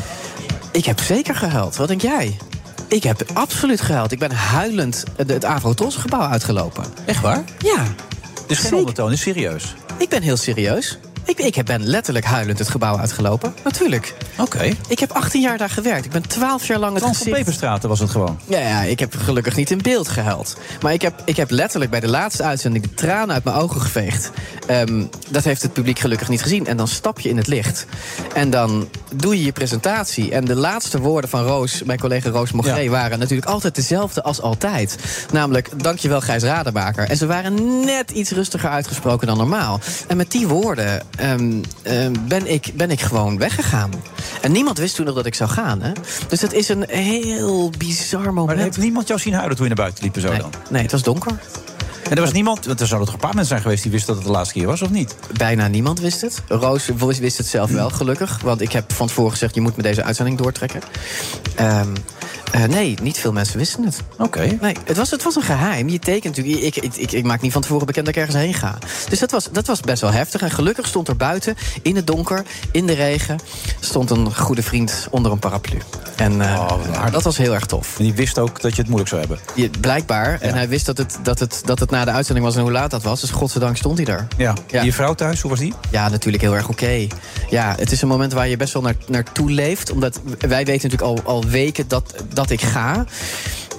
[0.71, 1.75] Ik heb zeker gehuild.
[1.75, 2.37] Wat denk jij?
[2.87, 4.11] Ik heb absoluut gehuild.
[4.11, 6.83] Ik ben huilend het, het Avro-Tros gebouw uitgelopen.
[7.05, 7.43] Echt waar?
[7.57, 7.83] Ja,
[8.41, 9.75] Het is geen ondertoon, het is serieus.
[9.97, 10.97] ik ben heel serieus.
[11.25, 13.53] Ik, ik ben letterlijk huilend het gebouw uitgelopen.
[13.63, 14.13] Natuurlijk.
[14.37, 14.73] Oké.
[14.87, 16.05] Ik heb 18 jaar daar gewerkt.
[16.05, 17.45] Ik ben 12 jaar lang het Frans van gezicht...
[17.45, 18.39] Peperstraten was het gewoon.
[18.47, 20.57] Ja, ja, ik heb gelukkig niet in beeld gehuild.
[20.81, 23.81] Maar ik heb, ik heb letterlijk bij de laatste uitzending de tranen uit mijn ogen
[23.81, 24.31] geveegd.
[24.67, 26.67] Ehm, dat heeft het publiek gelukkig niet gezien.
[26.67, 27.85] En dan stap je in het licht.
[28.33, 30.31] En dan doe je je presentatie.
[30.31, 32.79] En de laatste woorden van Roos, mijn collega Roos Mogré...
[32.79, 32.89] Ja.
[32.89, 34.97] waren natuurlijk altijd dezelfde als altijd.
[35.31, 37.09] Namelijk, dankjewel Gijs Rademaker.
[37.09, 39.79] En ze waren net iets rustiger uitgesproken dan normaal.
[40.07, 43.91] En met die woorden ehm, ehm, ben, ik, ben ik gewoon weggegaan.
[44.41, 45.81] En niemand wist toen nog dat ik zou gaan.
[45.81, 45.91] Hè?
[46.27, 48.45] Dus het is een heel bizar moment.
[48.45, 50.53] Maar heeft niemand jou zien huilen toen je naar buiten liep zo Nee, dan?
[50.69, 51.39] nee, het was donker.
[52.09, 54.07] En er was niemand, want er zouden toch een paar mensen zijn geweest die wisten
[54.13, 55.15] dat het de laatste keer was, of niet?
[55.37, 56.41] Bijna niemand wist het.
[56.47, 58.39] Roos wist het zelf wel, gelukkig.
[58.41, 60.81] Want ik heb van tevoren gezegd, je moet met deze uitzending doortrekken.
[61.55, 61.87] Ehm,
[62.51, 64.01] eh, nee, niet veel mensen wisten het.
[64.17, 64.57] Oké.
[64.61, 65.89] Nee, het was, het was een geheim.
[65.89, 66.63] Je tekent natuurlijk.
[66.63, 68.77] Ik, ik, ik, ik maak niet van tevoren bekend dat ik ergens heen ga.
[69.09, 70.41] Dus dat was, dat was best wel heftig.
[70.41, 73.39] En gelukkig stond er buiten, in het donker, in de regen,
[73.79, 75.77] stond een goede vriend onder een paraplu.
[76.15, 77.97] En uh, oh, dat was heel erg tof.
[77.97, 79.39] En die wist ook dat je het moeilijk zou hebben.
[79.55, 80.31] Ja, blijkbaar.
[80.31, 80.39] Ja.
[80.39, 82.71] En hij wist dat het, dat, het, dat het na de uitzending was en hoe
[82.71, 83.21] laat dat was.
[83.21, 84.27] Dus godzijdank stond hij daar.
[84.37, 84.53] Ja.
[84.67, 84.81] ja.
[84.81, 85.73] Je vrouw thuis, hoe was die?
[85.89, 86.83] Ja, natuurlijk heel erg oké.
[86.83, 87.09] Okay.
[87.49, 89.91] Ja, het is een moment waar je best wel naar, naartoe leeft.
[89.91, 93.05] Omdat wij weten natuurlijk al, al weken dat, dat ik ga.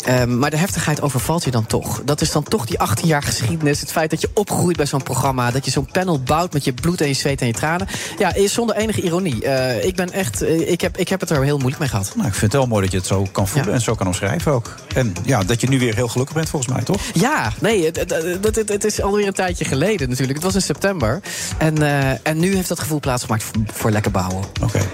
[0.08, 2.02] Um, maar de heftigheid overvalt je dan toch.
[2.04, 3.80] Dat is dan toch die 18 jaar geschiedenis.
[3.80, 5.50] Het feit dat je opgroeit bij zo'n programma.
[5.50, 7.88] Dat je zo'n panel bouwt met je bloed en je zweet en je tranen.
[8.18, 9.44] Ja, is zonder enige ironie.
[9.44, 10.42] Uh, ik ben echt.
[10.42, 12.12] Uh, ik, heb, ik heb het er heel moeilijk mee gehad.
[12.14, 13.76] Nou, ik vind het wel mooi dat je het zo kan voelen ja.
[13.76, 14.74] en zo kan omschrijven ook.
[14.94, 17.00] En ja, dat je nu weer heel gelukkig bent, volgens mij, toch?
[17.12, 20.34] Ja, nee, het, het, het, het is alweer een tijdje geleden natuurlijk.
[20.34, 21.20] Het was in september.
[21.58, 24.44] En, uh, en nu heeft dat gevoel plaatsgemaakt voor, voor lekker bouwen.
[24.60, 24.64] Oké.
[24.64, 24.86] Okay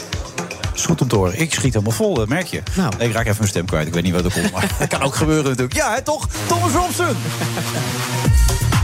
[0.75, 1.41] is goed om te horen.
[1.41, 2.63] Ik schiet helemaal vol, dat merk je.
[2.77, 2.93] Nou.
[2.99, 3.87] Ik raak even mijn stem kwijt.
[3.87, 4.53] Ik weet niet wat er komt.
[4.53, 5.75] Maar dat kan ook gebeuren natuurlijk.
[5.75, 6.29] Ja, hè, toch?
[6.47, 7.17] Thomas Robson!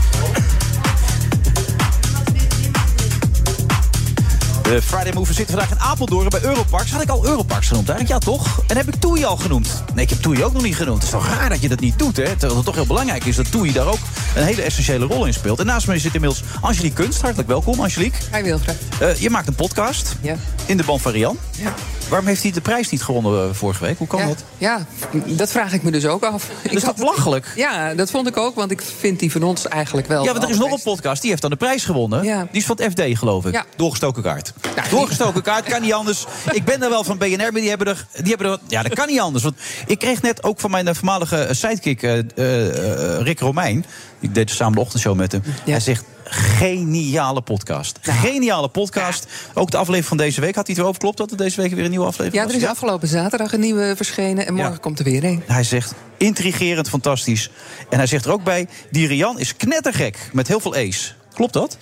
[4.69, 6.91] De Friday Mover zit vandaag in Apeldoorn bij Europarks.
[6.91, 8.23] Had ik al Europarks genoemd eigenlijk?
[8.23, 8.61] Ja, toch?
[8.67, 9.83] En heb ik Toei al genoemd?
[9.93, 10.95] Nee, ik heb Toei ook nog niet genoemd.
[10.95, 12.23] Het is toch raar dat je dat niet doet, hè?
[12.23, 13.99] Terwijl het toch heel belangrijk is dat Toei daar ook
[14.35, 15.59] een hele essentiële rol in speelt.
[15.59, 17.21] En naast mij zit inmiddels Angelique Kunst.
[17.21, 18.19] Hartelijk welkom, Angelique.
[18.33, 18.77] Hi Wilfred.
[19.01, 20.15] Uh, je maakt een podcast.
[20.21, 20.35] Ja.
[20.65, 21.37] In de band van Rian.
[21.57, 21.73] Ja.
[22.09, 23.97] Waarom heeft hij de prijs niet gewonnen uh, vorige week?
[23.97, 24.43] Hoe kan ja, dat?
[24.57, 24.85] Ja,
[25.25, 26.49] dat vraag ik me dus ook af.
[26.63, 27.53] Dat is toch belachelijk?
[27.55, 30.23] Ja, dat vond ik ook, want ik vind die van ons eigenlijk wel...
[30.23, 32.23] Ja, want er is nog een podcast, die heeft dan de prijs gewonnen.
[32.23, 32.47] Ja.
[32.51, 33.53] Die is van het FD, geloof ik.
[33.53, 33.65] Ja.
[33.75, 34.53] Doorgestoken kaart.
[34.75, 36.25] Ja, Doorgestoken kaart, kan niet anders.
[36.51, 38.07] Ik ben er wel van BNR, maar die hebben er...
[38.13, 39.43] Die hebben er ja, dat kan niet anders.
[39.43, 39.55] Want
[39.85, 43.85] ik kreeg net ook van mijn voormalige sidekick, uh, uh, Rick Romein...
[44.19, 45.41] Ik deed samen de ochtendshow met hem.
[45.45, 45.71] Ja.
[45.71, 47.99] Hij zegt, geniale podcast.
[48.03, 48.19] Nou.
[48.19, 49.27] Geniale podcast.
[49.53, 50.55] Ook de aflevering van deze week.
[50.55, 52.61] Had hij het erover klopt dat er deze week weer een nieuwe aflevering ja, er
[52.61, 54.47] is afgelopen zaterdag een nieuwe verschenen.
[54.47, 54.79] En morgen ja.
[54.79, 55.43] komt er weer een.
[55.45, 57.51] Hij zegt, intrigerend, fantastisch.
[57.89, 60.29] En hij zegt er ook bij, die Rian is knettergek.
[60.33, 61.11] Met heel veel ace.
[61.33, 61.77] Klopt dat?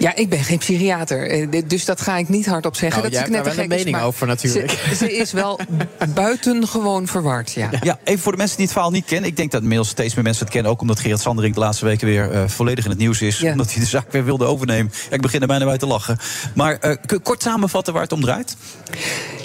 [0.00, 3.00] Ja, ik ben geen psychiater, dus dat ga ik niet hardop zeggen.
[3.00, 4.70] Nou, dat jij hebt daar wel een mening is, over natuurlijk.
[4.70, 5.60] Ze, ze, is wel
[6.14, 7.70] buitengewoon verward, ja.
[7.80, 7.98] ja.
[8.04, 9.30] even voor de mensen die het verhaal niet kennen.
[9.30, 10.72] Ik denk dat inmiddels steeds meer mensen het kennen.
[10.72, 13.38] Ook omdat Gerard Sanderink de laatste weken weer uh, volledig in het nieuws is.
[13.38, 13.50] Ja.
[13.50, 14.92] Omdat hij de zaak weer wilde overnemen.
[15.08, 16.18] Ja, ik begin er bijna bij te lachen.
[16.54, 18.56] Maar uh, kort samenvatten waar het om draait?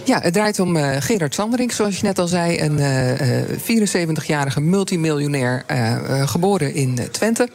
[0.05, 2.59] Ja, het draait om uh, Gerard Sanderink, zoals je net al zei.
[2.59, 7.49] Een uh, 74-jarige multimiljonair, uh, geboren in Twente.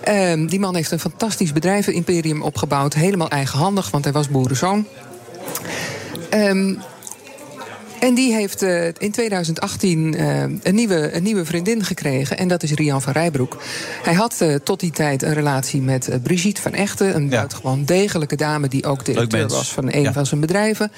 [0.00, 2.94] Ehm, die man heeft een fantastisch bedrijvenimperium opgebouwd.
[2.94, 4.86] Helemaal eigenhandig, want hij was boerenzoon.
[6.34, 6.78] Um,
[8.02, 12.38] en die heeft uh, in 2018 uh, een, nieuwe, een nieuwe vriendin gekregen.
[12.38, 13.62] En dat is Rian van Rijbroek.
[14.02, 17.14] Hij had uh, tot die tijd een relatie met Brigitte van Echten.
[17.14, 17.28] Een ja.
[17.28, 20.12] buitengewoon degelijke dame die ook directeur was van een ja.
[20.12, 20.92] van zijn bedrijven.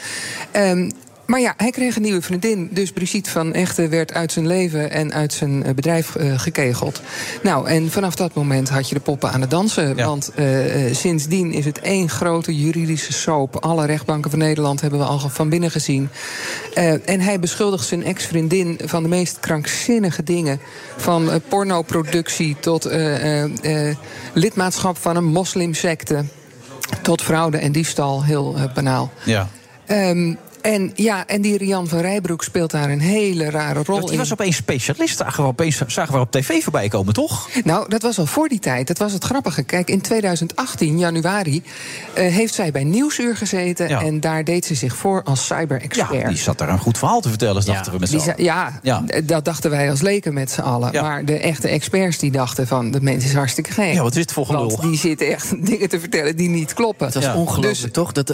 [0.56, 0.90] Um,
[1.26, 2.68] maar ja, hij kreeg een nieuwe vriendin.
[2.70, 7.00] Dus Brigitte van Echten werd uit zijn leven en uit zijn bedrijf uh, gekegeld.
[7.42, 9.96] Nou, en vanaf dat moment had je de poppen aan het dansen.
[9.96, 10.06] Ja.
[10.06, 13.56] Want uh, sindsdien is het één grote juridische soap.
[13.56, 16.08] Alle rechtbanken van Nederland hebben we al van binnen gezien.
[16.74, 20.60] Uh, en hij beschuldigt zijn ex-vriendin van de meest krankzinnige dingen.
[20.96, 22.88] Van pornoproductie tot
[24.32, 26.24] lidmaatschap van een moslimsecte.
[27.02, 29.12] Tot fraude en diefstal, heel banaal.
[29.24, 29.48] Ja.
[29.86, 34.10] Um, en ja, en die Rian van Rijbroek speelt daar een hele rare rol die
[34.10, 34.18] in.
[34.18, 37.48] was opeens specialist, zagen we, opeens, zagen we op tv voorbij komen, toch?
[37.64, 38.86] Nou, dat was al voor die tijd.
[38.86, 39.62] Dat was het grappige.
[39.62, 41.64] Kijk, in 2018, januari, uh,
[42.14, 43.88] heeft zij bij Nieuwsuur gezeten...
[43.88, 44.02] Ja.
[44.02, 46.22] en daar deed ze zich voor als cyber-expert.
[46.22, 47.72] Ja, die zat daar een goed verhaal te vertellen, ja.
[47.72, 48.42] dachten we met z'n allen.
[48.42, 50.92] Ja, ja, dat dachten wij als leken met z'n allen.
[50.92, 51.02] Ja.
[51.02, 53.92] Maar de echte experts die dachten van, de mens is hartstikke gek.
[53.92, 54.80] Ja, wat is het voor gelul?
[54.80, 57.06] die zitten echt dingen te vertellen die niet kloppen.
[57.06, 58.12] Het was ongelooflijk, dus, toch?
[58.12, 58.28] Dat,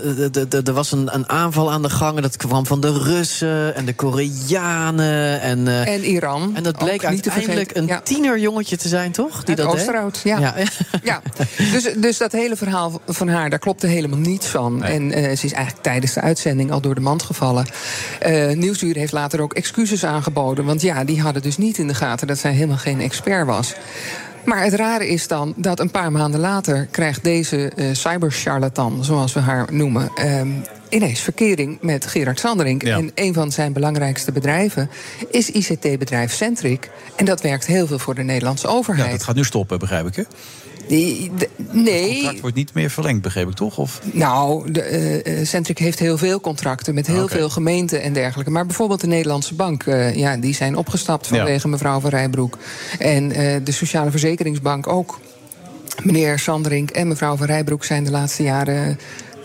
[0.66, 3.94] er was een, een aanval aan de gang dat kwam van de Russen en de
[3.94, 5.40] Koreanen.
[5.40, 6.52] En, uh, en Iran.
[6.56, 8.00] En dat bleek uiteindelijk een ja.
[8.00, 9.44] tienerjongetje te zijn, toch?
[9.44, 10.38] Die Uit dat Oosterhout, ja.
[10.38, 10.54] ja.
[11.02, 11.22] ja.
[11.72, 14.78] Dus, dus dat hele verhaal van haar, daar klopte helemaal niets van.
[14.78, 14.92] Nee.
[14.92, 17.66] En uh, ze is eigenlijk tijdens de uitzending al door de mand gevallen.
[18.26, 20.64] Uh, Nieuwsuur heeft later ook excuses aangeboden.
[20.64, 23.74] Want ja, die hadden dus niet in de gaten dat zij helemaal geen expert was.
[24.44, 29.32] Maar het rare is dan dat een paar maanden later krijgt deze uh, cybercharlatan, zoals
[29.32, 32.82] we haar noemen, um, ineens verkering met Gerard Sanderink.
[32.82, 32.96] Ja.
[32.96, 34.90] En een van zijn belangrijkste bedrijven
[35.30, 36.90] is ICT-bedrijf Centric.
[37.16, 39.06] En dat werkt heel veel voor de Nederlandse overheid.
[39.06, 40.22] Ja, dat gaat nu stoppen, begrijp ik, hè?
[40.90, 42.08] Die, de, nee.
[42.08, 43.78] Het contract wordt niet meer verlengd, begreep ik toch?
[43.78, 44.00] Of?
[44.12, 47.38] Nou, de, uh, Centric heeft heel veel contracten met heel okay.
[47.38, 48.50] veel gemeenten en dergelijke.
[48.50, 51.70] Maar bijvoorbeeld de Nederlandse Bank, uh, ja, die zijn opgestapt vanwege ja.
[51.70, 52.58] mevrouw van Rijbroek.
[52.98, 55.18] En uh, de Sociale Verzekeringsbank ook.
[56.02, 58.98] Meneer Sanderink en mevrouw van Rijbroek zijn de laatste jaren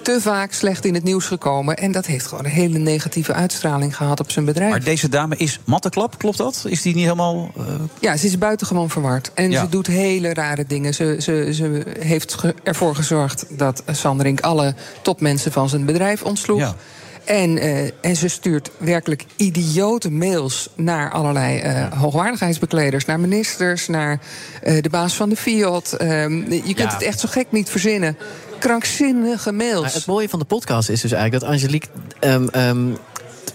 [0.06, 1.78] te vaak slecht in het nieuws gekomen.
[1.78, 4.70] En dat heeft gewoon een hele negatieve uitstraling gehad op zijn bedrijf.
[4.70, 6.66] Maar deze dame is matteklap, klopt dat?
[6.68, 7.52] Is die niet helemaal.
[7.58, 7.64] Uh...
[8.00, 9.32] Ja, ze is buitengewoon verward.
[9.34, 9.62] En ja.
[9.62, 10.94] ze doet hele rare dingen.
[10.94, 16.60] Ze, ze, ze heeft ervoor gezorgd dat Sanderink alle topmensen van zijn bedrijf ontsloeg.
[16.60, 16.76] Ja.
[17.26, 24.20] En, eh, en ze stuurt werkelijk idiote mails naar allerlei eh, hoogwaardigheidsbekleders, naar ministers, naar
[24.62, 25.94] eh, de baas van de Fiat.
[25.94, 26.94] Ehm, je kunt Ja.
[26.94, 28.18] het echt zo gek niet verzinnen.
[28.66, 29.94] Krankzinnige mails.
[29.94, 31.90] Het mooie van de podcast is dus eigenlijk dat Angelique
[32.20, 32.94] ehm, ehm,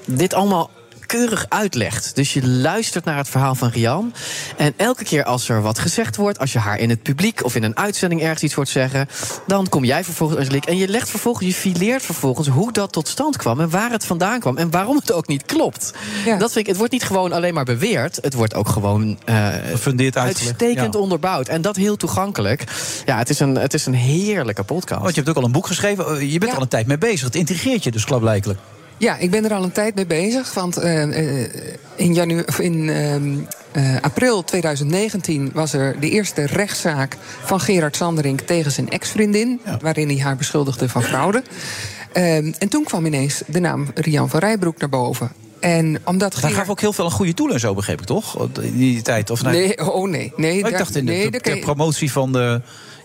[0.06, 0.70] dit allemaal
[1.10, 2.14] keurig uitlegt.
[2.14, 4.12] Dus je luistert naar het verhaal van Rian.
[4.56, 7.54] En elke keer als er wat gezegd wordt, als je haar in het publiek of
[7.54, 9.08] in een uitzending ergens iets hoort zeggen,
[9.46, 13.36] dan kom jij vervolgens, en je legt vervolgens, je fileert vervolgens hoe dat tot stand
[13.36, 15.92] kwam en waar het vandaan kwam en waarom het ook niet klopt.
[16.24, 19.48] Dat vind ik, het wordt niet gewoon alleen maar beweerd, het wordt ook gewoon eh,
[19.70, 20.60] Gefundeerd uitgelegd.
[20.62, 21.00] uitstekend Ja.
[21.00, 21.48] onderbouwd.
[21.48, 22.64] En dat heel toegankelijk.
[23.06, 25.02] Ja, het is een, het is een heerlijke podcast.
[25.02, 26.06] Want je hebt ook al een boek geschreven.
[26.06, 27.20] Eh, Je bent er al een tijd mee bezig.
[27.24, 28.58] Het intrigeert je dus klaarblijkelijk.
[29.00, 30.54] Ja, ik ben er al een tijd mee bezig.
[30.54, 31.50] Want eh, eh,
[31.96, 33.38] in, janu of in ehm,
[33.72, 39.60] eh, april 2019 was er de eerste rechtszaak van Gerard Sanderink tegen zijn ex-vriendin.
[39.80, 41.42] Waarin hij haar beschuldigde van fraude.
[42.12, 45.32] Ehm, en toen kwam ineens de naam Rian van Rijbroek naar boven.
[45.60, 46.54] En omdat Gerard...
[46.54, 48.48] gaf ook heel veel een goede tool en zo, begreep ik toch?
[48.60, 49.30] In die tijd.
[49.30, 50.32] Of Nee, oh nee.
[50.36, 52.60] nee ik daar- dacht in de, nee, daar promotie van de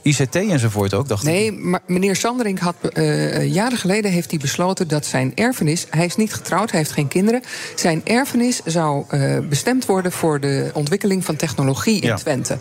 [0.05, 1.07] ICT enzovoort ook.
[1.07, 1.29] Dacht ik.
[1.29, 5.85] Nee, maar meneer Sanderink had eh, jaren geleden heeft hij besloten dat zijn erfenis.
[5.89, 7.41] Hij is niet getrouwd, hij heeft geen kinderen.
[7.75, 12.15] Zijn erfenis zou eh, bestemd worden voor de ontwikkeling van technologie in Ja.
[12.15, 12.57] Twente.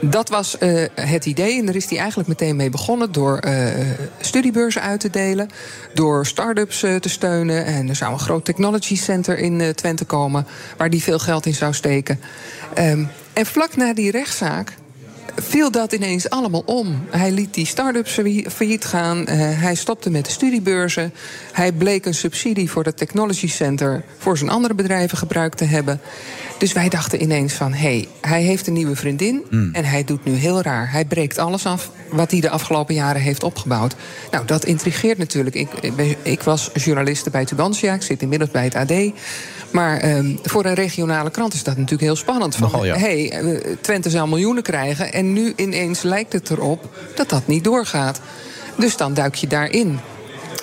[0.00, 3.40] Dat was eh, het idee en daar is hij eigenlijk meteen mee begonnen door
[4.20, 5.48] studiebeurzen uit te delen,
[5.94, 7.64] door start-ups te steunen.
[7.64, 10.46] En er zou een groot technology center in Twente komen
[10.76, 12.20] waar hij veel geld in zou steken.
[12.74, 14.74] Ehm, en vlak na die rechtszaak
[15.36, 17.04] viel dat ineens allemaal om.
[17.10, 19.26] Hij liet die start-ups failli- failliet gaan.
[19.26, 21.12] eh, hij stopte met de studiebeurzen.
[21.52, 24.04] Hij bleek een subsidie voor het Technology Center...
[24.18, 26.00] voor zijn andere bedrijven gebruikt te hebben.
[26.58, 27.72] Dus wij dachten ineens van...
[27.72, 29.68] hé, hey, hij heeft een nieuwe vriendin Hmm.
[29.72, 30.90] en hij doet nu heel raar.
[30.90, 33.94] Hij breekt alles af wat hij de afgelopen jaren heeft opgebouwd.
[34.30, 35.56] Nou, dat intrigeert natuurlijk.
[35.56, 35.68] Ik,
[36.22, 37.94] ik was journaliste bij Tubantia.
[37.94, 38.92] Ik zit inmiddels bij het AD.
[39.70, 42.56] Maar ehm, voor een regionale krant is dat natuurlijk heel spannend.
[42.56, 42.96] Van, Nogal, ja.
[42.96, 45.12] hey, eh, Twente zou miljoenen krijgen...
[45.12, 48.20] en nu ineens lijkt het erop dat dat niet doorgaat.
[48.76, 49.98] Dus dan duik je daarin.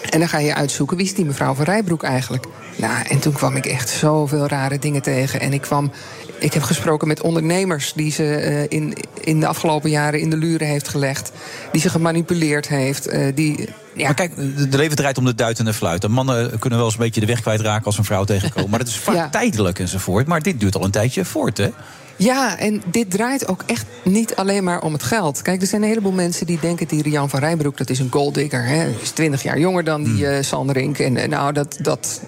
[0.09, 2.45] En dan ga je uitzoeken, wie is die mevrouw van Rijbroek eigenlijk?
[2.76, 5.39] Nou, en toen kwam ik echt zoveel rare dingen tegen.
[5.39, 5.91] En ik kwam...
[6.39, 10.38] Ik heb gesproken met ondernemers die ze eh, in, in de afgelopen jaren in de
[10.38, 11.32] luren heeft gelegd.
[11.71, 13.07] Die ze gemanipuleerd heeft.
[13.07, 16.03] eh, die, ja, Maar kijk, de de leven draait om de duit en de fluit.
[16.03, 18.69] En mannen kunnen wel eens een beetje de weg kwijtraken als een vrouw tegenkomen.
[18.69, 19.30] Maar dat is vaak Ja.
[19.30, 20.28] tijdelijk enzovoort.
[20.28, 21.69] Maar dit duurt al een tijdje voort, hè?
[22.15, 25.41] Ja, en dit draait ook echt niet alleen maar om het geld.
[25.41, 26.88] Kijk, er zijn een heleboel mensen die denken...
[26.88, 28.65] die Rian van Rijbroek, dat is een golddigger.
[28.65, 30.99] Hij is 20 jaar jonger dan die eh Sanderink.
[30.99, 32.21] En nou, dat, dat,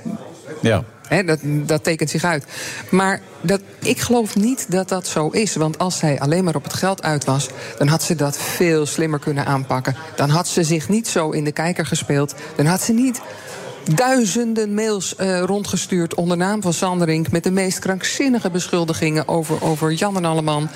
[0.62, 0.84] Ja.
[1.26, 2.46] Dat, dat tekent zich uit.
[2.90, 5.56] Maar dat, ik geloof niet dat dat zo is.
[5.56, 7.48] Want als zij alleen maar op het geld uit was...
[7.78, 9.96] dan had ze dat veel slimmer kunnen aanpakken.
[10.16, 12.36] Dan had ze zich niet zo in de kijker gespeeld.
[12.56, 13.22] Dan had ze niet
[13.94, 17.32] duizenden mails eh, rondgestuurd onder naam van Sanderink...
[17.32, 20.70] met de meest krankzinnige beschuldigingen over, over Jan en Alleman.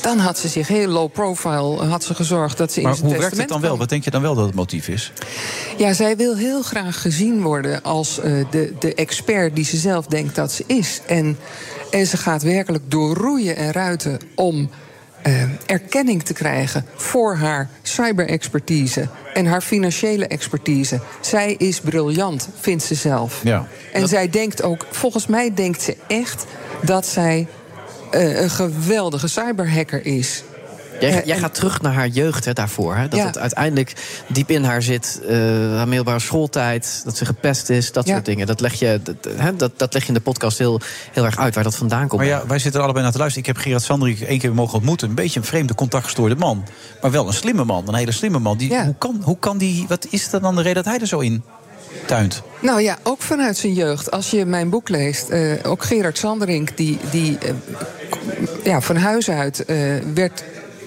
[0.00, 3.06] Dan had ze zich heel low profile had ze gezorgd dat ze in Maar zijn
[3.06, 3.78] hoe werkt het testament dan wel?
[3.78, 5.12] Wat denk je dan wel dat het motief is?
[5.76, 10.06] ja, zij wil heel graag gezien worden als eh, de, de expert die ze zelf
[10.06, 11.00] denkt dat ze is.
[11.06, 11.38] En,
[11.90, 14.70] en ze gaat werkelijk doorroeien en ruiten om
[15.22, 21.00] eh, erkenning te krijgen voor haar cyberexpertise en haar financiële expertise.
[21.20, 23.40] Zij is briljant, vindt ze zelf.
[23.44, 23.66] Ja.
[23.92, 26.46] En zij denkt ook, volgens mij denkt ze echt
[26.82, 27.46] dat zij
[28.10, 30.42] eh, een geweldige cyberhacker is.
[31.00, 32.96] Jij, gaat terug naar haar jeugd hè, daarvoor.
[32.96, 33.08] Hè?
[33.08, 33.26] Dat Ja.
[33.26, 33.92] het uiteindelijk
[34.28, 35.20] diep in haar zit.
[35.28, 35.36] eh,
[35.76, 37.00] haar middelbare schooltijd.
[37.04, 37.92] Dat ze gepest is.
[37.92, 38.12] Dat Ja.
[38.12, 38.46] soort dingen.
[38.46, 40.80] Dat leg, je, dat, hè, dat, dat leg je in de podcast heel,
[41.12, 42.20] heel erg uit waar dat vandaan komt.
[42.20, 43.48] Maar ja, wij zitten er allebei naar te luisteren.
[43.48, 45.08] Ik heb Gerard Sanderik één keer mogen ontmoeten.
[45.08, 46.64] Een beetje een vreemde contactgestoorde man.
[47.02, 47.88] Maar wel een slimme man.
[47.88, 48.56] Een hele slimme man.
[48.56, 49.84] Die, hoe, kan, hoe kan die...
[49.88, 51.42] Wat is er dan de reden dat hij er zo in
[52.06, 52.42] tuint?
[52.60, 54.10] Nou ja, ook vanuit zijn jeugd.
[54.10, 57.52] Als je mijn boek leest, eh, ook Gerard Sanderink, die, die eh,
[58.64, 59.76] ja, van huis uit eh,
[60.14, 60.44] werd.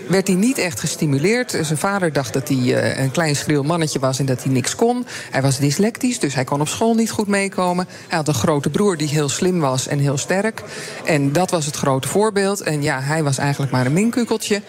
[0.07, 1.51] Werd hij niet echt gestimuleerd.
[1.61, 4.75] Zijn vader dacht dat hij eh, een klein schreeuw mannetje was en dat hij niks
[4.75, 5.05] kon.
[5.31, 7.87] Hij was dyslectisch, dus hij kon op school niet goed meekomen.
[8.07, 10.63] Hij had een grote broer die heel slim was en heel sterk.
[11.05, 12.61] En dat was het grote voorbeeld.
[12.61, 14.61] En ja, hij was eigenlijk maar een minkukeltje.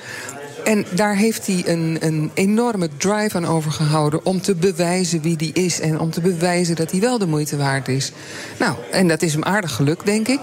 [0.65, 5.53] En daar heeft hij een, een enorme drive aan overgehouden om te bewijzen wie die
[5.53, 5.81] is.
[5.81, 8.13] En om te bewijzen dat hij wel de moeite waard is.
[8.59, 10.41] Nou, en dat is hem aardig gelukt, denk ik.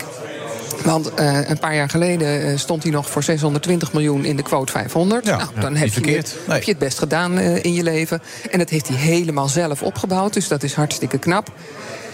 [0.84, 4.44] Want eh, een paar jaar geleden eh, stond hij nog voor 620 miljoen in de
[4.44, 5.26] quote 500.
[5.26, 6.32] nou, dan heb je, verkeerd.
[6.32, 6.56] het, Nee.
[6.56, 8.22] heb je het best gedaan eh, in je leven.
[8.52, 10.34] En dat heeft hij helemaal zelf opgebouwd.
[10.34, 11.52] Dus dat is hartstikke knap.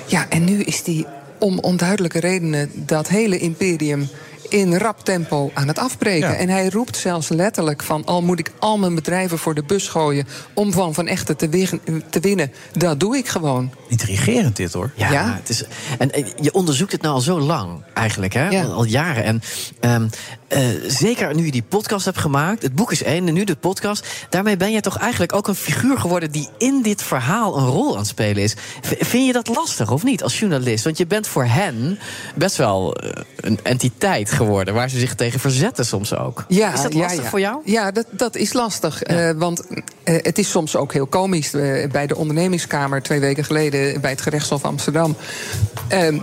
[0.05, 1.05] Ja, en nu is hij
[1.39, 4.10] om onduidelijke redenen dat hele imperium
[4.50, 6.30] in rap tempo aan het afbreken.
[6.30, 6.36] Ja.
[6.36, 8.06] En hij roept zelfs letterlijk van...
[8.06, 10.28] al moet ik al mijn bedrijven voor de bus gooien...
[10.54, 11.50] om van Van Echten te,
[12.10, 13.72] te winnen, dat doe ik gewoon.
[13.88, 14.91] Intrigerend dit hoor.
[14.95, 15.36] Ja, Ja.
[15.36, 15.64] Het is,
[15.98, 18.64] en eh, je onderzoekt het nou al zo lang, eigenlijk, hè?
[18.64, 19.24] Al, al jaren.
[19.24, 19.41] En
[19.80, 20.08] ehm,
[20.48, 23.56] eh, zeker nu je die podcast hebt gemaakt, het boek is één en nu de
[23.56, 24.08] podcast.
[24.30, 27.91] Daarmee ben je toch eigenlijk ook een figuur geworden die in dit verhaal een rol
[27.91, 28.56] aan het spelen is.
[28.82, 30.84] V- vind je dat lastig of niet als journalist?
[30.84, 32.00] Want je bent voor hen
[32.36, 36.45] best wel eh, een entiteit geworden waar ze zich tegen verzetten soms ook.
[36.48, 37.30] Ja, is dat lastig ja.
[37.30, 37.62] voor jou?
[37.64, 39.04] Ja, dat, dat is lastig.
[39.04, 39.64] eh, want
[40.04, 41.52] het is soms ook heel komisch.
[41.91, 45.16] Bij de ondernemingskamer twee weken geleden bij het gerechtshof Amsterdam.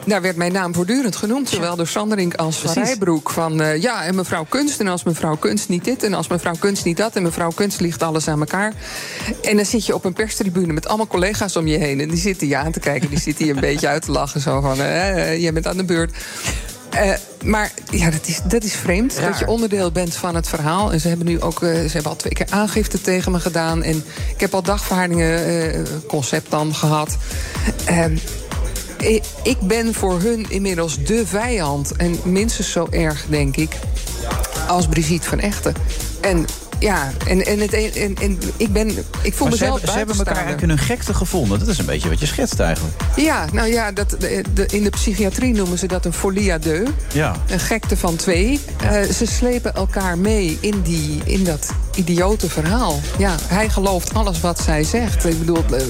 [0.07, 1.49] daar werd mijn naam voortdurend genoemd.
[1.49, 2.83] Zowel door Sanderink als Van.
[2.83, 3.31] Rijbroek.
[3.31, 4.81] Van ja, en mevrouw Kunst.
[4.81, 6.03] En als mevrouw Kunst niet dit.
[6.03, 7.17] En als mevrouw Kunst niet dat.
[7.17, 8.73] En mevrouw Kunst ligt alles aan elkaar.
[9.43, 12.01] En dan zit je op een perstribune met allemaal collega's om je heen.
[12.01, 13.09] En die zitten je aan te kijken.
[13.09, 14.41] Die zitten je een beetje uit te lachen.
[14.41, 16.12] Zo van, eh, jij bent aan de beurt.
[16.95, 17.12] Eh,
[17.45, 19.15] maar ja, dat is, dat is vreemd.
[19.15, 19.31] Raar.
[19.31, 20.93] Dat je onderdeel bent van het verhaal.
[20.93, 23.83] En ze hebben nu ook eh, ze hebben al twee keer aangifte tegen me gedaan.
[23.83, 24.05] En
[24.35, 27.17] ik heb al dagverharingen, eh, concept dan gehad.
[29.05, 31.92] I- ik ben voor hun inmiddels de vijand.
[31.96, 33.76] En minstens zo erg, denk ik,
[34.68, 35.74] als Brigitte van Echten.
[36.20, 36.44] En
[36.85, 38.89] ja, en, en, het, en, en ik, ben,
[39.22, 41.59] ik voel Maar ze mezelf hebben, ze hebben elkaar eigenlijk in hun gekte gevonden.
[41.59, 42.95] Dat is een beetje wat je schetst eigenlijk.
[43.16, 46.59] Ja, nou ja, dat, de, de- in de psychiatrie noemen ze dat een folie à
[46.59, 46.89] deux.
[47.12, 47.37] Ja.
[47.49, 48.61] Een gekte van twee.
[48.80, 53.01] Eh, ze slepen elkaar mee in, die, in dat idiote verhaal.
[53.18, 55.24] Ja, hij gelooft alles wat zij zegt.
[55.24, 55.80] Ik bedoel, eh,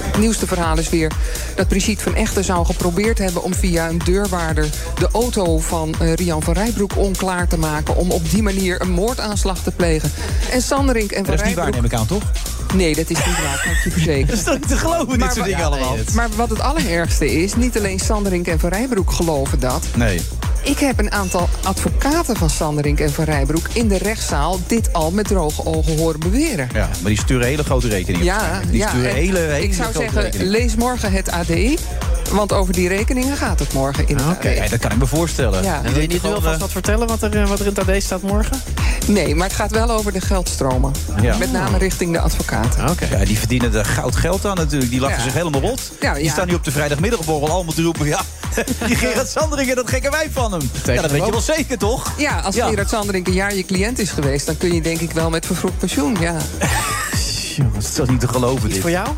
[0.00, 1.12] het nieuwste verhaal is weer
[1.54, 4.66] dat Brigitte van Echten zou geprobeerd hebben om via een deurwaarder
[4.98, 7.96] de auto van eh, Rian van Rijbroek onklaar te maken.
[7.96, 10.12] Om op die manier een moordaanslag te plegen.
[10.50, 12.22] En Sanderink en Van Dat is niet waar, neem ik aan, toch?
[12.74, 14.26] Nee, dat is niet waar, kan ik je verzekeren.
[14.34, 15.96] Dat is toch niet te geloven, dit Maar soort dingen allemaal.
[16.14, 19.84] Maar wat het allerergste is, niet alleen Sanderink en Van Rijbroek geloven dat.
[19.96, 20.20] Nee.
[20.66, 25.10] Ik heb een aantal advocaten van Sanderink en Van Rijbroek in de rechtszaal dit al
[25.10, 26.68] met droge ogen horen beweren.
[26.72, 28.24] Ja, maar die sturen hele grote rekeningen.
[28.26, 30.52] Ja, die ja, sturen en hele, hele ik zou grote zeggen, rekeningen.
[30.52, 31.50] lees morgen het AD.
[32.30, 34.42] Want over die rekeningen gaat het morgen in het AD.
[34.42, 35.62] Ja, dat kan ik me voorstellen.
[35.62, 35.80] Ja.
[35.84, 37.88] En wil je niet nu alvast wat vertellen wat er, eh, wat er in het
[37.88, 38.60] AD staat morgen?
[39.06, 40.92] Nee, maar het gaat wel over de geldstromen.
[41.20, 41.36] Ja.
[41.36, 42.96] Met name richting de advocaten.
[43.10, 44.90] Ja, die verdienen er goud geld aan natuurlijk.
[44.90, 45.22] Die lachen Ja.
[45.24, 45.80] zich helemaal rot.
[46.00, 48.06] Ja, Die staan nu op de vrijdagmiddagborrel allemaal te roepen...
[48.06, 48.20] ja,
[48.86, 50.55] die Gerard Sanderingen, dat gekke wij van hem.
[50.84, 52.12] Ja, dat weet je wel zeker, toch?
[52.18, 52.68] Ja, als Ja.
[52.68, 54.46] Gerard Sanderink een jaar je cliënt is geweest...
[54.46, 56.36] dan kun je denk ik wel met vervroegd pensioen, ja.
[57.56, 58.80] Jongens, het is toch niet te geloven, Iets dit.
[58.82, 59.08] voor jou?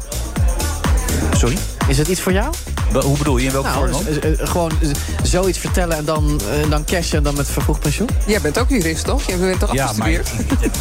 [1.36, 1.56] Sorry?
[1.88, 2.54] Is het iets voor jou?
[2.92, 4.04] Hoe bedoel je, in welke Nou, vorm?
[4.04, 4.22] dan?
[4.22, 4.72] eh, eh, gewoon
[5.22, 8.08] zoiets vertellen en dan, eh, dan cashen en dan met vervroegd pensioen?
[8.26, 9.22] Jij bent ook jurist, toch?
[9.26, 10.20] Je bent toch Ja, maar, ja,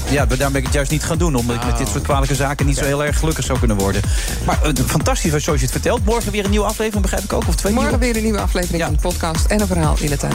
[0.10, 1.36] maar daarom ben ik het juist niet gaan doen.
[1.36, 4.01] Omdat ik met dit soort kwalijke zaken niet zo heel erg gelukkig zou kunnen worden.
[4.45, 6.05] Maar fantastisch zoals je het vertelt.
[6.05, 7.47] Morgen weer een nieuwe aflevering, begrijp ik ook?
[7.47, 8.05] Of twee Morgen nieuwe?
[8.05, 9.45] weer een nieuwe aflevering van de podcast...
[9.45, 10.34] en een verhaal in het AD.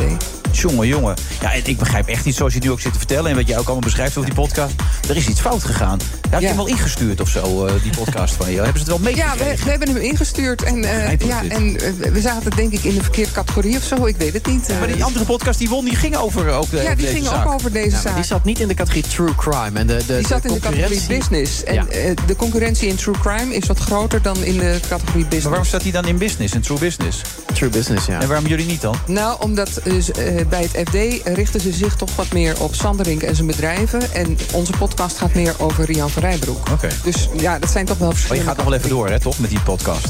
[0.51, 1.15] Jongen, jongen.
[1.41, 3.31] Ja, ik begrijp echt niet zoals je het nu ook zit te vertellen...
[3.31, 4.75] en wat jij ook allemaal beschrijft over die podcast.
[5.09, 5.99] Er is iets fout gegaan.
[6.31, 8.61] Had je hem wel ingestuurd of zo, eh, die podcast van je?
[8.61, 9.57] Hebben ze het wel Ja, meegekregen?
[9.59, 10.62] we, we hebben hem ingestuurd.
[10.63, 14.07] En, eh, ja, en eh, we zaten denk ik in de verkeerde categorie of zo.
[14.07, 14.69] Ik weet het niet.
[14.79, 17.47] Maar die andere podcast die won, die ging over ook eh, Ja, die ging zaak.
[17.47, 18.15] ook over deze Ja, zaak.
[18.15, 19.79] die zat niet in de categorie true crime.
[19.79, 21.65] En de, de, Die zat in de categorie business.
[21.65, 25.41] En eh, de concurrentie in true crime is wat groter dan in de categorie business.
[25.43, 27.21] Maar waarom staat hij dan in business, in true business?
[27.53, 28.21] True business, ja.
[28.21, 28.95] En waarom jullie niet dan?
[29.07, 33.23] Nou, omdat dus, eh, bij het FD richten ze zich toch wat meer op Sanderink
[33.23, 34.13] en zijn bedrijven.
[34.13, 36.71] En onze podcast gaat meer over Rian van Rijbroek.
[36.71, 36.89] Oké.
[37.05, 38.49] Dus ja, dat zijn toch wel Maar je verschillende...
[38.49, 40.07] gaat nog wel even door, hè, toch, met die podcast?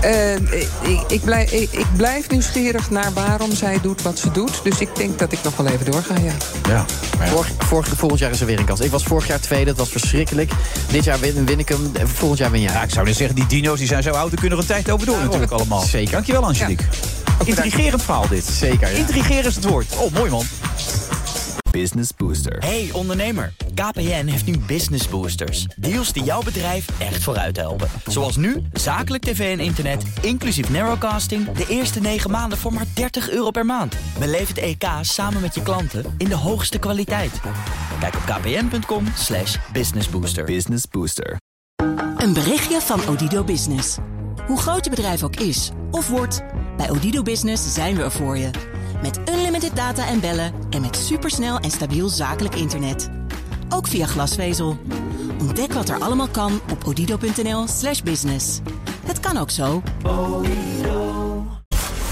[0.00, 4.60] Eh, ik, ik, blijf, ik, ik blijf nieuwsgierig naar waarom zij doet wat ze doet.
[4.62, 6.32] Dus ik denk dat ik nog wel even doorga, ja.
[6.68, 6.84] Ja.
[7.26, 8.80] Vorig, vorig, volgend jaar is er weer een kans.
[8.80, 10.52] Ik was vorig jaar tweede, dat was verschrikkelijk.
[10.90, 12.72] Dit jaar win, win ik hem, volgend jaar win jij.
[12.72, 14.30] Ja, ik zou dus zeggen, die dino's die zijn zo oud...
[14.30, 15.80] die kunnen er een tijd over door natuurlijk allemaal.
[15.80, 16.12] Zeker.
[16.12, 16.84] Dankjewel, Angelique.
[17.44, 18.44] Intrigerend verhaal dit.
[18.44, 18.96] Zeker, ja.
[18.96, 19.96] Intrigerend is het woord.
[19.96, 20.44] Oh, mooi man.
[21.70, 22.58] Business Booster.
[22.58, 25.66] Hey ondernemer, KPN heeft nu Business Boosters.
[25.76, 27.88] Deals die jouw bedrijf echt vooruit helpen.
[28.06, 31.52] Zoals nu, zakelijk tv en internet, inclusief narrowcasting...
[31.52, 33.96] de eerste 9 maanden voor maar 30 euro per maand.
[34.18, 37.40] Beleef het EK samen met je klanten in de hoogste kwaliteit.
[38.00, 40.44] Kijk op kpn.com slash businessbooster.
[40.44, 41.36] Business Booster.
[42.16, 43.96] Een berichtje van Odido Business.
[44.46, 46.42] Hoe groot je bedrijf ook is of wordt,
[46.76, 48.50] bij Odido Business zijn we er voor je.
[49.02, 53.10] Met unlimited data en bellen en met supersnel en stabiel zakelijk internet.
[53.68, 54.78] Ook via glasvezel.
[55.40, 58.60] Ontdek wat er allemaal kan op odido.nl/slash business.
[59.06, 59.82] Het kan ook zo.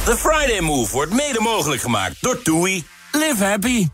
[0.05, 2.85] The Friday Move wordt mede mogelijk gemaakt door TUI.
[3.13, 3.87] Live happy.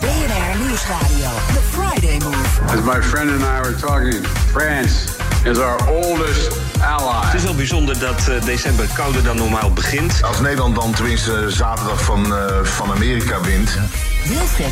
[0.00, 1.30] BNR Nieuwsradio.
[1.46, 2.62] The Friday Move.
[2.66, 5.08] As my friend and I were talking, France
[5.44, 7.24] is our oldest ally.
[7.24, 10.22] Het is wel bijzonder dat eh, december kouder dan normaal begint.
[10.22, 13.78] Als Nederland dan tenminste zaterdag van, eh, van Amerika wint.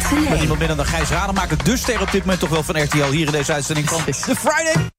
[0.02, 0.38] Genee.
[0.38, 1.64] niemand minder dan Gijs Rademaker.
[1.64, 3.10] De ster op dit moment toch wel van RTL.
[3.10, 4.92] Hier in deze uitzending van The Friday.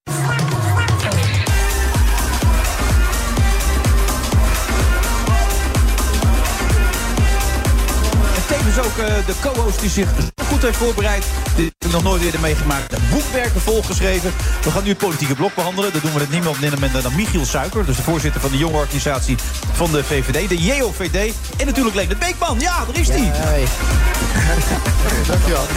[8.98, 10.08] Ook eh, de co-host die zich
[10.50, 11.24] goed heeft voorbereid.
[11.56, 12.90] Dit heb ik nog nooit eerder meegemaakt.
[12.90, 14.34] De boekwerken volgeschreven.
[14.64, 15.94] We gaan nu het politieke blok behandelen.
[15.94, 17.86] Dat doen we met niemand minder dan Michiel Suiker.
[17.86, 19.38] Dus de voorzitter van de jonge organisatie
[19.74, 20.50] van de VVD.
[20.50, 21.34] De JOVD.
[21.58, 22.60] En natuurlijk Leendert Beekman.
[22.60, 23.32] Ja, daar is hij.
[25.28, 25.64] Dankjewel.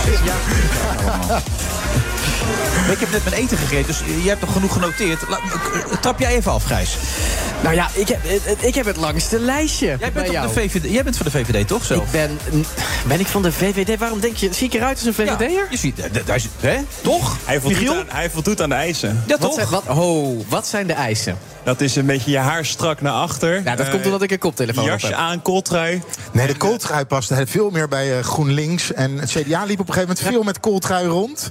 [2.93, 5.23] Ik heb net mijn eten gegeten, dus jij hebt toch genoeg genoteerd.
[5.23, 5.37] Eh,
[6.01, 6.97] Trap jij even af, Gijs.
[7.63, 9.87] Nou ja, ik heb, het- ik heb het langste lijstje.
[9.87, 10.47] Jij bij bent, op jou.
[10.47, 11.85] de VVD, jij bent van de VVD, toch?
[11.85, 12.05] Zelf?
[12.05, 12.39] Ik ben,
[13.09, 13.99] ben ik van de VVD?
[13.99, 15.51] Waarom denk je, zie ik eruit als een VVD'er?
[15.51, 16.77] Ja, je ziet, eh, daar zit- hè?
[17.03, 17.37] Toch?
[17.45, 19.23] Hij voldoet, aan, hij voldoet aan de eisen.
[19.27, 19.55] Ja, Wat toch?
[19.55, 21.39] zijn, wat, oh, wat zijn de eisen?
[21.65, 23.63] Dat is een beetje je haar strak naar achter.
[23.63, 25.17] Nou, dat Eh, komt omdat ik een koptelefoon op Jasje heb.
[25.17, 26.03] aan, kooltrui.
[26.33, 28.93] Nee, de kooltrui paste veel meer bij eh, GroenLinks.
[28.93, 31.49] En het CDA liep op een gegeven moment veel met kooltrui rond.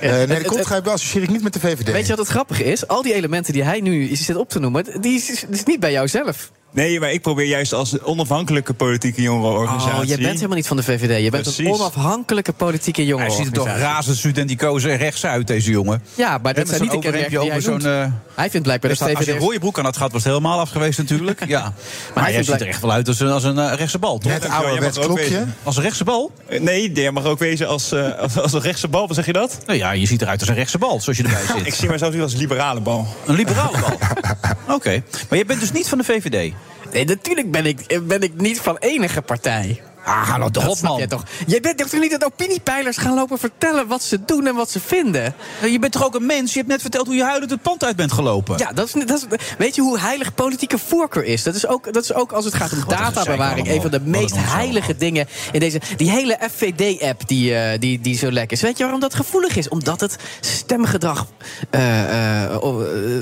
[0.00, 1.90] Eh, nee, de kooltrui associeer ik niet met de VVD.
[1.92, 2.86] Weet je wat het grappige is?
[2.86, 5.92] Al die elementen die hij nu zit op te noemen, die is, is niet bij
[5.92, 6.50] jou zelf.
[6.72, 10.00] Nee, maar ik probeer juist als onafhankelijke politieke jongerenorganisatie...
[10.00, 11.22] Oh, jij bent helemaal niet van de VVD.
[11.24, 14.32] Je bent een onafhankelijke politieke Hij ziet er toch jongerenorganisatie.
[14.32, 16.02] razend en rechts uit, deze jongen.
[16.14, 17.86] Ja, maar dat zijn niet de kenmerken die hij zo'n...
[17.86, 19.28] eh, Hij vindt blijkbaar dat als je VVD...
[19.28, 21.38] een rode broek aan had gehad, was het helemaal af geweest natuurlijk.
[21.50, 21.72] Ja.
[22.14, 24.32] Maar, hij ziet er echt wel uit als een, als een eh, rechtse bal, toch?
[24.32, 25.44] Net dankjewel, ouderwets jij mag ook klokje.
[25.62, 26.30] Als een rechtse bal?
[26.46, 29.06] Eh, Nee, jij mag ook wezen als, eh, als, als een rechtse bal.
[29.06, 29.58] Wat zeg je dat?
[29.66, 31.66] Nou ja, je ziet eruit als een rechtse bal, zoals je erbij zit.
[31.66, 33.06] Ik zie mezelf nu als liberale bal.
[33.26, 33.98] Een liberale bal.
[34.76, 35.02] Oké.
[35.28, 36.52] Maar je bent dus niet van de VVD?
[36.92, 39.82] Nee, natuurlijk ben ik, ben ik niet van enige partij.
[40.04, 40.96] Ah, nou Dat man.
[40.98, 41.22] jij toch?
[41.46, 44.80] Jij bent toch niet dat opiniepeilers gaan lopen vertellen wat ze doen en wat ze
[44.80, 45.34] vinden?
[45.70, 46.52] Je bent toch ook een mens?
[46.52, 48.58] Je hebt net verteld hoe je huilend het pand uit bent gelopen.
[48.58, 51.42] Ja, dat is, dat is, weet je hoe heilig politieke voorkeur is?
[51.42, 53.68] Dat is ook, dat is ook als het gaat om databewaring...
[53.68, 55.80] een van de meest onzin heilige dingen in deze...
[55.96, 58.62] Die hele FVD-app die, eh, die, die zo lekker is.
[58.62, 59.68] Weet je waarom dat gevoelig is?
[59.68, 61.26] Omdat het stemgedrag
[61.70, 62.60] eh, eh,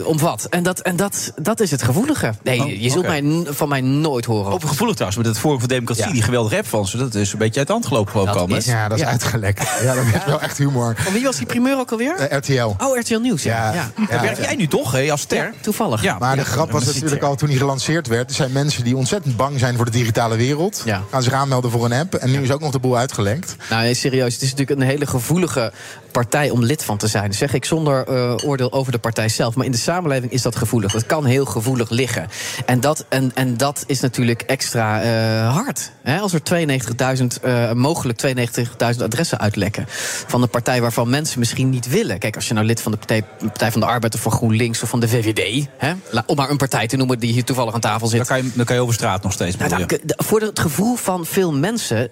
[0.07, 0.45] omvat.
[0.45, 2.33] En, dat, en dat, dat is het gevoelige.
[2.43, 4.53] Nee, Oh, je zult mij, van mij nooit horen.
[4.53, 6.13] Over gevoelig trouwens, met het Forum voor Democratie, Ja.
[6.13, 6.97] die geweldige app van ze.
[6.97, 8.57] Dat is een beetje uit de hand gelopen geloof ik Dat al.
[8.57, 9.11] is- Ja, dat is Ja.
[9.11, 9.69] uitgelekt.
[9.83, 10.95] Ja, dat is wel echt humor.
[10.99, 12.15] Van wie was die primeur ook alweer?
[12.17, 12.75] Eh, RTL.
[12.85, 13.73] Oh, RTL Nieuws, ja.
[13.73, 13.91] Ja.
[14.09, 15.37] Daar werk jij nu toch, hè, als ster?
[15.45, 16.03] Ja, toevallig.
[16.03, 16.17] Ja.
[16.19, 18.29] Maar de Ja, grap was dat natuurlijk al toen hij gelanceerd werd.
[18.31, 20.83] Er zijn mensen die ontzettend bang zijn voor de digitale wereld.
[20.85, 21.03] Ja.
[21.11, 22.15] Gaan zich aanmelden voor een app.
[22.15, 23.57] En nu is ook nog de boel uitgelekt.
[23.71, 24.33] Nou, nee, serieus.
[24.35, 25.73] Het is natuurlijk een hele gevoelige
[26.13, 27.25] partij om lid van te zijn.
[27.25, 29.55] Dat zeg ik zonder eh, oordeel over de partij zelf.
[29.55, 30.93] Maar in de samenleving is dat gevoelig.
[30.93, 32.29] Het kan heel gevoelig liggen.
[32.67, 35.91] En dat, en, en dat is natuurlijk extra eh, hard.
[36.03, 36.19] Hè?
[36.19, 39.85] Als er 92.000, eh, mogelijk 92.000 adressen uitlekken.
[40.26, 42.18] Van een partij waarvan mensen misschien niet willen.
[42.18, 44.82] Kijk, als je nou lid van de Partij, Partij van de Arbeid of van GroenLinks
[44.82, 45.66] of van de VVD.
[45.76, 45.93] Hè?
[46.26, 48.18] Om maar een partij te noemen die hier toevallig aan tafel zit.
[48.18, 49.56] Dan kan, je, dan kan je over straat nog steeds.
[49.56, 52.10] Nou, k- voor het gevoel van veel mensen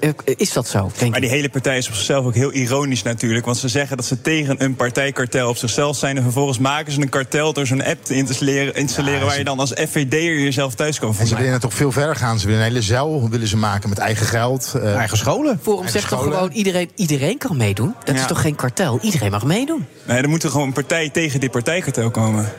[0.00, 0.90] eh, is dat zo.
[0.98, 1.26] Denk Maar ik.
[1.26, 3.44] die hele partij is op zichzelf ook heel ironisch natuurlijk.
[3.44, 6.16] Want ze zeggen dat ze tegen een partijkartel op zichzelf zijn.
[6.16, 9.58] En vervolgens maken ze een kartel door zo'n app te installeren, installeren waar je dan
[9.58, 11.44] als FVD'er jezelf thuis kan En ze voelen.
[11.44, 12.38] willen toch veel verder gaan.
[12.38, 14.72] Ze willen een hele zeil willen ze maken met eigen geld.
[14.82, 15.58] eh, Eigen scholen.
[15.62, 17.94] Forum eigen zegt toch gewoon iedereen, iedereen kan meedoen?
[18.04, 18.98] Dat is toch geen kartel?
[19.02, 19.86] Iedereen mag meedoen.
[20.06, 22.48] Nee, er moet er gewoon een partij tegen dit partijkartel komen.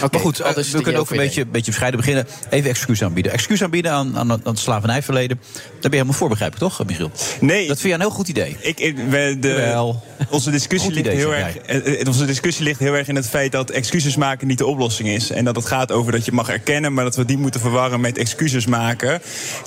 [0.00, 1.26] Maar goed, al eh, we kunnen ook een JOVD.
[1.26, 2.26] beetje, beetje bescheiden beginnen.
[2.50, 3.32] Even excuus aanbieden.
[3.32, 5.40] Excuus aanbieden aan, aan, aan het slavernijverleden.
[5.52, 7.10] Daar ben je helemaal voor, begrijp ik toch, Michiel?
[7.40, 8.56] Nee, Dat vind jij een heel goed idee.
[8.60, 10.02] ik, ik- we- de, Jawel.
[10.30, 13.28] onze, discussie Goed ligt idee, heel erg, eh, onze discussie ligt heel erg in het
[13.28, 15.30] feit dat excuses maken niet de oplossing is.
[15.30, 18.00] En dat het gaat over dat je mag erkennen, maar dat we die moeten verwarren
[18.00, 19.22] met excuses maken.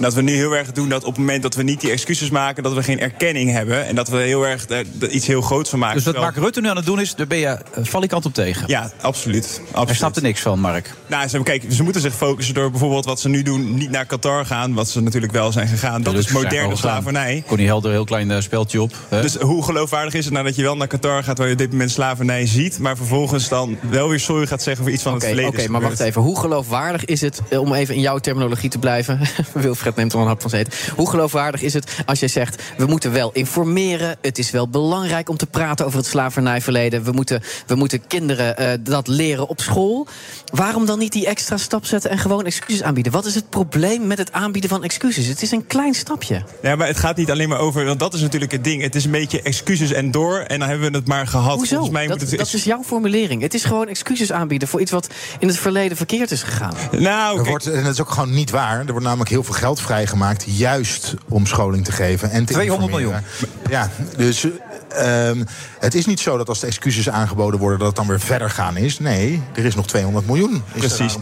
[0.06, 1.91] En dat we nu heel erg doen dat op het moment dat we niet die
[1.91, 3.86] excuses maken, dat we geen erkenning hebben.
[3.86, 5.95] En dat we heel erg daar iets heel groots van maken.
[5.95, 8.34] Dus wat Mark Rutte nu aan het doen is, daar ben je uh, valikant op
[8.34, 8.64] tegen.
[8.68, 9.45] Ja, absoluut.
[9.56, 9.88] absoluut.
[9.88, 10.94] Hij snapt er niks van, Mark.
[11.07, 14.06] Nou, ze, kijk, ze moeten zich focussen door bijvoorbeeld wat ze nu doen, niet naar
[14.06, 16.03] Qatar gaan, wat ze natuurlijk wel zijn gegaan.
[16.03, 17.44] Dat is moderne slavernij.
[17.48, 18.91] Connie Helder, een heel klein eh, speeltje op.
[19.10, 19.22] hè?
[19.22, 21.60] Dus hoe geloofwaardig is het nou dat je wel naar Qatar gaat waar je op
[21.60, 25.14] dit moment slavernij ziet, maar vervolgens dan wel weer sorry gaat zeggen voor iets van
[25.14, 25.52] het verleden?
[25.52, 26.22] oké, maar wacht even.
[26.22, 29.19] Hoe geloofwaardig is het, eh, om even in jouw terminologie te blijven...
[29.53, 30.74] Wilfred neemt er een hap van zeten.
[30.96, 32.64] Hoe geloofwaardig is het als jij zegt...
[32.78, 37.04] we moeten wel informeren, het is wel belangrijk om te praten over het slavernijverleden...
[37.04, 40.08] we moeten, we moeten kinderen eh, dat leren op school.
[40.54, 43.12] Waarom dan niet die extra stap zetten en gewoon excuses aanbieden?
[43.12, 45.28] Wat is het probleem met het aanbieden van excuses?
[45.28, 46.44] Het is een klein stapje.
[46.62, 48.82] Ja, maar het gaat niet alleen maar over, want dat is natuurlijk het ding.
[48.82, 51.56] Het is een beetje excuses en door en dan hebben we het maar gehad.
[51.56, 51.76] Hoezo?
[51.76, 53.42] Volgens mij dat, moet het dat is jouw formulering.
[53.42, 55.08] Het is gewoon excuses aanbieden voor iets wat
[55.40, 56.74] in het verleden verkeerd is gegaan.
[56.92, 58.80] Nou, Er wordt, en dat is ook gewoon niet waar.
[58.80, 60.44] Er wordt namelijk heel veel geld vrijgemaakt.
[60.48, 62.32] Juist om scholing te geven.
[62.32, 63.24] En te 200 informeren.
[63.70, 64.48] Ja, dus
[64.96, 65.44] ehm,
[65.80, 67.80] het is niet zo dat als de excuses aangeboden worden...
[67.80, 69.00] dat het dan weer verder gaan is.
[69.00, 70.64] Nee, er is nog 200 miljoen.
[70.78, 71.18] Precies.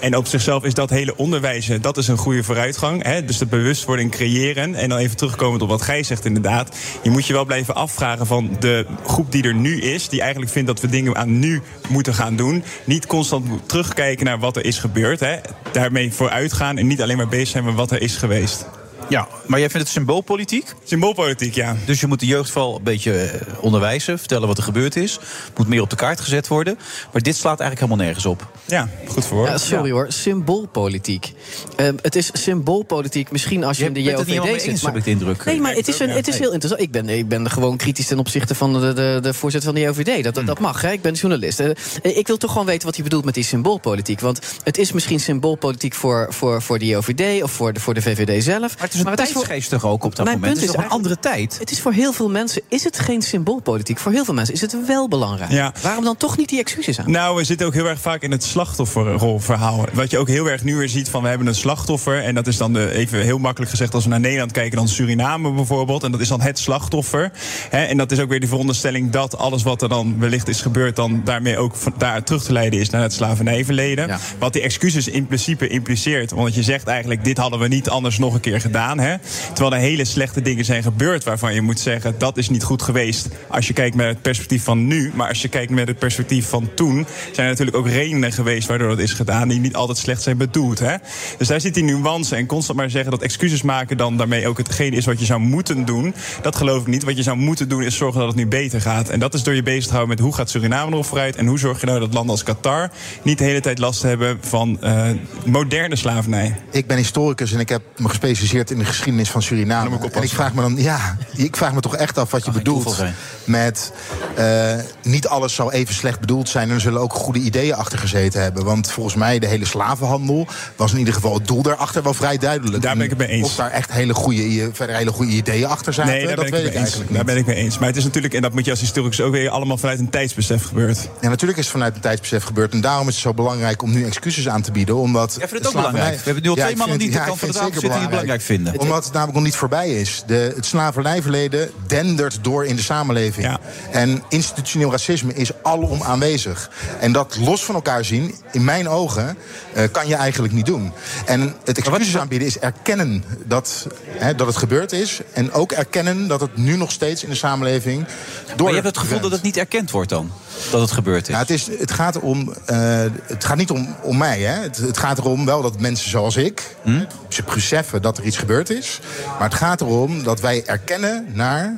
[0.00, 3.02] En op zichzelf is dat hele onderwijzen, dat is een goede vooruitgang.
[3.02, 3.24] Hè?
[3.24, 4.74] Dus de bewustwording creëren.
[4.74, 6.76] En dan even terugkomend op wat Gij zegt inderdaad.
[7.02, 10.08] Je moet je wel blijven afvragen van de groep die er nu is...
[10.08, 12.64] die eigenlijk vindt dat we dingen aan nu moeten gaan doen.
[12.84, 15.20] Niet constant terugkijken naar wat er is gebeurd.
[15.20, 15.36] Hè?
[15.72, 18.66] Daarmee vooruit gaan en niet alleen maar bezig zijn met wat er is geweest.
[19.08, 20.74] Ja, maar jij vindt het symboolpolitiek?
[20.84, 21.76] Symboolpolitiek, ja.
[21.84, 25.18] Dus je moet de jeugd vooral een beetje eh, onderwijzen, vertellen wat er gebeurd is.
[25.56, 26.78] Moet meer op de kaart gezet worden.
[27.12, 28.46] Maar dit slaat eigenlijk helemaal nergens op.
[28.64, 29.46] Ja, goed voor.
[29.46, 31.32] Ja, sorry hoor, symboolpolitiek.
[31.76, 34.64] Ehm, het is symboolpolitiek misschien als je, Je in de bent het niet helemaal JOVD
[34.64, 34.88] mee eens, zit.
[34.90, 35.44] heb ik de indruk.
[35.44, 36.82] Nee, maar het is, een, het is heel interessant.
[36.82, 39.86] Ik ben, ik ben gewoon kritisch ten opzichte van de, de, de voorzitter van de
[39.86, 40.24] JOVD.
[40.24, 40.92] Dat, dat, dat mag, hè?
[40.92, 41.60] ik ben journalist.
[41.60, 41.70] Eh,
[42.02, 44.20] ik wil toch gewoon weten wat hij bedoelt met die symboolpolitiek.
[44.20, 48.02] Want het is misschien symboolpolitiek voor, voor, voor de JOVD of voor de, voor de
[48.02, 48.60] VVD zelf.
[48.60, 50.40] Maar het is een tijdsgeest toch ook op dat Mijn moment.
[50.40, 51.56] punt Het is is toch een andere tijd.
[51.58, 53.98] Het is voor heel veel mensen is het geen symboolpolitiek.
[53.98, 55.50] Voor heel veel mensen is het wel belangrijk.
[55.50, 55.72] Ja.
[55.82, 57.10] Waarom dan toch niet die excuses aan?
[57.10, 59.84] Nou, we zitten ook heel erg vaak in het slachtofferrolverhaal.
[59.92, 62.22] Wat je ook heel erg nu weer ziet van we hebben een slachtoffer.
[62.22, 64.88] En dat is dan de, even heel makkelijk gezegd als we naar Nederland kijken, dan
[64.88, 66.02] Suriname bijvoorbeeld.
[66.02, 67.32] En dat is dan het slachtoffer.
[67.70, 70.60] Hè, en dat is ook weer de veronderstelling dat alles wat er dan wellicht is
[70.60, 74.18] gebeurd, dan daarmee ook van, daar terug te leiden is naar het slavernijverleden.
[74.38, 76.30] Wat die excuses in principe impliceert.
[76.30, 78.87] Want je zegt eigenlijk, dit hadden we niet anders nog een keer gedaan.
[78.96, 79.16] Hè?
[79.54, 82.82] Terwijl er hele slechte dingen zijn gebeurd waarvan je moet zeggen, dat is niet goed
[82.82, 83.28] geweest.
[83.48, 85.12] Als je kijkt met het perspectief van nu.
[85.14, 88.68] Maar als je kijkt met het perspectief van toen, zijn er natuurlijk ook redenen geweest
[88.68, 90.78] waardoor dat is gedaan, die niet altijd slecht zijn bedoeld.
[90.78, 90.94] Hè?
[91.38, 92.36] Dus daar zit die nuance.
[92.36, 95.40] En constant maar zeggen dat excuses maken dan daarmee ook hetgeen is wat je zou
[95.40, 96.14] moeten doen.
[96.42, 97.04] Dat geloof ik niet.
[97.04, 99.08] Wat je zou moeten doen is zorgen dat het nu beter gaat.
[99.08, 101.36] En dat is door je bezig te houden met hoe gaat Suriname erop vooruit.
[101.36, 102.90] En hoe zorg je nou dat landen als Qatar
[103.22, 105.10] niet de hele tijd last hebben van eh,
[105.44, 106.56] moderne slavernij.
[106.70, 109.98] Ik ben historicus en ik heb me gespecialiseerd in de geschiedenis van Suriname.
[110.12, 113.02] En ik vraag me dan, ja, ik vraag me toch echt af wat je bedoelt
[113.44, 113.92] met
[114.36, 117.98] eh, niet alles zal even slecht bedoeld zijn en er zullen ook goede ideeën achter
[117.98, 118.64] gezeten hebben.
[118.64, 120.46] Want volgens mij de hele slavenhandel
[120.76, 122.82] was in ieder geval het doel daarachter wel vrij duidelijk.
[122.82, 123.46] Daar ben ik het mee eens.
[123.48, 126.52] Of daar echt hele goede, verder hele goede ideeën achter zaten, Nee, daar dat ben,
[126.54, 126.90] weet ik ik mee eens.
[126.92, 127.44] eigenlijk daar niet.
[127.44, 127.78] ben ik mee eens.
[127.78, 130.10] Maar het is natuurlijk, en dat moet je als historicus ook weer allemaal vanuit een
[130.10, 131.08] tijdsbesef gebeurd.
[131.20, 132.72] Ja, natuurlijk is het vanuit een tijdsbesef gebeurd.
[132.72, 134.96] En daarom is het zo belangrijk om nu excuses aan te bieden.
[134.96, 136.16] Omdat Jij vindt het ook belangrijk.
[136.18, 137.54] We hebben nu al Ja, twee mannen vind die het- de ja, kant van de
[137.54, 138.67] vind tafel zitten die het belangrijk vinden.
[138.76, 140.22] Omdat het namelijk nog niet voorbij is.
[140.26, 143.58] De, het slavernijverleden dendert door in de samenleving.
[143.90, 146.70] En institutioneel racisme is alom aanwezig.
[147.00, 149.36] En dat los van elkaar zien, in mijn ogen,
[149.72, 150.92] eh, kan je eigenlijk niet doen.
[151.26, 155.20] En het excuses aanbieden is erkennen dat, hè, dat het gebeurd is.
[155.32, 158.06] En ook erkennen dat het nu nog steeds in de samenleving
[158.46, 158.56] door.
[158.56, 160.30] Maar je hebt het gevoel dat het niet erkend wordt dan?
[160.70, 161.34] Dat het gebeurd is?
[161.34, 164.40] Ja, het, is het gaat, om, eh, het gaat niet om, om mij.
[164.40, 164.62] Hè.
[164.62, 166.76] Het, het gaat erom wel dat mensen zoals ik...
[166.82, 167.04] Hm?
[167.28, 169.00] ze beseffen dat er iets gebeurd is.
[169.38, 171.74] Maar het gaat erom dat wij erkennen naar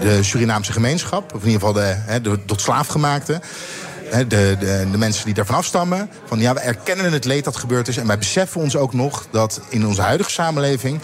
[0.00, 1.34] de Surinaamse gemeenschap...
[1.34, 3.40] of in ieder geval de, hè, de tot slaafgemaakte...
[4.10, 6.10] De, de, de mensen die daarvan afstammen.
[6.26, 7.96] Van ja, we erkennen het leed dat gebeurd is.
[7.96, 11.00] En wij beseffen ons ook nog dat in onze huidige samenleving.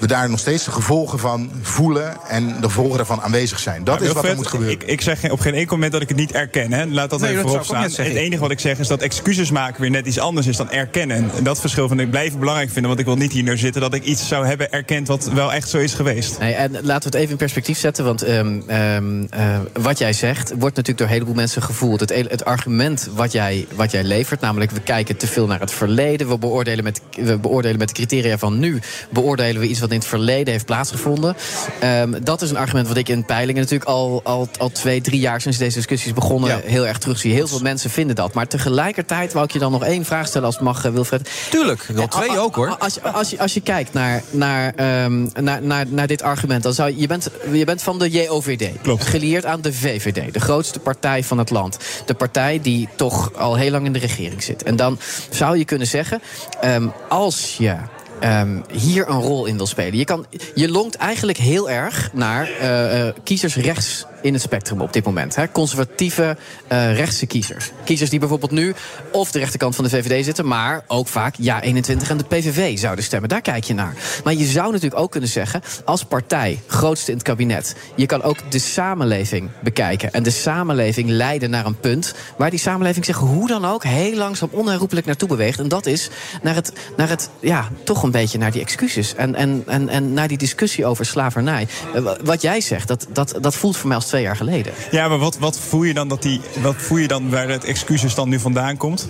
[0.00, 2.16] we daar nog steeds de gevolgen van voelen.
[2.28, 3.84] en de gevolgen daarvan aanwezig zijn.
[3.84, 4.80] Dat Maar is wat er moet gebeuren.
[4.80, 6.72] Ik, ik zeg op geen enkel moment dat ik het niet erken.
[6.72, 6.86] Hè.
[6.86, 8.06] Laat dat Nee, even dat voorop zou ik ook staan.
[8.06, 10.70] Het enige wat ik zeg is dat excuses maken weer net iets anders is dan
[10.70, 11.16] erkennen.
[11.16, 12.88] En dat verschil vind ik blijven belangrijk vinden.
[12.88, 15.52] Want ik wil niet hier neer zitten dat ik iets zou hebben erkend wat wel
[15.52, 16.38] echt zo is geweest.
[16.38, 18.04] Nee, en laten we het even in perspectief zetten.
[18.04, 22.00] Want ehm, ehm, eh, wat jij zegt, wordt natuurlijk door een heleboel mensen gevoeld.
[22.00, 25.70] Het, het argument wat jij, wat jij levert, namelijk we kijken te veel naar het
[25.72, 26.28] verleden.
[26.28, 28.80] We beoordelen, met, we beoordelen met de criteria van nu.
[29.10, 31.36] Beoordelen we iets wat in het verleden heeft plaatsgevonden.
[31.80, 35.20] Ehm, dat is een argument wat ik in peilingen natuurlijk al, al, al twee, drie
[35.20, 37.32] jaar sinds deze discussies begonnen heel erg terugzie.
[37.32, 38.34] Heel veel mensen vinden dat.
[38.34, 41.30] Maar tegelijkertijd wou ik je dan nog één vraag stellen als het mag, eh, Wilfred.
[41.50, 42.76] Tuurlijk, wel twee Eh, a- ook, hoor.
[42.78, 46.62] Als, je- als, je, als je kijkt naar, naar, ehm, naar, naar, naar dit argument,
[46.62, 48.68] dan zou je, je, bent, je bent van de JOVD.
[48.82, 49.04] Klopt.
[49.06, 51.76] Gelieerd aan de VVD, de grootste partij van het land.
[52.06, 54.62] De partij die toch al heel lang in de regering zit.
[54.62, 54.98] En dan
[55.30, 56.20] zou je kunnen zeggen,
[56.60, 57.76] ehm, als je.
[58.20, 59.98] ehm, hier een rol in wil spelen.
[59.98, 64.80] Je, kan, je longt eigenlijk heel erg naar eh, eh, kiezers rechts in het spectrum
[64.80, 65.34] op dit moment.
[65.36, 65.50] Hè?
[65.52, 66.36] Conservatieve
[66.66, 67.70] eh, rechtse kiezers.
[67.84, 68.74] Kiezers die bijvoorbeeld nu
[69.12, 72.78] of de rechterkant van de VVD zitten, maar ook vaak ja 21 en de PVV
[72.78, 73.28] zouden stemmen.
[73.28, 73.94] Daar kijk je naar.
[74.24, 78.22] Maar je zou natuurlijk ook kunnen zeggen, als partij, grootste in het kabinet, je kan
[78.22, 80.12] ook de samenleving bekijken.
[80.12, 84.14] En de samenleving leiden naar een punt waar die samenleving zich hoe dan ook heel
[84.16, 85.58] langzaam onherroepelijk naartoe beweegt.
[85.58, 86.08] En dat is
[86.42, 89.14] naar het, naar het ja, toch een beetje naar die excuses.
[89.14, 91.66] En, en, en, en naar die discussie over slavernij.
[91.94, 94.72] Eh, wa- Wat jij zegt, dat, dat, dat voelt voor mij als twee jaar geleden.
[94.90, 96.40] Ja, maar wat, wat voel je dan dat die.
[96.62, 99.06] Wat voel je dan waar het excuses dan nu vandaan komt?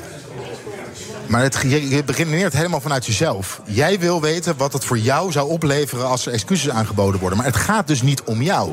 [1.29, 3.61] Maar het, je, je begineert helemaal vanuit jezelf.
[3.65, 7.39] Jij wil weten wat het voor jou zou opleveren als er excuses aangeboden worden.
[7.39, 8.73] Maar het gaat dus niet om jou.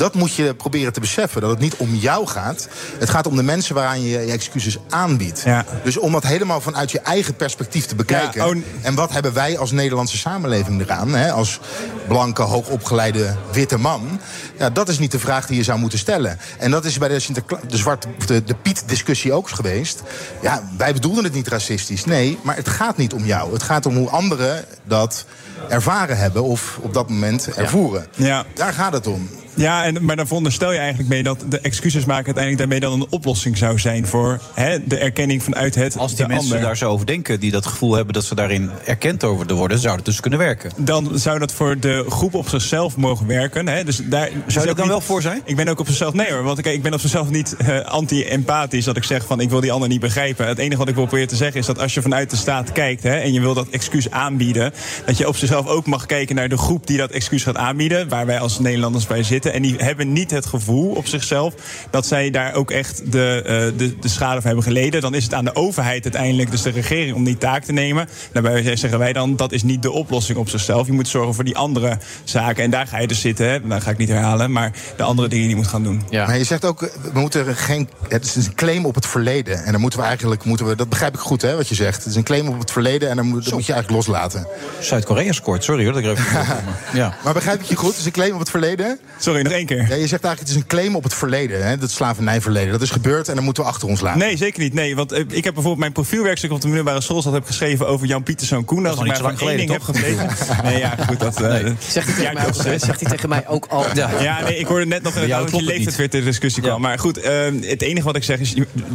[0.00, 1.40] Dat moet je proberen te beseffen.
[1.40, 2.68] Dat het niet om jou gaat.
[2.98, 5.44] Het gaat om de mensen waaraan je je excuses aanbiedt.
[5.84, 8.40] Dus om dat helemaal vanuit je eigen perspectief te bekijken.
[8.40, 11.14] Ja, oh, En wat hebben wij als Nederlandse samenleving eraan?
[11.14, 11.32] Hè?
[11.32, 11.60] Als
[12.08, 14.20] blanke, hoogopgeleide witte man.
[14.58, 16.38] Ja, dat is niet de vraag die je zou moeten stellen.
[16.58, 20.02] En dat is bij de, Sinterkla- de, zwarte, de, de Piet-discussie ook geweest.
[20.42, 22.04] Ja, wij bedoelden het niet racistisch.
[22.04, 23.52] Nee, maar het gaat niet om jou.
[23.52, 25.24] Het gaat om hoe anderen dat
[25.68, 28.06] ervaren hebben of op dat moment ervoeren.
[28.16, 28.44] Ja.
[28.54, 29.28] Daar gaat het om.
[29.54, 33.00] Ja, en, maar dan veronderstel je eigenlijk mee dat de excuses maken uiteindelijk daarmee dan
[33.00, 35.96] een oplossing zou zijn voor hè, de erkenning vanuit het.
[35.96, 36.66] Als die de mensen ander.
[36.66, 39.96] daar zo over denken, die dat gevoel hebben dat ze daarin erkend over worden, zou
[39.96, 40.70] het dus kunnen werken.
[40.76, 43.68] Dan zou dat voor de groep op zichzelf mogen werken.
[43.68, 43.84] Hè?
[43.84, 45.42] Dus daar Zou je er dan wel voor zijn?
[45.44, 46.14] Ik ben ook op zichzelf.
[46.14, 48.84] Nee hoor, want kijk, ik ben op zichzelf niet eh, anti-empathisch.
[48.84, 50.46] Dat ik zeg van ik wil die ander niet begrijpen.
[50.46, 52.72] Het enige wat ik wil proberen te zeggen is dat als je vanuit de staat
[52.72, 54.72] kijkt hè, en je wil dat excuus aanbieden,
[55.06, 58.08] dat je op zichzelf ook mag kijken naar de groep die dat excuus gaat aanbieden.
[58.08, 59.39] Waar wij als Nederlanders bij zitten.
[59.44, 61.54] En die hebben niet het gevoel op zichzelf
[61.90, 65.00] dat zij daar ook echt de, eh, de, de schade van hebben geleden.
[65.00, 68.08] Dan is het aan de overheid uiteindelijk, dus de regering, om die taak te nemen.
[68.32, 70.86] Daarbij zeggen wij dan dat is niet de oplossing op zichzelf.
[70.86, 72.64] Je moet zorgen voor die andere zaken.
[72.64, 73.50] En daar ga je dus zitten.
[73.50, 73.68] Hè.
[73.68, 74.52] Dat ga ik niet herhalen.
[74.52, 76.02] Maar de andere dingen die je moet gaan doen.
[76.10, 76.80] Maar je zegt ook,
[77.12, 77.88] we moeten geen.
[78.08, 79.64] Het is een claim op het verleden.
[79.64, 80.44] En dan moeten we eigenlijk.
[80.44, 81.96] Moeten we, dat begrijp ik goed, hè, wat je zegt.
[81.96, 84.46] Het is een claim op het verleden en dan moet, dat moet je eigenlijk loslaten.
[84.80, 86.46] Zuid-Korea scoort, sorry hoor dat ik er even
[87.00, 87.14] ja.
[87.24, 87.88] Maar begrijp ik je goed?
[87.90, 88.98] Het is een claim op het verleden?
[89.30, 89.76] Sorry, nog één keer.
[89.76, 91.66] Ja, je zegt eigenlijk, het is een claim op het verleden.
[91.66, 92.72] Hè, dat slavernijverleden.
[92.72, 94.18] Dat is gebeurd en dan moeten we achter ons laten.
[94.18, 94.74] Nee, zeker niet.
[94.74, 98.06] Nee, want eh, ik heb bijvoorbeeld mijn profielwerkstuk op de middelbare school heb geschreven over
[98.06, 98.86] Jan Pieterszoon Koen.
[98.86, 100.64] Als nog ik maar van één ding heb geleden, gebleven.
[100.64, 101.20] Nee, ja, goed.
[101.20, 103.84] Dat, eh, Zegt hij, tegen mij ook, zegt hij tegen mij ook al.
[103.94, 106.80] Ja, nee, ik hoorde net nog dat je het leeftijd weer ter discussie kwam.
[106.80, 108.54] Maar goed, eh, het enige wat ik zeg is,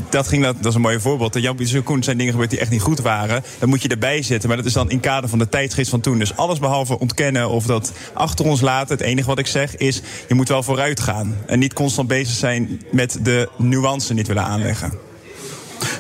[0.10, 1.34] dat, ging, dat, dat is een mooi voorbeeld.
[1.34, 3.44] Dat Jan Pieterszoon Koen zijn dingen gebeurd die echt niet goed waren.
[3.60, 4.48] Dan moet je erbij zitten.
[4.48, 6.20] Maar dat is dan in kader van de tijdsgeest van toen.
[6.20, 8.98] Dus alles behalve ontkennen of dat achter ons laten.
[8.98, 11.36] Het enige wat ik zeg is, je moet wel vooruit gaan.
[11.46, 15.05] En niet constant bezig zijn met de nuance niet willen aanleggen.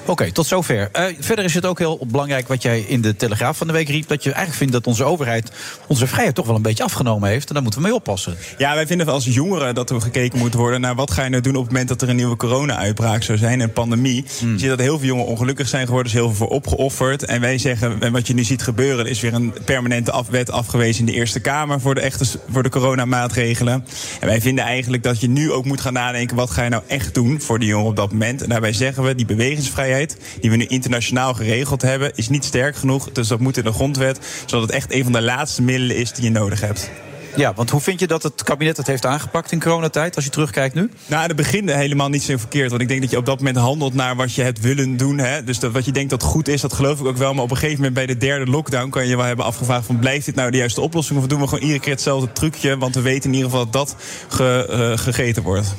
[0.05, 0.89] Oké, tot zover.
[0.91, 3.89] Eh, verder is het ook heel belangrijk wat jij in de Telegraaf van de week
[3.89, 4.07] riep...
[4.07, 5.51] dat je eigenlijk vindt dat onze overheid
[5.87, 7.47] onze vrijheid toch wel een beetje afgenomen heeft.
[7.47, 8.37] En daar moeten we mee oppassen.
[8.57, 11.41] Ja, wij vinden als jongeren dat er gekeken moet worden naar wat ga je nou
[11.41, 14.25] doen op het moment dat er een nieuwe corona-uitbraak zou zijn, een pandemie.
[14.39, 17.25] Je ziet dat heel veel jongeren ongelukkig zijn geworden, er is heel veel voor opgeofferd.
[17.25, 20.27] En wij zeggen, en wat je nu ziet gebeuren, er is weer een permanente af,
[20.27, 23.85] wet afgewezen in de Eerste Kamer voor de, echte, voor de coronamaatregelen.
[24.19, 26.83] En wij vinden eigenlijk dat je nu ook moet gaan nadenken, wat ga je nou
[26.87, 28.41] echt doen voor die jongeren op dat moment.
[28.41, 29.25] En daarbij zeggen we, die
[29.73, 33.11] bewegingsvrijheid, die we nu internationaal geregeld hebben, is niet sterk genoeg.
[33.11, 36.11] Dus dat moet in de grondwet, zodat het echt een van de laatste middelen is
[36.11, 36.89] die je nodig hebt.
[37.35, 40.31] Ja, want hoe vind je dat het kabinet het heeft aangepakt in coronatijd, als je
[40.31, 40.89] terugkijkt nu?
[41.07, 42.69] Nou, het begint helemaal niet zo verkeerd.
[42.69, 45.17] Want ik denk dat je op dat moment handelt naar wat je hebt willen doen.
[45.17, 45.43] Hè?
[45.43, 47.33] Dus dat, wat je denkt dat goed is, dat geloof ik ook wel.
[47.33, 49.85] Maar op een gegeven moment bij de derde lockdown kan je je wel hebben afgevraagd:
[49.85, 51.19] van, blijft dit nou de juiste oplossing?
[51.19, 52.77] Of doen we gewoon iedere keer hetzelfde trucje?
[52.77, 53.95] Want we weten in ieder geval dat dat
[54.27, 55.75] ge- eh, gegeten wordt.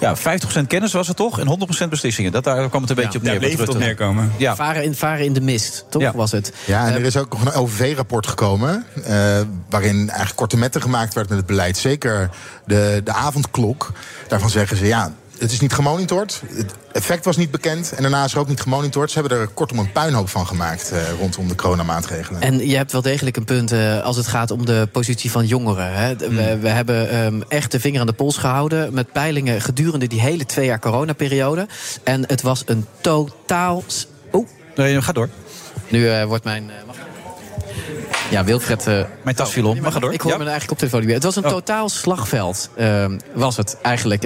[0.00, 0.20] Ja, 50%
[0.66, 1.40] kennis was het toch?
[1.40, 2.32] En 100% beslissingen.
[2.32, 3.32] Dat, daar kwam het een beetje op neer.
[3.32, 4.32] daar bleef wat het op Rutte- neerkomen.
[4.36, 4.56] Ja.
[4.56, 6.52] Varen, in, varen in de mist, toch was het?
[6.64, 8.84] Ja, en Eh, er is ook nog een OVV-rapport gekomen.
[9.04, 9.40] eh,
[9.70, 11.76] waarin eigenlijk korte metten gemaakt werd met het beleid.
[11.76, 12.30] Zeker
[12.66, 13.92] de, de avondklok.
[14.28, 15.12] Daarvan zeggen ze ja.
[15.40, 16.42] Het is niet gemonitord.
[16.54, 17.92] Het effect was niet bekend.
[17.92, 19.10] En daarna is er ook niet gemonitord.
[19.10, 22.40] Ze hebben er kortom een puinhoop van gemaakt eh, rondom de coronamaatregelen.
[22.40, 25.46] En je hebt wel degelijk een punt eh, als het gaat om de positie van
[25.46, 25.92] jongeren.
[25.94, 26.16] Hè.
[26.16, 30.20] We, we hebben ehm, echt de vinger aan de pols gehouden met peilingen gedurende die
[30.20, 31.68] hele twee jaar coronaperiode.
[32.04, 33.84] En het was een totaal.
[34.32, 34.48] Oeh.
[34.76, 35.28] Nee, ga door.
[35.88, 36.70] Nu eh, wordt mijn.
[36.70, 36.96] eh, mag-
[38.30, 38.86] ja, Wilfred.
[38.86, 39.80] eh, Mijn tas viel om.
[39.80, 40.12] Mag door?
[40.12, 40.38] Ik hoor Ja?
[40.38, 41.10] me eigenlijk op telefoon.
[41.12, 41.50] Het was een Oh.
[41.50, 44.24] totaal slagveld, ehm, was het eigenlijk.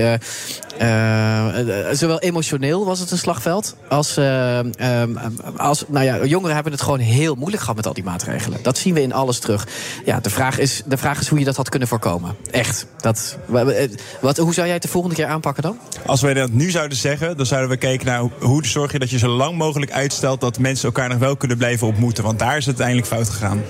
[0.79, 5.17] Eh, eh, zowel emotioneel was het een slagveld, als, eh, ehm,
[5.57, 5.85] als...
[5.89, 8.59] Nou ja, jongeren hebben het gewoon heel moeilijk gehad met al die maatregelen.
[8.63, 9.67] Dat zien we in alles terug.
[10.05, 12.37] Ja, de vraag is, de vraag is hoe je dat had kunnen voorkomen.
[12.51, 12.87] Echt.
[13.01, 13.65] Dat, wa-
[14.21, 15.79] wat, hoe zou jij het de volgende keer aanpakken dan?
[16.07, 19.11] Als wij dat nu zouden zeggen, dan zouden we kijken naar hoe zorg je dat
[19.11, 22.25] je zo lang mogelijk uitstelt dat mensen elkaar nog wel kunnen blijven ontmoeten.
[22.25, 23.63] Want daar is het uiteindelijk fout gegaan.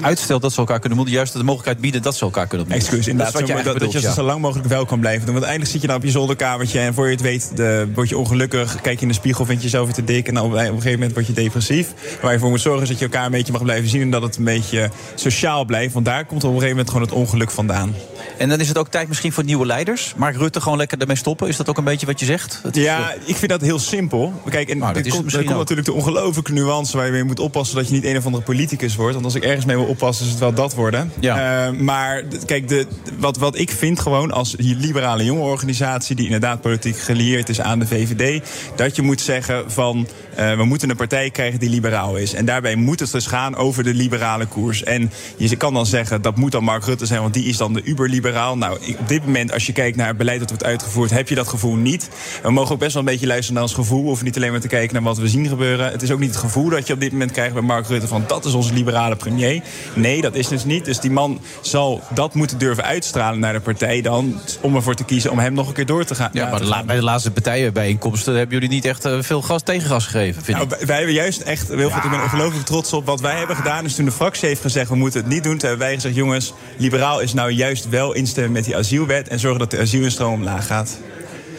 [0.00, 1.14] Uitstelt dat ze elkaar kunnen ontmoeten.
[1.14, 2.88] Juist de mogelijkheid bieden dat ze elkaar kunnen ontmoeten.
[2.88, 3.32] Excuus, inderdaad.
[3.32, 5.34] Dat is wat je Zo- dat, dat je zo lang mogelijk wel kan blijven doen.
[5.34, 8.08] Want uiteindelijk zit je dan op je zolderkamertje en voor je het weet de, word
[8.08, 8.80] je ongelukkig.
[8.80, 10.28] Kijk je in de spiegel, vind je jezelf weer te dik.
[10.28, 11.92] En dan op, op een gegeven moment word je depressief.
[12.22, 14.00] Waar je voor moet zorgen is dat je elkaar een beetje mag blijven zien.
[14.00, 15.94] En dat het een beetje sociaal blijft.
[15.94, 17.94] Want daar komt op een gegeven moment gewoon het ongeluk vandaan.
[18.38, 20.14] En dan is het ook tijd misschien voor nieuwe leiders.
[20.16, 21.48] Mark Rutte gewoon lekker ermee stoppen.
[21.48, 22.60] Is dat ook een beetje wat je zegt?
[22.62, 24.32] Het is, Ja, eh, ik vind dat heel simpel.
[24.50, 27.06] Kijk, en Nou, dat er is het komt, er komt natuurlijk de ongelooflijke nuance waar
[27.06, 29.12] je mee moet oppassen dat je niet een of andere politicus wordt.
[29.12, 31.12] Want als ik ergens mee wil oppassen, is het wel dat worden.
[31.20, 31.66] Ja.
[31.66, 32.86] Eh, maar kijk, de,
[33.18, 37.86] wat, wat ik vind gewoon als liberale jongerenorganisatie, die inderdaad politiek gelieerd is aan de
[37.86, 38.42] VVD,
[38.76, 40.06] dat je moet zeggen van
[40.36, 42.34] we moeten een partij krijgen die liberaal is.
[42.34, 44.82] En daarbij moet het dus gaan over de liberale koers.
[44.82, 47.20] En je kan dan zeggen, dat moet dan Mark Rutte zijn...
[47.20, 48.56] want die is dan de uberliberaal.
[48.56, 51.10] Nou, op dit moment, als je kijkt naar het beleid dat wordt uitgevoerd...
[51.10, 52.08] heb je dat gevoel niet.
[52.42, 54.02] We mogen ook best wel een beetje luisteren naar ons gevoel.
[54.02, 55.90] Hoeven niet alleen maar te kijken naar wat we zien gebeuren.
[55.90, 58.06] Het is ook niet het gevoel dat je op dit moment krijgt bij Mark Rutte...
[58.06, 59.62] van dat is onze liberale premier.
[59.94, 60.84] Nee, dat is dus niet.
[60.84, 64.40] Dus die man zal dat moeten durven uitstralen naar de partij dan...
[64.60, 66.30] om ervoor te kiezen om hem nog een keer door te gaan.
[66.32, 70.25] Ja, maar bij de laatste partijenbijeenkomsten hebben jullie niet echt eh, veel gas tegengas gegeven,
[70.34, 70.86] vind Nou, ik.
[70.86, 73.84] wij- hebben juist echt, Wilfried, ik ben ongelooflijk trots op wat wij hebben gedaan.
[73.84, 76.14] Dus toen de fractie heeft gezegd, we moeten het niet doen, toen hebben wij gezegd,
[76.14, 80.32] jongens, liberaal is nou juist wel instemmen met die asielwet en zorgen dat de asielinstroom
[80.32, 80.98] omlaag gaat.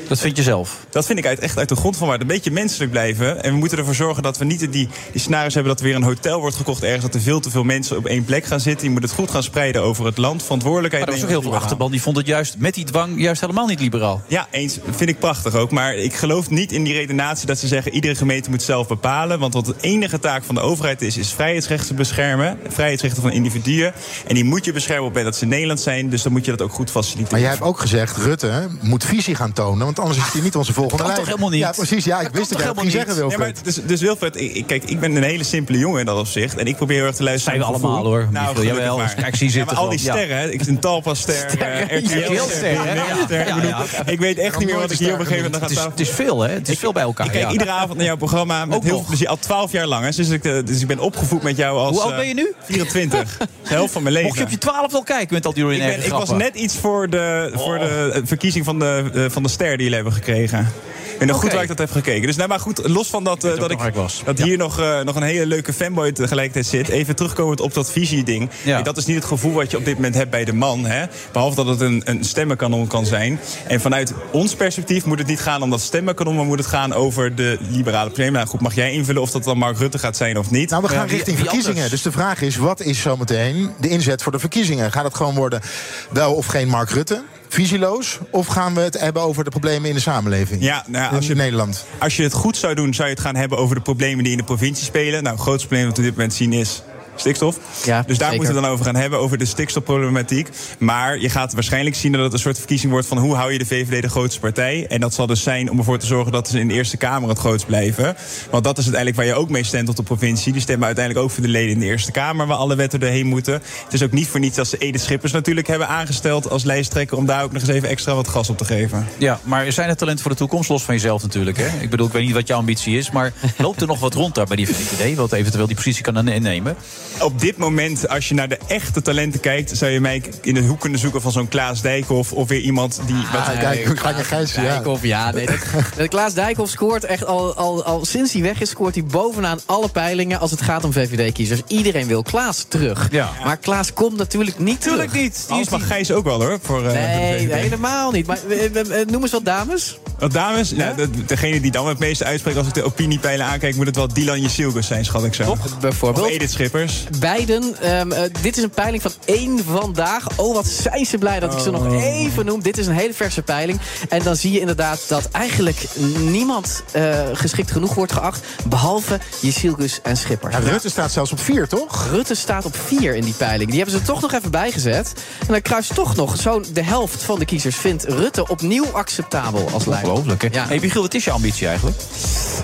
[0.08, 0.86] Dat vind je zelf?
[0.90, 2.22] Dat vind ik uit, echt uit de grond van waar.
[2.22, 3.44] Een beetje menselijk blijven.
[3.44, 5.72] En we moeten ervoor zorgen dat we niet die, die scenario's hebben...
[5.72, 7.04] dat er weer een hotel wordt gekocht ergens...
[7.04, 8.88] dat er veel te veel mensen op één plek gaan zitten.
[8.88, 10.44] Je moet het goed gaan spreiden over het land.
[10.44, 13.22] Verantwoordelijkheid Maar er was ook heel veel achterban die vond het juist met die dwang
[13.22, 14.22] juist helemaal niet liberaal.
[14.28, 14.80] Ja, eens.
[14.92, 15.72] Vind ik prachtig ook.
[15.72, 17.94] Maar ik geloof niet in die redenatie dat ze zeggen...
[17.94, 19.40] iedere gemeente moet zelf bepalen.
[19.40, 21.18] Want wat de enige taak van de overheid is...
[21.18, 22.60] is vrijheidsrechten beschermen.
[22.68, 23.94] Vrijheidsrechten van individuen.
[24.28, 26.10] En die moet je beschermen op het moment dat ze Nederland zijn.
[26.10, 27.32] Dus dan moet je dat ook goed faciliteren.
[27.32, 29.86] Maar jij hebt ook gezegd, Rutte moet visie gaan tonen...
[29.86, 31.26] want anders is hij niet onze volgende kan leider.
[31.26, 31.68] toch helemaal niet?
[31.68, 32.06] Ja, precies.
[32.06, 33.40] Ja, ik wist dat jij dat ging zeggen, Ja, Wilfred.
[33.56, 36.57] maar dus, dus Wilfred, ik, kijk, ik ben een hele simpele jongen in dat opzicht.
[36.57, 38.28] En ik probeer heel erg te luisteren Zijn we allemaal, hoor.
[38.32, 38.98] Nou, jawel.
[38.98, 39.14] maar.
[39.15, 40.49] Kijk, zie ja, zitten maar al die sterren, hè.
[40.49, 41.90] ik een Talpa-ster, Sterren.
[41.90, 42.94] eh, RTL-ster, Heel ster, hè?
[42.94, 43.68] BNN-ster.
[43.68, 45.99] Ja, Ik weet echt niet meer wat ik hier op een gegeven moment ga het
[45.99, 46.53] is veel, hè?
[46.53, 49.06] Het is veel bij elkaar, Ik kijk iedere avond naar jouw programma met heel veel
[49.07, 49.28] plezier.
[49.28, 50.03] Al twaalf jaar lang.
[50.06, 50.11] Hè.
[50.11, 51.90] Dus, ik, eh, dus ik ben opgevoed met jou als...
[51.91, 52.53] Hoe oud eh, ben je nu?
[52.64, 53.38] 24.
[53.38, 54.28] De helft van mijn leven.
[54.28, 56.56] Mocht je op je twaalf al kijken met al die ik, ordinaire ik was net
[56.56, 60.14] iets voor de, voor de eh, verkiezing van de, van de ster die jullie hebben
[60.14, 60.74] gekregen.
[61.18, 62.28] Ben nog goed waar ik dat heb gekeken.
[62.28, 63.80] Dus nou, maar goed, los van dat, eh, dat, ik,
[64.26, 66.88] dat hier nog, eh, nog een hele leuke fanboy tegelijkertijd zit.
[66.88, 68.50] Even terugkomend op dat visie-ding.
[68.64, 68.82] Ja.
[68.82, 70.86] Dat is niet het gevoel wat je op dit moment hebt bij de man.
[70.86, 71.06] Hè?
[71.32, 73.40] Behalve dat het een, een stemmenkanon kan zijn.
[73.68, 76.36] En vanuit ons perspectief moet het niet gaan om dat stemmenkanon...
[76.36, 78.12] maar moet het gaan over de liberale.
[78.32, 80.70] Nou goed, mag jij invullen of dat dan Mark Rutte gaat zijn of niet?
[80.70, 81.90] Nou, we gaan richting verkiezingen.
[81.90, 84.92] Dus de vraag is, wat is zometeen de inzet voor de verkiezingen?
[84.92, 85.62] Gaat het gewoon worden
[86.10, 87.24] wel of geen Mark Rutte?
[87.49, 88.19] Visieloos?
[88.32, 90.61] Of gaan we het hebben over de problemen in de samenleving?
[90.64, 91.86] Ja, nou als je, in Nederland.
[91.99, 94.32] Als je het goed zou doen, zou je het gaan hebben over de problemen die
[94.32, 95.24] in de provincie spelen.
[95.24, 96.82] Nou, het grootste probleem dat we op dit moment zien is
[97.19, 97.56] stikstof.
[97.56, 98.27] Ja, dus daar zeker.
[98.27, 100.49] moeten we het dan over gaan hebben, over de stikstofproblematiek.
[100.80, 103.57] Maar je gaat waarschijnlijk zien dat het een soort verkiezing wordt van hoe hou je
[103.57, 104.88] de VVD de grootste partij.
[104.88, 107.30] En dat zal dus zijn om ervoor te zorgen dat ze in de Eerste Kamer
[107.30, 108.15] het grootst blijven.
[108.52, 110.52] Want dat is uiteindelijk waar je ook mee stemt op de provincie.
[110.52, 113.26] Die stemmen uiteindelijk ook voor de leden in de Eerste Kamer, waar alle wetten erheen
[113.26, 113.53] moeten.
[113.84, 117.18] Het is ook niet voor niets dat ze Edith Schippers natuurlijk hebben aangesteld als lijsttrekker
[117.18, 119.07] om daar ook nog eens even extra wat gas op te geven.
[119.18, 121.57] Ja, maar er zijn er talenten voor de toekomst, los van jezelf natuurlijk.
[121.57, 121.68] Hè?
[121.80, 124.35] Ik bedoel, ik weet niet wat jouw ambitie is, maar loopt er nog wat rond
[124.35, 125.15] daar bij die VVD...
[125.15, 126.76] wat eventueel die positie kan innemen?
[127.19, 129.77] Op dit moment, als je naar de echte talenten kijkt...
[129.77, 132.31] zou je mij in de hoek kunnen zoeken van zo'n Klaas Dijkhoff...
[132.34, 133.15] of weer iemand die...
[133.15, 134.64] Ah, ga je gijzen?
[134.64, 134.69] Ja.
[134.73, 135.31] Dijkhoff, ja.
[135.31, 135.45] Nee,
[135.98, 138.69] dat, Klaas Dijkhoff scoort echt al, al, al sinds hij weg is...
[138.69, 141.61] scoort hij bovenaan alle peilingen als het gaat om VVD-kiezers.
[141.68, 143.07] Iedereen wil Klaas terug.
[143.11, 143.30] Ja.
[143.44, 145.23] Maar Klaas komt natuurlijk niet Tuurlijk terug.
[145.23, 145.45] niet.
[145.49, 146.60] Anders mag Gijs ook wel hoor.
[146.61, 147.53] Voor, eh, voor Nee, VVD.
[147.53, 148.27] helemaal niet.
[148.27, 149.98] Maar eh, eh, noem eens wat dames.
[150.19, 152.57] Wat dames, nou, de- degene die dan het meeste uitspreekt...
[152.57, 153.76] als ik de opiniepeilen aankijk...
[153.76, 155.44] moet het wel Dylan Jesilgus zijn, schat ik zo.
[155.44, 155.80] Toch?
[155.80, 156.26] Bijvoorbeeld.
[156.26, 157.03] Of Edith Schippers.
[157.20, 157.76] Beiden.
[157.82, 160.28] ehm, eh, dit is een peiling van één vandaag.
[160.36, 162.62] Oh, wat zijn ze blij dat ik ze nog even noem.
[162.62, 163.80] Dit is een hele verse peiling.
[164.10, 165.86] En dan zie je inderdaad dat eigenlijk
[166.20, 168.46] niemand eh, geschikt genoeg wordt geacht.
[168.70, 170.56] Behalve Jesilgus en Schippers.
[170.56, 172.08] Ja, Rutte staat zelfs op vier, toch?
[172.12, 173.70] Rutte staat op vier in die peiling.
[173.70, 175.14] Die hebben ze toch nog even bijgezet.
[175.40, 179.70] En dan kruist toch nog zo'n de helft van de kiezers vindt Rutte opnieuw acceptabel
[179.74, 180.10] als leider.
[180.10, 180.48] Ongelooflijk, hè?
[180.52, 180.68] Ja.
[180.68, 181.98] Hey, Michiel, wat is je ambitie eigenlijk?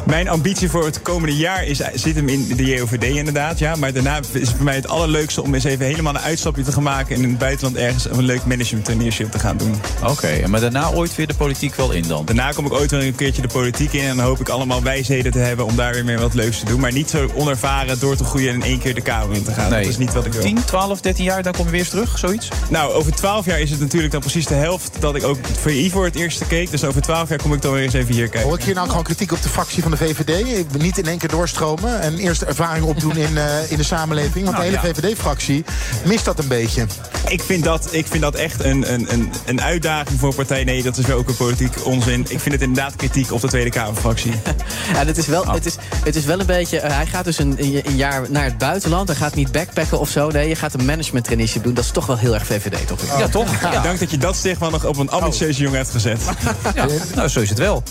[0.06, 3.60] Mijn ambitie voor het komende jaar is, zit hem in de JOVD inderdaad.
[3.60, 6.64] Ja, maar daarna is het voor mij het allerleukste om eens even helemaal een uitstapje
[6.64, 7.16] te gaan maken...
[7.16, 9.76] in het buitenland ergens een leuk management traineeship te gaan doen.
[10.04, 12.26] Oké, maar daarna ooit weer de politiek wel in dan?
[12.26, 14.04] Daarna kom ik ooit weer een keertje de politiek in...
[14.04, 16.66] en dan hoop ik allemaal wijsheden te hebben om daar weer meer wat leuks te
[16.66, 16.80] doen.
[16.80, 19.52] Maar niet zo onervaren door te groeien en in één keer de Kamer in te
[19.52, 19.70] gaan.
[19.70, 20.42] Dat is niet wat ik wil.
[20.42, 22.48] 10, 12, 13 jaar, dan kom je weer eens terug, zoiets?
[22.70, 25.72] Nou, over 12 jaar is het natuurlijk dan precies de helft dat ik ook voor
[25.72, 26.72] Ivo het eerste keek.
[26.72, 28.50] Dus over 12 jaar kom ik dan weer eens even hier kijken.
[28.50, 30.58] Hoor ik hier nou gewoon kritiek op de fractie van de VVD?
[30.58, 33.84] Ik ben Niet in één keer doorstromen en eerst ervaring opdoen in, eh, in de
[33.84, 34.13] samenleving.
[34.22, 34.94] Want Nou, de hele ja.
[34.94, 35.66] VVD-fractie
[36.06, 36.86] mist dat een beetje.
[37.28, 40.64] Ik vind dat, ik vind dat echt een, een, een, een uitdaging voor een partij.
[40.64, 42.20] Nee, dat is wel ook een politiek onzin.
[42.30, 44.32] Ik vind het inderdaad kritiek op de Tweede Kamerfractie.
[44.94, 46.80] Ja, het is wel, het is, het is wel een beetje.
[46.80, 47.56] eh, hij gaat dus een,
[47.88, 49.08] een jaar naar het buitenland.
[49.08, 50.30] Hij gaat niet backpacken of zo.
[50.30, 51.74] Nee, je gaat een management traineeship doen.
[51.74, 53.00] Dat is toch wel heel erg VVD, toch?
[53.20, 53.60] Ja, toch?
[53.84, 56.22] Dank dat je dat stigma nog op een ambitieuze jongen hebt gezet.
[56.76, 56.86] Ja,
[57.16, 57.84] nou, zo is het wel.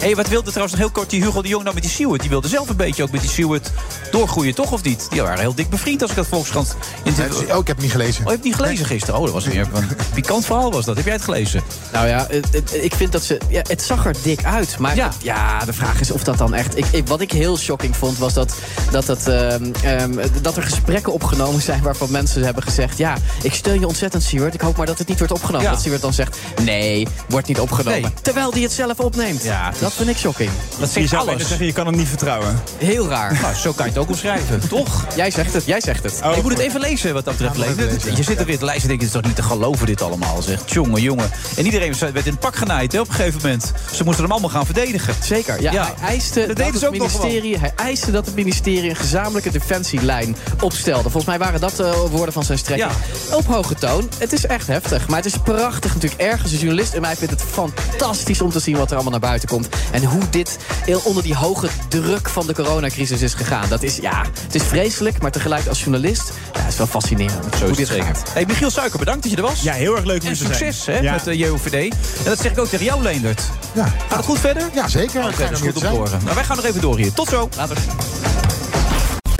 [0.00, 2.20] hey, wat wilde trouwens nog heel kort die Hugo de Jong nou met die Seward?
[2.20, 3.70] Die wilde zelf een beetje ook met die Seward
[4.10, 5.06] doorgroeien, toch of niet?
[5.10, 6.76] Die waren heel dik bevriend als ik dat Volkskrant...
[7.02, 7.12] In
[7.52, 8.20] oh, ik heb het niet gelezen.
[8.20, 9.16] Oh, je hebt het niet gelezen gisteren?
[9.18, 10.96] Oh, dat was meer een pikant verhaal was dat.
[10.96, 11.62] Heb jij het gelezen?
[11.92, 13.38] Nou ja, het- het- ik vind dat ze...
[13.48, 14.78] Ja, het zag er dik uit.
[14.78, 15.10] Maar ja.
[15.22, 16.76] ja, de vraag is of dat dan echt...
[16.78, 18.54] Ik, ik- wat ik heel shocking vond, was dat,
[18.90, 20.12] dat, het, ehm, ehm,
[20.42, 21.82] dat er gesprekken opgenomen zijn...
[21.82, 22.98] waarvan mensen hebben gezegd...
[22.98, 24.54] ja, ik steun je ontzettend, Siewert.
[24.54, 25.66] Ik hoop maar dat het niet wordt opgenomen.
[25.66, 25.70] Ja.
[25.72, 26.38] Dat Siewert dan zegt...
[26.64, 28.00] nee, wordt niet opgenomen.
[28.00, 28.10] Nee.
[28.22, 29.42] Terwijl die het zelf opneemt.
[29.42, 30.50] Ja, dat vind ik shocking.
[30.78, 31.48] Dat Je zegt bijna alles.
[31.48, 32.62] zeggen, je kan hem niet vertrouwen.
[32.78, 33.36] Heel raar.
[33.42, 35.06] Nou, zo kan je het ook omschrijven, toch?
[35.16, 36.20] Jij zegt het, jij zegt het.
[36.34, 38.16] je moet het even lezen wat dat betreft.
[38.16, 40.02] Je zit er weer te lijsten en denkt, het is toch niet te geloven dit
[40.02, 40.70] allemaal, zegt.
[40.70, 41.30] Jongen, jongen.
[41.56, 43.72] En iedereen werd in het pak genaaid hè, op een gegeven moment.
[43.92, 45.14] Ze moesten hem allemaal gaan verdedigen.
[45.22, 45.94] Zeker, ja.
[46.00, 51.02] Hij eiste dat het ministerie, hij eiste dat het ministerie een gezamenlijke defensielijn opstelde.
[51.02, 52.92] Volgens mij waren dat de woorden van zijn strekking.
[53.32, 54.08] Op hoge toon.
[54.18, 55.08] Het is echt heftig.
[55.08, 56.22] Maar het is prachtig natuurlijk.
[56.22, 59.20] Ergens een journalist en mij vindt het fantastisch om te zien wat er allemaal naar
[59.20, 59.68] buiten komt.
[59.92, 63.68] En hoe dit heel onder die hoge druk van de coronacrisis is gegaan.
[63.68, 67.44] Dat is, ja, het is vreselijk, maar tegelijk als journalist, ja, het is wel fascinerend
[67.58, 68.22] Zo hoe dit gaat.
[68.32, 69.62] Hey, Michiel Suiker, bedankt dat je er was.
[69.62, 70.54] Ja, heel erg leuk om En te zijn.
[70.54, 71.12] succes hè, Ja.
[71.12, 71.74] met de JOVD.
[71.74, 71.90] En
[72.24, 73.42] dat zeg ik ook tegen jou, Leendert.
[73.72, 73.84] Ja.
[73.84, 74.62] Gaat het goed verder?
[74.74, 75.22] Ja, zeker.
[75.24, 76.20] Oké, Fijn dat is goed om te horen.
[76.22, 77.12] Nou, wij gaan nog even door hier.
[77.12, 77.48] Tot zo.
[77.56, 77.76] Later.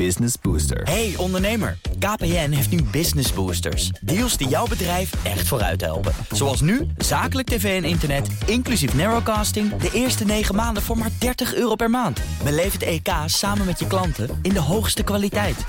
[0.05, 0.83] Business Booster.
[0.83, 3.89] Hey ondernemer, KPN heeft nu Business Boosters.
[4.01, 6.12] Deals die jouw bedrijf echt vooruit helpen.
[6.31, 9.77] Zoals nu, zakelijk tv en internet, inclusief narrowcasting...
[9.77, 12.20] de eerste 9 maanden voor maar 30 euro per maand.
[12.45, 15.65] Beleef het EK samen met je klanten in de hoogste kwaliteit.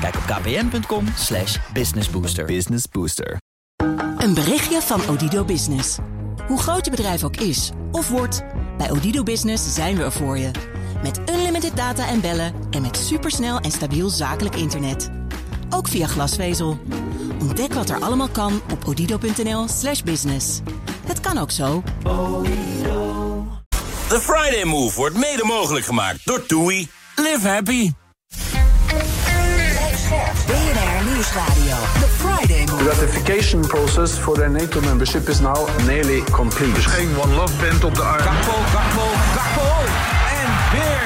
[0.00, 2.44] Kijk op kpn.com slash businessbooster.
[2.44, 3.36] Business Booster.
[4.16, 5.98] Een berichtje van Odido Business.
[6.46, 8.44] Hoe groot je bedrijf ook is of wordt,
[8.78, 10.50] bij Odido Business zijn we er voor je.
[11.04, 15.10] Met unlimited data en bellen en met supersnel en stabiel zakelijk internet.
[15.70, 16.78] Ook via glasvezel.
[17.40, 20.60] Ontdek wat er allemaal kan op odido.nl slash business.
[21.06, 21.82] Het kan ook zo.
[24.08, 26.88] The Friday Move wordt mede mogelijk gemaakt door TUI.
[27.16, 27.92] Live happy.
[30.46, 31.76] BNR Nieuwsradio.
[31.92, 32.84] The Friday The Move.
[32.84, 36.72] ratification process for their NATO membership is now nearly complete.
[36.72, 38.20] Dus geen One Love Band op de arm.
[38.20, 39.02] Gakpo, Gakpo,
[39.34, 40.13] Gakpo.
[40.74, 41.02] Weer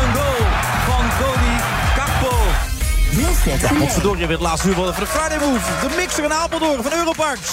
[0.00, 0.46] een goal
[0.86, 1.50] van Cody.
[3.10, 5.88] Wilfred Ja, potverdorie weer het laatste uur van de Friday Move.
[5.88, 7.50] De mixer in Apeldoorn van Europarks.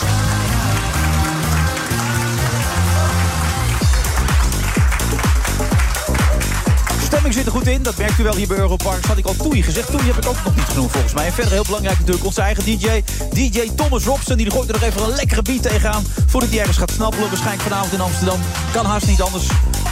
[7.04, 9.08] Stemming zit er goed in, dat merkt u wel hier bij Europarks.
[9.08, 9.92] Had ik al Toei gezegd.
[9.92, 11.26] Toei heb ik ook nog niet genoemd volgens mij.
[11.26, 13.04] En verder heel belangrijk natuurlijk onze eigen DJ.
[13.32, 16.04] DJ Thomas Robson, die gooit er nog even een lekkere beat tegenaan.
[16.28, 17.28] Voordat hij ergens gaat snappelen.
[17.28, 18.40] Waarschijnlijk vanavond in Amsterdam.
[18.74, 19.48] Kan haast niet anders.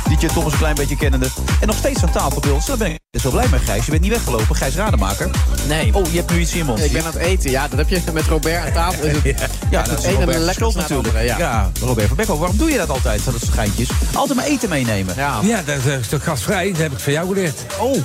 [0.10, 1.28] DJ Thomas een klein beetje kennende.
[1.62, 2.66] En nog steeds aan tafel bij ons.
[2.66, 3.86] Daar ben ik best wel blij mee, Gijs.
[3.86, 4.56] Je bent niet weggelopen.
[4.56, 5.30] Gijs Rademaker.
[5.68, 5.96] Nee.
[5.96, 6.84] Oh, je hebt nu iets in je mond.
[6.84, 9.06] Ik ben aan het eten, ja, dat heb je met Robert aan tafel.
[9.08, 11.22] Is het, Ja, het dat is ene Robert lekker schuld natuurlijk.
[11.22, 11.38] Ja.
[11.38, 13.90] Ja, Robert van Becko, waarom doe je dat altijd, dat het schijntjes?
[14.14, 15.14] Altijd maar eten meenemen.
[15.18, 15.40] Ja.
[15.44, 16.72] Ja, dat is toch gastvrij?
[16.72, 17.60] Dat heb ik van jou geleerd.
[17.80, 17.98] Oh,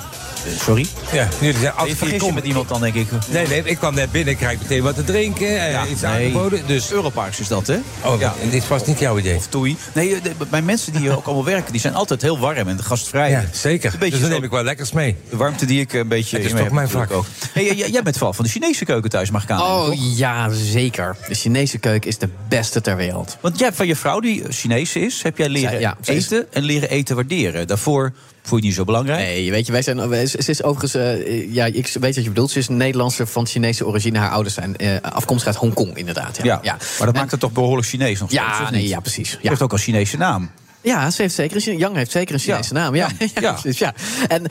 [0.59, 0.87] sorry.
[1.13, 3.07] Ja, jullie zijn altijd vergis je hier met iemand dan, denk ik.
[3.29, 6.61] Nee, nee, ik kwam net binnen, ik krijg meteen wat te drinken, eh, iets aangeboden.
[6.67, 6.93] Dus...
[6.93, 7.77] Europarks is dat, hè?
[8.05, 8.35] Oh, Ja.
[8.43, 9.37] en dit was niet jouw idee.
[9.37, 9.77] Of toei.
[9.95, 12.69] Nee, eh, de- mijn mensen die hier ook allemaal werken, die zijn altijd heel warm
[12.69, 13.31] en gastvrij.
[13.31, 13.93] Ja, zeker.
[13.93, 15.17] Een beetje dus dan neem ik wel lekkers mee.
[15.31, 17.11] De warmte die ik een beetje Het is toch mijn vak.
[17.13, 17.25] Ook.
[17.53, 19.63] Hey, jij- jij, bent vooral van de Chinese keuken thuis, mag ik aan.
[19.63, 21.17] Oh ja, zeker.
[21.29, 23.37] De Chinese keuken is de beste ter wereld.
[23.41, 26.63] Want jij hebt van je vrouw, die Chinees is, heb jij leren ja, eten en
[26.63, 27.67] leren eten waarderen.
[27.67, 28.13] Daarvoor
[28.43, 29.19] vond je het niet zo belangrijk.
[29.21, 30.29] Nee, weet je, wij zijn.
[30.29, 30.95] Ze is overigens.
[30.95, 32.51] eh, ja, ik weet wat je bedoelt.
[32.51, 34.19] Ze is een Nederlandse van Chinese origine.
[34.19, 36.39] Haar ouders zijn eh, afkomstig uit Hongkong, inderdaad.
[36.43, 39.39] Ja, Ja, maar dat maakt het toch behoorlijk Chinees nog Ja, nee, ja, precies.
[39.43, 39.49] Ja.
[39.49, 40.51] heeft ook een Chinese naam.
[40.83, 42.95] Ja, ze heeft zeker een, Yang heeft zeker een Chinese naam.
[42.95, 43.09] Ja,
[43.41, 43.59] ja.
[43.65, 43.95] Ja.
[44.29, 44.47] En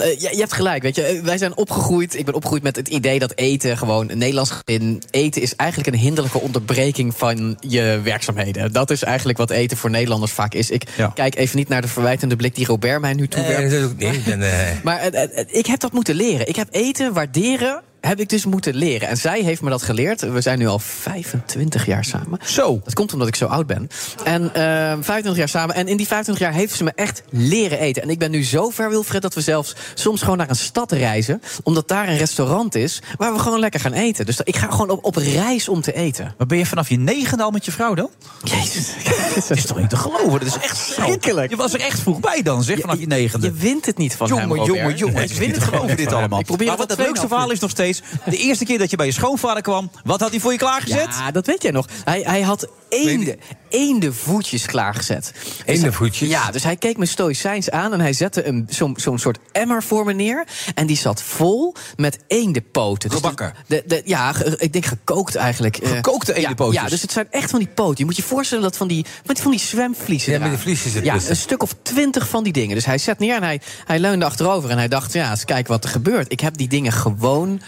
[0.00, 1.02] eh, ja, je hebt gelijk, weet je.
[1.02, 4.10] eh, Wij zijn opgegroeid, ik ben opgegroeid met het idee dat eten gewoon...
[4.10, 8.72] een Nederlands gezin, eten is eigenlijk een hinderlijke onderbreking van je werkzaamheden.
[8.72, 10.70] Dat is eigenlijk wat eten voor Nederlanders vaak is.
[10.70, 11.10] Ik Ja.
[11.14, 13.58] kijk even niet naar de verwijtende blik die Robert mij nu toewerpt.
[13.58, 14.28] Nee, dat is ook niet.
[14.42, 14.48] Eh,
[14.82, 16.48] Maar het- het- ik heb dat moeten leren.
[16.48, 19.08] Ik heb eten waarderen, heb ik dus moeten leren.
[19.08, 20.20] En zij heeft me dat geleerd.
[20.20, 22.38] We zijn nu al 25 jaar samen.
[22.44, 22.80] Zo.
[22.84, 23.88] Dat komt omdat ik zo oud ben.
[24.24, 24.62] En eh
[25.00, 25.74] 25 jaar samen.
[25.74, 28.02] En in die 25 jaar heeft ze me echt leren eten.
[28.02, 30.92] En ik ben nu zo ver, Wilfred, dat we zelfs soms gewoon naar een stad
[30.92, 31.42] reizen.
[31.62, 34.26] Omdat daar een restaurant is waar we gewoon lekker gaan eten.
[34.26, 36.34] Dus ik ga gewoon op, op reis om te eten.
[36.38, 38.10] Maar ben je vanaf je negende al met je vrouw dan?
[38.42, 38.88] Jezus.
[39.48, 40.30] Dat is toch niet te geloven?
[40.30, 41.50] Dat is echt Schrikkelijk.
[41.50, 43.46] Je was er echt vroeg bij dan, zeg, vanaf je negende.
[43.46, 44.76] Je wint het niet van jongen, hem, Robert.
[44.76, 45.22] jongen, jongen.
[45.22, 46.38] Ik win wint het niet dit allemaal.
[46.38, 47.93] Ik probeer maar het wat het leukste 2,5 verhaal is nog steeds...
[47.94, 48.02] is...
[48.24, 49.90] de eerste keer dat je bij je schoonvader kwam...
[50.04, 51.06] wat had hij voor je klaargezet?
[51.10, 51.86] Ja, dat weet jij nog.
[52.04, 53.38] Hij, hij had eende,
[53.68, 55.32] eende voetjes klaargezet.
[55.34, 56.18] Dus Eendenvoetjes?
[56.20, 59.38] hij- Ja, dus hij keek me stoïcijns aan en hij zette een- zo'n zo'n soort
[59.52, 60.44] emmer voor me neer.
[60.74, 63.08] En die zat vol met eendenpoten.
[63.08, 63.54] Dus Gebakken?
[63.66, 65.76] De, de, ja, ge- ik denk gekookt eigenlijk.
[65.76, 66.82] Eh, Gekookte ja, eendenpootjes?
[66.82, 67.98] Ja, dus het zijn echt van die poten.
[67.98, 70.92] Je moet je voorstellen dat van die, met van die zwemvliezen Ja, met die vliesjes
[71.02, 72.74] Ja, een stuk of twintig van die dingen.
[72.74, 74.70] Dus hij zet neer en hij, hij leunde achterover.
[74.70, 76.32] En hij dacht, ja, eens kijken wat er gebeurt.
[76.32, 77.60] Ik heb die dingen gewoon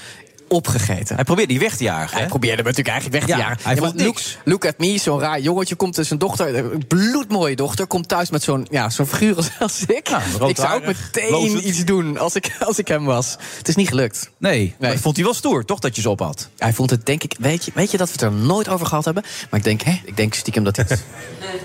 [0.49, 1.15] opgegeten.
[1.15, 2.29] Hij probeerde die weg te jagen, Hij hè?
[2.29, 3.65] probeerde me natuurlijk eigenlijk weg te Ja, jagen.
[3.65, 6.87] hij Ja, vond look, look at me, zo'n raar jongetje komt dus zijn dochter, een
[6.87, 10.09] bloedmooie dochter, komt thuis met zo'n ja, zo'n figuur als- ik.
[10.49, 13.37] ik zou ook meteen iets doen als ik, als ik hem was.
[13.59, 14.31] Het is niet gelukt.
[14.39, 16.49] Nee, maar dat vond hij wel stoer, toch, dat je ze op had?
[16.59, 18.87] Hij vond het, denk ik, weet je, weet je dat we het er nooit over
[18.87, 19.23] gehad hebben?
[19.51, 20.89] Maar ik denk, hè, ik denk stiekem dat dit.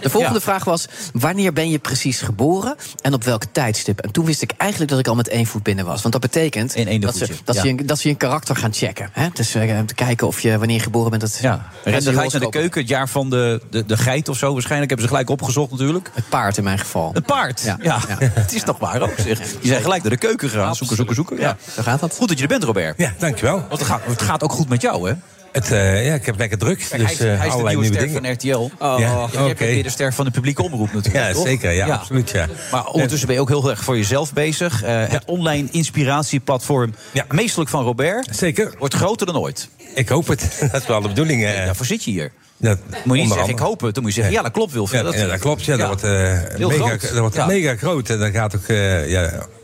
[0.01, 3.99] De volgende vraag was: wanneer ben je precies geboren en op welk tijdstip?
[3.99, 6.01] En toen wist ik eigenlijk dat ik al met één voet binnen was.
[6.01, 9.09] Want dat betekent In één dat, ze, dat, ze dat ze je karakter gaan checken.
[9.11, 9.27] Hè?
[9.33, 11.21] Dus te kijken of je wanneer je geboren bent.
[11.21, 11.65] Dat, Ja.
[11.83, 14.53] Ga je naar de keuken, het jaar van de, de, de geit of zo.
[14.53, 16.11] Waarschijnlijk hebben ze gelijk opgezocht natuurlijk.
[16.13, 17.11] Het paard in mijn geval.
[17.13, 17.61] Het paard?
[17.61, 17.77] Ja.
[17.81, 17.99] Ja.
[18.17, 19.37] het is toch waar ook, zeg.
[19.39, 21.37] Die zijn gelijk naar de keuken gegaan, zoeken, zoeken, zoeken.
[21.39, 21.57] Ja.
[21.75, 22.15] Zo gaat dat.
[22.17, 22.97] Goed dat je er bent, Robert.
[22.97, 23.55] Ja, dankjewel.
[23.55, 25.15] Want het gaat, het gaat ook goed met jou, hè?
[25.51, 26.77] Het, eh, ja, ik heb lekker druk.
[26.89, 28.39] Kijk, dus hij, is- eh, hij is de allerlei nieuwe nieuwe ster dingen.
[28.39, 28.83] van RTL.
[28.85, 31.25] Oh, Ja, ja, Jij bent weer de ster van de publieke omroep natuurlijk.
[31.25, 31.45] Ja, toch?
[31.45, 31.71] zeker.
[31.71, 32.29] Ja, absoluut.
[32.29, 32.47] Ja.
[32.71, 34.83] Maar ondertussen ben je ook heel erg voor jezelf bezig.
[34.83, 36.93] Eh, Het online inspiratieplatform,
[37.29, 38.73] meestelijk van Robert, Zeker.
[38.79, 39.69] wordt groter dan ooit.
[39.95, 40.57] Ik hoop het.
[40.71, 41.45] Dat is wel de bedoeling.
[41.45, 41.65] eh.
[41.65, 42.31] Daarvoor zit je hier.
[42.57, 43.93] Dat, Moet je niet zeggen, ik hoop het.
[43.93, 45.13] Dan moet je zeggen, ja, dat klopt, Wilfred.
[45.13, 45.63] Ja, ja, dat klopt.
[45.65, 46.11] Ja, dat wordt, eh,
[46.57, 47.01] Heel mega, groot.
[47.01, 47.45] dat wordt Ja.
[47.45, 48.09] mega groot.
[48.09, 49.21] En dat gaat ook, eh, ja,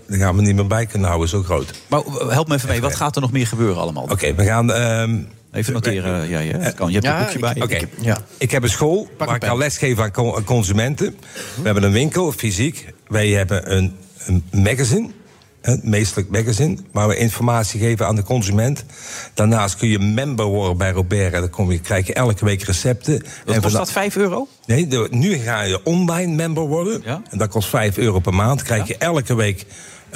[0.08, 1.72] daar gaan we niet meer bij kunnen houden, zo groot.
[1.88, 4.04] Maar help me even mee, wat gaat er nog meer gebeuren allemaal?
[4.04, 4.72] Oké, we gaan...
[5.52, 6.88] Even noteren, ja, ja, dat kan.
[6.88, 7.54] Je hebt Ja, een boekje bij.
[7.56, 8.18] ik- Oké, Ja.
[8.38, 11.16] ik heb een school waar een ik al lesgeef aan co- consumenten.
[11.56, 12.94] We hebben een winkel, fysiek.
[13.08, 13.96] Wij hebben een,
[14.26, 15.10] een magazine,
[15.62, 16.78] een meestelijk magazine...
[16.92, 18.84] waar we informatie geven aan de consument.
[19.34, 21.34] Daarnaast kun je member worden bij Robert.
[21.34, 23.14] En dan kom je, krijg je elke week recepten.
[23.14, 23.24] Wat
[23.56, 24.48] En kost vanaf- dat, 5 euro?
[24.66, 27.04] Nee, de- nu ga je online member worden.
[27.06, 28.62] En dat kost 5 euro per maand.
[28.62, 29.66] Krijg je elke week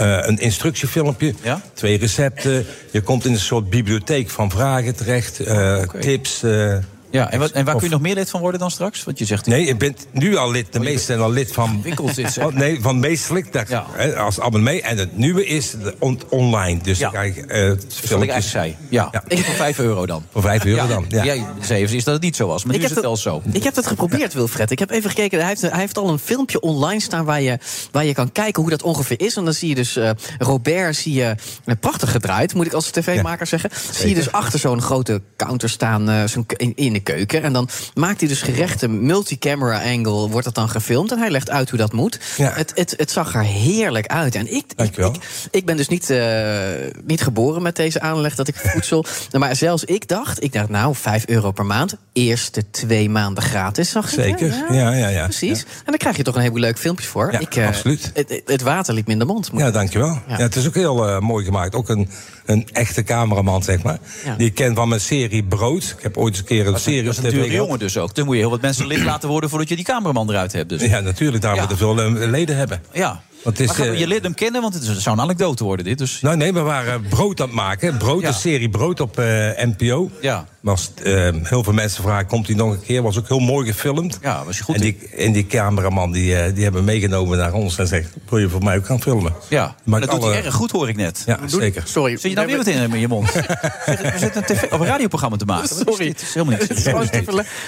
[0.01, 1.33] eh, een instructiefilmpje.
[1.73, 2.65] Twee recepten.
[2.91, 5.39] Je komt in een soort bibliotheek van vragen terecht.
[5.39, 6.43] eh, Tips.
[6.43, 6.77] eh,
[7.11, 9.03] Ja, en, wat, en waar of- kun je nog meer lid van worden dan straks?
[9.03, 9.45] Want je zegt...
[9.45, 10.73] Nee, je bent nu al lid.
[10.73, 11.81] De meesten zijn al lid van.
[11.81, 12.45] Winkels is, hè?
[12.45, 13.53] Oh, nee, van meestelijk.
[13.53, 14.81] Dat, hè, als abonnee.
[14.81, 16.81] En het nieuwe is on- online.
[16.81, 18.75] Dus dan krijg je eh wat ik eigenlijk zei.
[18.89, 20.23] Ja, ik voor 5 euro dan.
[20.31, 21.05] Voor 5 euro dan.
[21.09, 21.23] Ja.
[21.23, 23.17] Jij zei even dat het niet zo was, maar nu Ik is heb het wel
[23.17, 23.41] zo.
[23.51, 24.71] Ik heb dat geprobeerd, Wilfred.
[24.71, 25.39] Ik heb even gekeken.
[25.39, 27.57] Hij heeft, hij heeft al een filmpje online staan waar je,
[27.91, 29.35] waar je kan kijken hoe dat ongeveer is.
[29.35, 30.09] En dan zie je dus eh,
[30.39, 31.35] Robert, zie je
[31.65, 33.69] eh, prachtig gedraaid, moet ik als tv-maker zeggen.
[33.91, 37.43] Zie je dus achter zo'n grote counter staan eh, zo'n in, in de keuken.
[37.43, 41.11] En dan maakt hij dus gerechten, multi-camera angle, wordt dat dan gefilmd.
[41.11, 42.19] En hij legt uit hoe dat moet.
[42.41, 44.35] Het, het, het zag er heerlijk uit.
[44.35, 45.15] En ik, ik, ik,
[45.51, 46.59] ik ben dus niet, eh,
[47.05, 49.05] niet geboren met deze aanleg dat ik voedsel.
[49.37, 51.95] Maar zelfs ik dacht, ik dacht nou, 5 euro per maand.
[52.13, 54.23] Eerste twee maanden gratis, zag ik.
[54.23, 54.65] Zeker.
[54.71, 55.23] Ja, ja, ja.
[55.23, 55.59] Precies.
[55.59, 55.65] Ja.
[55.77, 57.31] En dan krijg je toch een heleboel leuke filmpjes voor.
[57.31, 58.11] Ja, ik, eh, absoluut.
[58.13, 59.49] Het, het- water liep me in de mond.
[59.53, 60.19] Ja, dankjewel.
[60.27, 60.35] Ja.
[60.37, 61.75] het is ook heel eh, mooi gemaakt.
[61.75, 62.09] Ook een,
[62.45, 63.97] een echte cameraman, zeg maar.
[64.25, 64.35] Ja.
[64.35, 65.83] Die ik ken van mijn serie Brood.
[65.97, 68.15] Ik heb ooit eens een keer een serie Dat is een dure jongen dus ook.
[68.15, 70.69] Dan moet je heel wat mensen lid laten worden voordat je die cameraman eruit hebt.
[70.69, 70.81] Dus.
[70.81, 71.43] Ja, natuurlijk.
[71.43, 72.81] Daar moeten veel eh, leden hebben.
[72.91, 73.21] Ja.
[73.43, 74.61] Want het is, maar gaan we eh, je lid hem kennen?
[74.61, 75.97] Want het zou een anekdote worden, dit.
[75.97, 77.97] Dus Nou nee, we waren brood aan het maken.
[77.97, 79.25] Brood, een serie brood op eh,
[79.57, 80.09] NPO.
[80.21, 80.45] Ja.
[80.61, 83.01] Was, eh, heel veel mensen vragen, komt hij nog een keer?
[83.01, 84.17] Was ook heel mooi gefilmd.
[84.21, 87.37] Ja, was je goed en die, en die cameraman, die, eh, die hebben we meegenomen
[87.37, 88.09] naar ons en zegt...
[88.29, 89.33] wil je voor mij ook gaan filmen?
[89.47, 91.23] Ja, Maar dat doet hij erg goed, hoor ik net.
[91.25, 91.83] Ja, Doe- zeker.
[91.85, 92.17] Sorry.
[92.17, 93.33] Zit je nou weer wat in, in je mond?
[93.33, 95.69] We zitten een tv, of een radioprogramma te maken.
[95.69, 96.07] Is Sorry.
[96.07, 96.69] Het is helemaal niet.
[96.77, 96.91] Is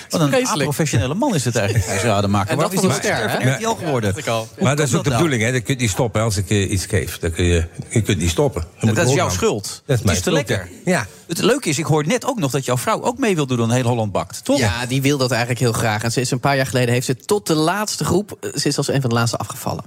[0.10, 2.52] Wat een professionele man is het eigenlijk, deze rademaker.
[2.52, 3.56] En dat is een hij ster, van hè?
[3.56, 4.16] RTL geworden?
[4.60, 5.52] Maar dat is ook de bedoeling, hè?
[5.52, 7.20] Dat kun je niet stoppen als ik iets geef.
[7.20, 8.64] Dan kun je, je kunt niet stoppen.
[8.80, 9.84] Dan Dat is jouw schuld.
[9.86, 10.70] Dat is Het is te lekker.
[10.86, 11.08] Ja.
[11.28, 13.62] Het leuke is, ik hoor net ook nog dat jouw vrouw ook mee wil doen
[13.62, 14.44] aan Heel Holland Bakt.
[14.46, 14.58] Toch?
[14.60, 16.04] Ja, die wil dat eigenlijk heel graag.
[16.04, 18.38] En ze is een paar jaar geleden heeft ze tot de laatste groep.
[18.42, 19.84] eh, Ze is als een van de laatste afgevallen.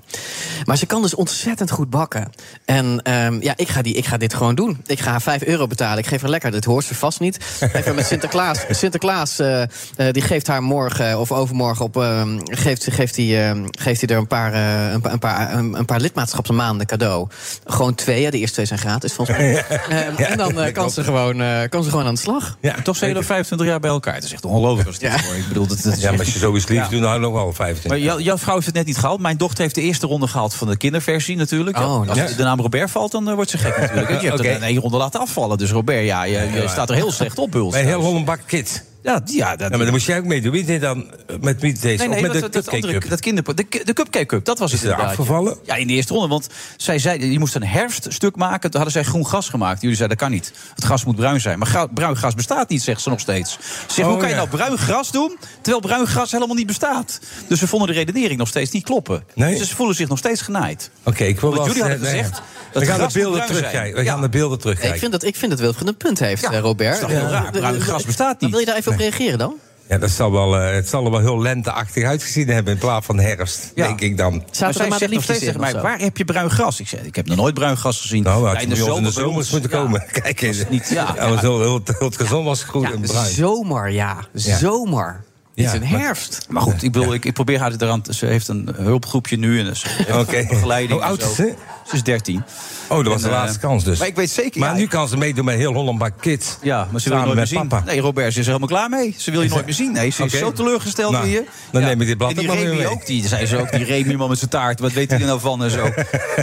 [0.65, 2.31] Maar ze kan dus ontzettend goed bakken.
[2.65, 4.81] En ehm, ja, ik ga, die, ik ga dit gewoon doen.
[4.87, 5.99] Ik ga haar 5 euro betalen.
[5.99, 6.51] Ik geef haar lekker.
[6.51, 7.39] Dit hoort ze vast niet.
[7.73, 8.59] Even met Sinterklaas.
[8.71, 9.69] Sinterklaas eh, eh,
[10.13, 11.97] die geeft haar morgen of overmorgen op.
[11.97, 14.55] ehm, geeft, geeft, hij, ehm, geeft hij er een paar,
[14.93, 17.29] een, pa- een paar, een, een paar lidmaatschapsmaanden cadeau.
[17.65, 18.21] Gewoon twee.
[18.21, 19.65] Ja, de eerste twee zijn gratis volgens mij.
[20.27, 22.57] En dan kan, ze gewoon, eh, kan ze gewoon aan de slag.
[22.61, 24.15] Ja, Toch zijn jullie 25 jaar bij elkaar.
[24.15, 25.37] Het is echt ongelooflijk als hoor.
[25.37, 26.89] Ik bedoel, dat, dat is Ja, maar als je zoiets lief Ja.
[26.89, 27.91] doet, nou nog wel 15.
[27.91, 29.21] Maar jou- jouw vrouw heeft het net niet gehaald.
[29.21, 31.79] Mijn dochter heeft de eerste ronde gehaald van de kinderversie natuurlijk.
[31.79, 32.27] Oh, Als ja.
[32.37, 34.21] de naam Robert valt, dan eh, wordt ze gek natuurlijk.
[34.21, 34.49] Je hebt Oké.
[34.49, 35.59] er een één ronde laten afvallen.
[35.59, 37.71] Dus Robert, ja, je, je staat er heel slecht op, Huls.
[37.73, 38.81] Bij heel Holland Bak Kids.
[39.07, 40.53] Ja, ja, dat, Ja, maar dan moest jij ook meedoen.
[40.53, 42.07] Wie deed dan eh, met wie deze?
[42.07, 43.11] Nee, met dat, de dat, Cupcake andere, Cup?
[43.11, 45.11] dat kinder, de, de Cupcake Cup, dat was Is het inderdaad.
[45.11, 45.57] afgevallen?
[45.65, 48.71] Ja, in de eerste ronde, want zij zei, je moest een herfststuk maken.
[48.71, 49.81] Toen hadden zij groen gras gemaakt.
[49.81, 50.53] Jullie zeiden, dat kan niet.
[50.75, 51.59] Het gras moet bruin zijn.
[51.59, 53.53] Maar bruin gras bestaat niet, zegt ze nog steeds.
[53.53, 56.67] Ze zegt, Oh, hoe kan je nou bruin gras doen, terwijl bruin gras helemaal niet
[56.67, 57.21] bestaat?
[57.49, 59.25] Dus ze vonden de redenering nog steeds niet kloppen.
[59.35, 59.59] Nee.
[59.59, 60.91] Dus ze voelen zich nog steeds genaaid.
[61.05, 61.75] Oké, ik wil Want wel...
[61.75, 62.41] jullie hadden nee, gezegd, nee.
[62.73, 63.99] dat We gaan de beelden terugkijken.
[64.03, 64.95] We gaan de beelden Nee, terugkijken.
[64.95, 67.01] ik, vind dat, ik vind dat Wilfried een punt heeft, Robert.
[67.01, 67.43] Dat is toch heel Ja.
[67.43, 67.51] raar.
[67.51, 68.51] Bruin gras bestaat Dan niet.
[68.51, 69.55] wil je daar even reageren dan?
[69.89, 73.07] Ja, dat zal wel, eh, het zal er wel heel lenteachtig uitgezien hebben in plaats
[73.07, 73.87] van herfst, Ja.
[73.87, 74.43] denk ik dan.
[74.51, 76.81] Zaten zij maar zegt nog steeds tegen mij, waar heb je bruin gras?
[76.81, 78.23] Ik zei, ik heb nog nooit bruin gras gezien.
[78.23, 79.77] Nou, had je in de in zomer zomers moeten Ja.
[79.77, 80.05] komen.
[80.23, 80.63] Kijk eens.
[80.69, 81.13] niet- ja.
[81.17, 83.27] Ja, maar zo, heel, heel het gezond was groen en bruin.
[83.35, 84.17] Zomer, ja.
[84.35, 85.25] Zomer.
[85.57, 86.47] Ja, Het is een herfst.
[86.49, 88.01] Maar goed, ik, bedoel, ik, ik probeer haar eraan...
[88.03, 90.47] te- Ze heeft een hulpgroepje nu en ze heeft Oké.
[90.55, 90.93] begeleiding.
[90.93, 91.29] Hoe oud zo.
[91.29, 91.55] is ze?
[91.89, 92.43] Ze is 13.
[92.89, 93.99] Oh, dat was En, de eh, laatste kans dus.
[93.99, 94.61] Maar ik weet zeker...
[94.61, 96.57] Maar ja, nu kan ze meedoen met heel Holland Kids.
[96.63, 97.69] Ja, maar ze wil je nooit meer zien.
[97.69, 97.85] papa.
[97.87, 99.15] Nee, Robert, ze is er helemaal klaar mee.
[99.19, 99.93] Ze wil je nooit meer zien.
[99.93, 101.45] Nee, ze is zo teleurgesteld Nou, in je.
[101.73, 102.87] dan neem ik dit blad En die Remy mee.
[102.89, 103.07] ook.
[103.07, 104.81] Die zei ze ook, die Remy man met zijn taart.
[104.81, 105.85] Wat weet hij er nou van en zo.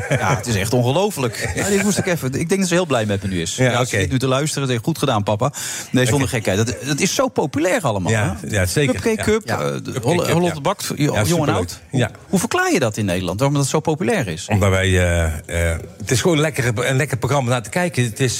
[0.10, 1.52] Ja, het is echt ongelooflijk.
[1.56, 2.34] Ja, dit moest ik even.
[2.34, 3.56] Ik denk dat ze heel blij met me nu is.
[3.56, 3.86] Ja, Ja.
[3.86, 4.66] Ze zit nu te luisteren.
[4.68, 5.52] Ze heeft goed gedaan, papa.
[5.92, 6.58] Nee, zonder gekheid.
[6.58, 8.12] Dat, dat is zo populair allemaal.
[8.12, 9.02] Ja, zeker.
[9.04, 9.38] Cupcake Ja.
[9.38, 9.60] Cup, Ja.
[9.62, 10.62] eh, Cup, Holland ja.
[10.62, 11.82] Bakt, jong Ja, en oud.
[11.92, 12.12] Ja.
[12.30, 13.40] Hoe verklaar je dat in Nederland?
[13.40, 14.48] Waarom dat zo populair is?
[14.48, 14.88] Omdat wij...
[14.88, 18.04] eh, eh, het is gewoon een lekker, een lekker programma naar te kijken.
[18.04, 18.38] Het is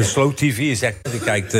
[0.00, 1.54] slow tv, zeg je kijkt.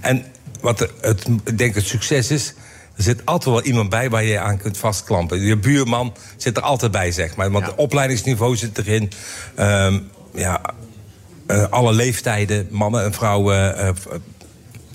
[0.00, 0.24] en
[0.60, 2.54] wat het, het, ik denk het succes is...
[2.96, 5.40] Er zit altijd wel iemand bij waar je aan kunt vastklampen.
[5.40, 7.50] Je buurman zit er altijd bij, zeg maar.
[7.50, 9.10] Want het opleidingsniveau zit erin.
[9.54, 9.98] Ehm,
[10.34, 10.60] ja,
[11.70, 13.76] alle leeftijden, mannen en vrouwen.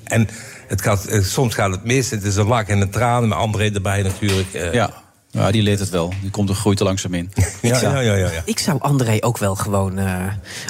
[0.04, 0.28] en
[0.68, 2.10] het gaat, eh, soms gaat het mis.
[2.10, 3.28] Het is een lak en een traan.
[3.28, 4.54] Met André erbij natuurlijk.
[4.54, 4.74] eh.
[4.74, 4.94] Ja.
[5.32, 6.14] ja, die leert het wel.
[6.22, 7.32] Die komt er groeit er langzaam in.
[7.62, 8.42] ja, ja, ja, ja, ja.
[8.46, 10.24] Ik zou André ook wel gewoon, eh,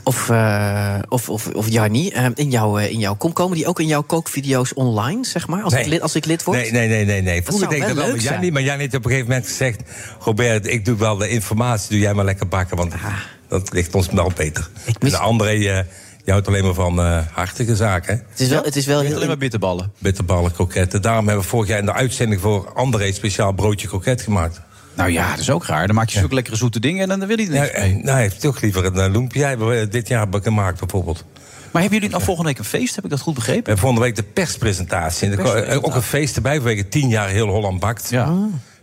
[0.03, 3.87] of, eh, of, of, of Jannie, in, jouw, in jouw kom komen die ook in
[3.87, 5.83] jouw kookvideo's online, zeg maar, als, Nee.
[5.83, 6.57] ik, lid, als ik lid word?
[6.57, 7.21] Nee, nee, nee, nee.
[7.21, 7.43] nee.
[7.43, 8.51] Vroeger zou deed ik wel dat wel, leuk maar.
[8.51, 9.81] Maar jij heeft op een gegeven moment gezegd...
[10.19, 12.77] Robert, ik doe wel de informatie, doe jij maar lekker bakken.
[12.77, 13.13] Want Ah.
[13.47, 14.69] dat ligt ons wel beter.
[14.99, 15.79] En de André, eh,
[16.25, 18.15] je houdt alleen maar van eh, hartige zaken.
[18.15, 18.21] hè?
[18.29, 19.15] Het is wel, het is wel heel...
[19.15, 19.91] Alleen maar bitterballen.
[19.97, 21.01] Bitterballen, kroketten.
[21.01, 23.11] Daarom hebben we vorig jaar in de uitzending voor André...
[23.11, 24.61] speciaal broodje kroket gemaakt.
[24.95, 25.87] Nou ja, dat is ook raar.
[25.87, 27.83] Dan maak je zulke lekkere zoete dingen en dan wil hij er Ja, niks mee.
[27.89, 29.43] eh, nou, hij heeft toch liever een eh, loempje.
[29.43, 31.23] Hebben we dit jaar gemaakt bijvoorbeeld.
[31.71, 32.95] Maar hebben jullie nou volgende week een feest?
[32.95, 33.63] Heb ik dat goed begrepen?
[33.63, 35.25] We hebben volgende week de perspresentatie.
[35.27, 35.83] En er Perspresentatie.
[35.87, 38.09] ook een feest erbij vanwege tien jaar heel Holland bakt.
[38.09, 38.33] Ja.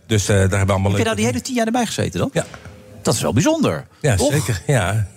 [0.07, 2.19] Dus eh, daar hebben we allemaal Heb je nou die hele tien jaar erbij gezeten
[2.19, 2.29] dan?
[2.33, 2.45] Ja.
[3.01, 3.85] Dat is wel bijzonder.
[3.99, 4.31] Ja, toch?
[4.33, 4.61] zeker.
[4.67, 5.07] Ja.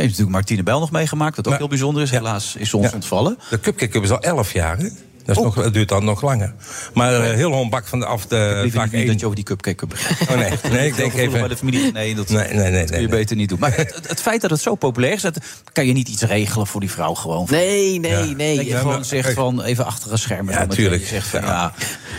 [0.00, 2.10] Je hebt natuurlijk Martine Bijl nog meegemaakt, wat ook heel bijzonder is.
[2.10, 2.94] Helaas is ze ons Ja.
[2.94, 3.38] ontvallen.
[3.50, 4.76] De Cupcake Cup is al 11 jaar.
[4.78, 4.88] Hè?
[5.24, 6.54] Dat, is nog, dat duurt dan nog langer.
[6.94, 9.06] Maar eh, heel Holland bak vanaf de Liever vaak niet één.
[9.06, 10.28] dat je over die cupcake beginnen.
[10.34, 11.38] Oh nee, nee ik denk even.
[11.38, 11.92] bij de familie.
[11.92, 13.58] Nee, dat, Nee, nee, nee, dat kun je nee, beter niet doen.
[13.58, 15.38] Maar het, het- het feit dat het zo populair is, dat,
[15.72, 17.46] kan je niet iets regelen voor die vrouw gewoon.
[17.50, 18.34] Nee, nee, Ja.
[18.36, 18.56] nee.
[18.56, 20.46] Dat je Ja, gewoon maar- zegt van even achter een scherm.
[20.50, 21.06] Ja, dan meteen tuurlijk.
[21.06, 21.46] zegt van Ja.
[21.46, 21.72] ja,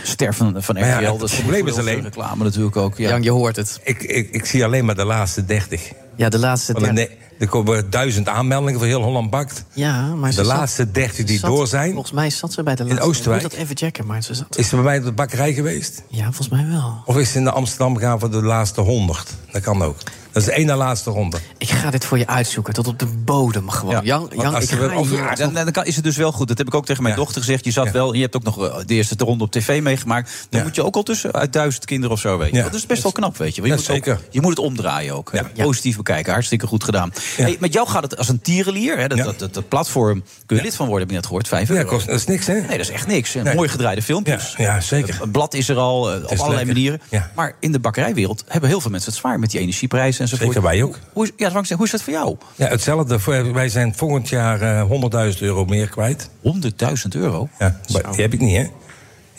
[0.04, 0.86] sterven van RTL.
[0.86, 2.96] Ja, het dat probleem is de alleen- reclame natuurlijk ook.
[2.98, 3.08] Ja.
[3.08, 3.80] Jan, je hoort het.
[3.84, 5.92] Ik, ik, ik zie alleen maar de laatste 30.
[6.22, 6.74] Ja, de laatste...
[6.80, 6.92] Ja.
[6.92, 7.08] nee,
[7.38, 9.64] er komen duizend aanmeldingen voor heel Holland bakt.
[9.72, 11.92] Ja, maar De laatste 30 die zat- door zijn.
[11.92, 13.04] Volgens mij zat ze bij de laatste.
[13.06, 13.42] Oosterwijk?
[13.42, 14.58] Ik moet dat even checken, maar ze zat...
[14.58, 16.02] Is ze bij mij op de bakkerij geweest?
[16.08, 17.02] Ja, volgens mij wel.
[17.04, 19.30] Of is ze in de Amsterdam gegaan voor de laatste 100?
[19.52, 19.96] Dat kan ook.
[20.32, 21.36] Dat is de één na laatste ronde.
[21.58, 23.94] Ik ga dit voor je uitzoeken, tot op de bodem gewoon.
[23.94, 24.00] Ja.
[24.02, 25.10] Jan, Jan als ik of-.
[25.10, 26.48] Ja, dan, dan kan- is het dus wel goed.
[26.48, 27.20] Dat heb ik ook tegen mijn Ja.
[27.20, 27.64] dochter gezegd.
[27.64, 30.46] Je zat wel, je hebt ook nog eh, de eerste ronde op tv meegemaakt.
[30.50, 30.66] Dan Ja.
[30.66, 32.56] moet je ook al tussen uit duizend kinderen of zo weten.
[32.56, 32.62] Ja.
[32.62, 33.62] Dat is best wel knap, weet je.
[33.62, 35.30] Je, Ja, moet ook- je moet het omdraaien ook.
[35.56, 36.32] Positief bekijken.
[36.32, 37.12] Hartstikke goed gedaan.
[37.36, 38.98] Hey, met jou gaat het als een tierenlier.
[38.98, 39.08] Hè?
[39.08, 39.24] Dat, Ja.
[39.24, 41.48] dat, dat, dat platform kun je lid van worden, heb ik net gehoord.
[41.48, 41.88] Vijf Ja, euro.
[41.88, 42.54] kost, dat is niks, hè?
[42.54, 43.34] Nee, dat is echt niks.
[43.34, 43.54] Nee.
[43.54, 44.54] Mooi gedraaide filmpjes.
[44.56, 45.18] Ja, ja, zeker.
[45.22, 47.00] Een blad is er al, eh, op allerlei manieren.
[47.34, 50.52] Maar in de bakkerijwereld hebben heel veel mensen het zwaar met die energieprijzen enzovoort.
[50.52, 50.98] Zeker wij ook.
[51.12, 52.36] Hoe is, ja, dat hoe is dat voor jou?
[52.54, 53.52] Ja, hetzelfde.
[53.52, 56.28] Wij zijn volgend jaar eh, 100.000 euro meer kwijt.
[56.42, 56.48] 100.000
[57.10, 57.48] euro?
[57.58, 58.62] Ja, maar die heb ik niet, hè?
[58.62, 58.68] Je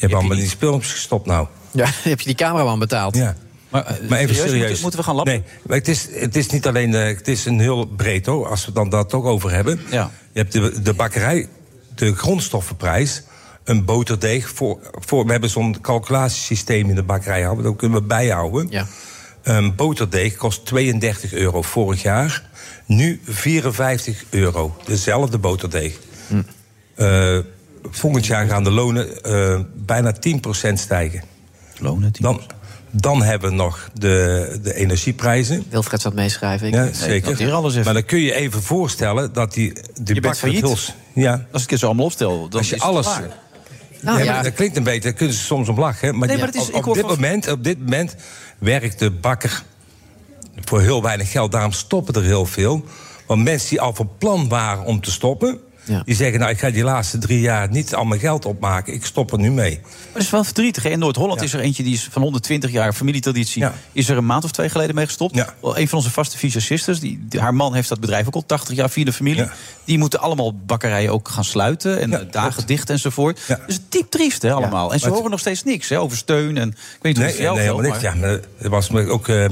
[0.09, 1.47] hebt allemaal die speeltjes gestopt nou.
[1.71, 3.15] Ja, heb je die cameraman betaald?
[3.15, 3.35] Ja.
[3.69, 4.81] Maar, eh, Maar even serieus, serieus.
[4.81, 5.33] Moeten, we gaan lappen?
[5.33, 6.95] Nee, maar het is, het is niet alleen...
[6.95, 9.79] eh, het is een heel breed, hoor, als we dan dat toch over hebben.
[9.89, 10.11] Ja.
[10.31, 11.47] Je hebt de, de bakkerij,
[11.95, 13.23] de grondstoffenprijs...
[13.63, 14.49] een boterdeeg.
[14.49, 17.43] Voor, voor, we hebben zo'n calculatiesysteem in de bakkerij.
[17.61, 18.67] Dat kunnen we bijhouden.
[18.69, 18.87] Ja.
[19.43, 22.43] Een boterdeeg kost 32 euro vorig jaar.
[22.85, 24.75] Nu 54 euro.
[24.85, 25.99] Dezelfde boterdeeg.
[26.95, 27.37] Eh,
[27.91, 30.13] volgend jaar gaan de lonen eh, bijna
[30.69, 31.23] 10% stijgen.
[31.79, 32.19] Lonen, 10%.
[32.21, 32.41] Dan,
[32.91, 35.63] dan hebben we nog de, de energieprijzen.
[35.69, 36.67] Wilfred zat meeschrijven.
[36.67, 37.29] Ik- Ja, zeker.
[37.31, 37.85] noteer alles even.
[37.85, 39.73] Maar dan kun je even voorstellen dat die...
[40.01, 40.61] die Je bent failliet.
[40.61, 43.05] Huls- Ja, Als ik het zo allemaal opstel, dan als je is het alles...
[43.05, 43.41] klaar.
[44.03, 46.17] Nou Ja, dat klinkt een beetje, daar kunnen ze soms om lachen.
[46.17, 48.15] Maar, Nee, maar het is- op, dit van- moment, op dit moment
[48.57, 49.63] werkt de bakker
[50.65, 51.51] voor heel weinig geld.
[51.51, 52.85] Daarom stoppen er heel veel.
[53.27, 55.59] Want mensen die al van plan waren om te stoppen...
[56.05, 58.93] Die zeggen, nou, ik ga die laatste drie jaar niet al mijn geld opmaken.
[58.93, 59.79] Ik stop er nu mee.
[59.83, 60.83] Maar dat is wel verdrietig.
[60.83, 60.89] hè?
[60.89, 63.65] In Noord-Holland is er eentje die is van 120 jaar familietraditie.
[63.91, 65.37] Is er een maand of twee geleden mee gestopt.
[65.61, 68.75] Een van onze vaste visagisten, die, die- haar man heeft dat bedrijf ook al 80
[68.75, 69.45] jaar via de familie.
[69.83, 71.99] Die moeten allemaal bakkerijen ook gaan sluiten.
[71.99, 73.39] En eh, dagen dicht enzovoort.
[73.67, 74.91] Dus diep triest hè, allemaal.
[74.93, 76.57] En ze Maar het- horen nog steeds niks hè, over steun.
[76.57, 78.03] En, ik weet niet hoe het Nee, voor jou nee helemaal niks.
[78.03, 79.27] maar- Ja, maar dat was me ook.
[79.27, 79.45] eh,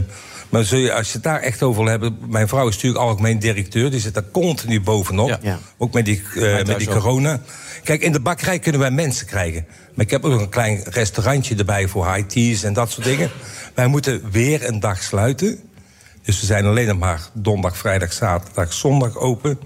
[0.52, 2.18] maar zul je, als je het daar echt over wil hebben.
[2.28, 3.92] Mijn vrouw is natuurlijk algemeen directeur.
[3.92, 5.40] Die zit daar continu bovenop.
[5.78, 6.96] Ook met die, eh, met die ook.
[6.96, 7.42] corona.
[7.84, 9.66] Kijk, in de bakkerij kunnen wij mensen krijgen.
[9.94, 13.32] Maar ik heb ook een klein restaurantje erbij voor high teas en dat soort dingen.
[13.76, 15.60] Wij moeten weer een dag sluiten.
[16.24, 19.60] Dus we zijn alleen nog maar donderdag, vrijdag, zaterdag, zondag open.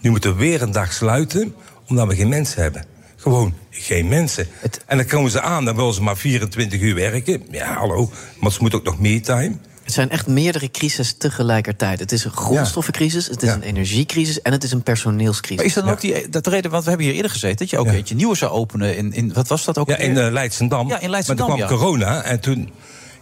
[0.00, 1.54] Nu moeten we weer een dag sluiten,
[1.88, 2.84] omdat we geen mensen hebben.
[3.16, 4.46] Gewoon geen mensen.
[4.86, 7.42] En dan komen ze aan, dan willen ze maar 24 uur werken.
[7.50, 8.10] Ja, hallo.
[8.40, 9.56] Maar ze moeten ook nog me-time.
[9.86, 11.98] Het zijn echt meerdere crises tegelijkertijd.
[11.98, 15.56] Het is een grondstoffencrisis, het is een energiecrisis en het is een personeelscrisis.
[15.56, 17.56] Maar is dan ook die, dat de reden, want we hebben hier eerder gezeten...
[17.56, 20.16] dat je ook eentje nieuwe zou openen in, in wat was dat ook Ja, in
[20.16, 20.88] uh, Leidsendam.
[20.88, 22.70] Ja, in Leidsendam, Maar toen kwam corona en toen...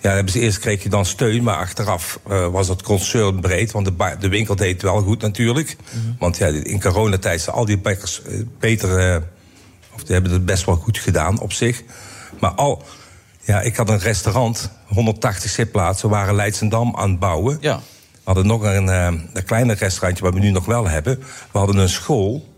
[0.00, 3.72] Ja, hebben ze eerst kreeg je dan steun, maar achteraf eh, was het concern breed.
[3.72, 5.76] Want de, de winkel deed het wel goed natuurlijk.
[6.18, 8.98] Want ja, in coronatijd zijn al die bakkers eh, beter...
[8.98, 9.22] eh,
[9.94, 11.82] of die hebben het best wel goed gedaan op zich.
[12.40, 12.82] Maar al...
[13.44, 17.58] Ja, ik had een restaurant, 180 zitplaatsen, we waren Leidsendam aan het bouwen.
[17.60, 17.76] Ja.
[18.12, 21.18] We hadden nog een, eh, een kleiner restaurantje, wat we nu nog wel hebben.
[21.52, 22.52] We hadden een school.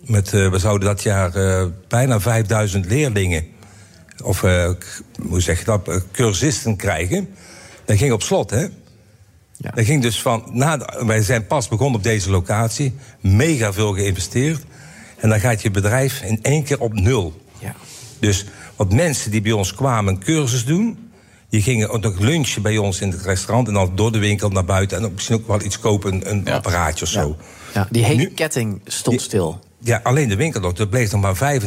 [0.00, 3.46] Met, eh, we zouden dat jaar eh, bijna 5000 leerlingen,
[4.24, 7.28] of hoe zeg je dat, cursisten krijgen.
[7.84, 8.66] Dat ging op slot, hè?
[9.58, 10.44] Dat ging dus van.
[10.52, 14.64] Na wij zijn pas begonnen op deze locatie, mega veel geïnvesteerd.
[15.16, 17.44] En dan gaat je bedrijf in één keer op nul.
[18.18, 18.44] Dus
[18.76, 21.10] wat mensen die bij ons kwamen een cursus doen.
[21.48, 23.68] Die gingen ook nog lunchen bij ons in het restaurant.
[23.68, 24.98] En dan door de winkel naar buiten.
[24.98, 27.36] En ook misschien ook wel iets kopen, een, een apparaatje of zo.
[27.74, 29.60] Ja, die hele ketting stond stil.
[29.78, 30.78] Ja, alleen de winkel nog.
[30.78, 31.60] Er bleef nog maar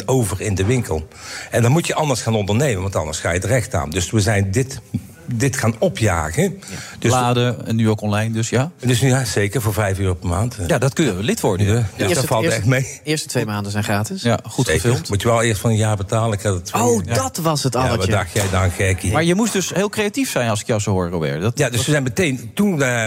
[0.00, 1.08] 35% over in de winkel.
[1.50, 3.90] En dan moet je anders gaan ondernemen, want anders ga je terecht aan.
[3.90, 4.80] Dus we zijn dit,
[5.26, 6.60] dit gaan opjagen.
[6.98, 8.70] Dus, Laden en nu ook online, dus ja.
[8.80, 10.56] dus nu ja, zeker voor 5 euro per maand.
[10.66, 11.66] Ja, dat kunnen we lid worden.
[11.66, 12.06] Ja, Ja.
[12.06, 12.82] dus dat valt eerste- echt mee.
[12.82, 14.22] De eerste twee maanden zijn gratis.
[14.22, 14.80] Ja, goed Zeker.
[14.80, 15.08] gefilmd.
[15.08, 16.38] Moet je wel eerst van een jaar betalen.
[16.38, 17.14] Ik had het twee- Oh, ja.
[17.14, 18.10] dat was het Ja, wat alletje.
[18.12, 19.12] dacht jij dan, gekkie?
[19.12, 21.40] Maar je moest dus heel creatief zijn als ik jou zo hoor, Robert.
[21.40, 22.82] Dat, Ja, dus we zijn meteen toen.
[22.82, 23.06] eh,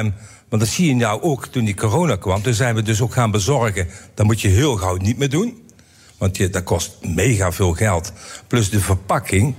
[0.49, 2.41] want dat zie je nou ook toen die corona kwam.
[2.41, 3.87] Toen zijn we dus ook gaan bezorgen.
[4.13, 5.63] Dat moet je heel gauw niet meer doen.
[6.17, 8.11] Want je, dat kost mega veel geld.
[8.47, 9.55] Plus de verpakking.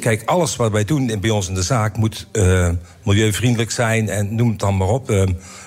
[0.00, 2.68] Kijk, alles wat wij doen bij ons in de zaak moet eh,
[3.04, 4.08] milieuvriendelijk zijn.
[4.08, 5.10] En noem het dan maar op.
[5.10, 5.22] eh,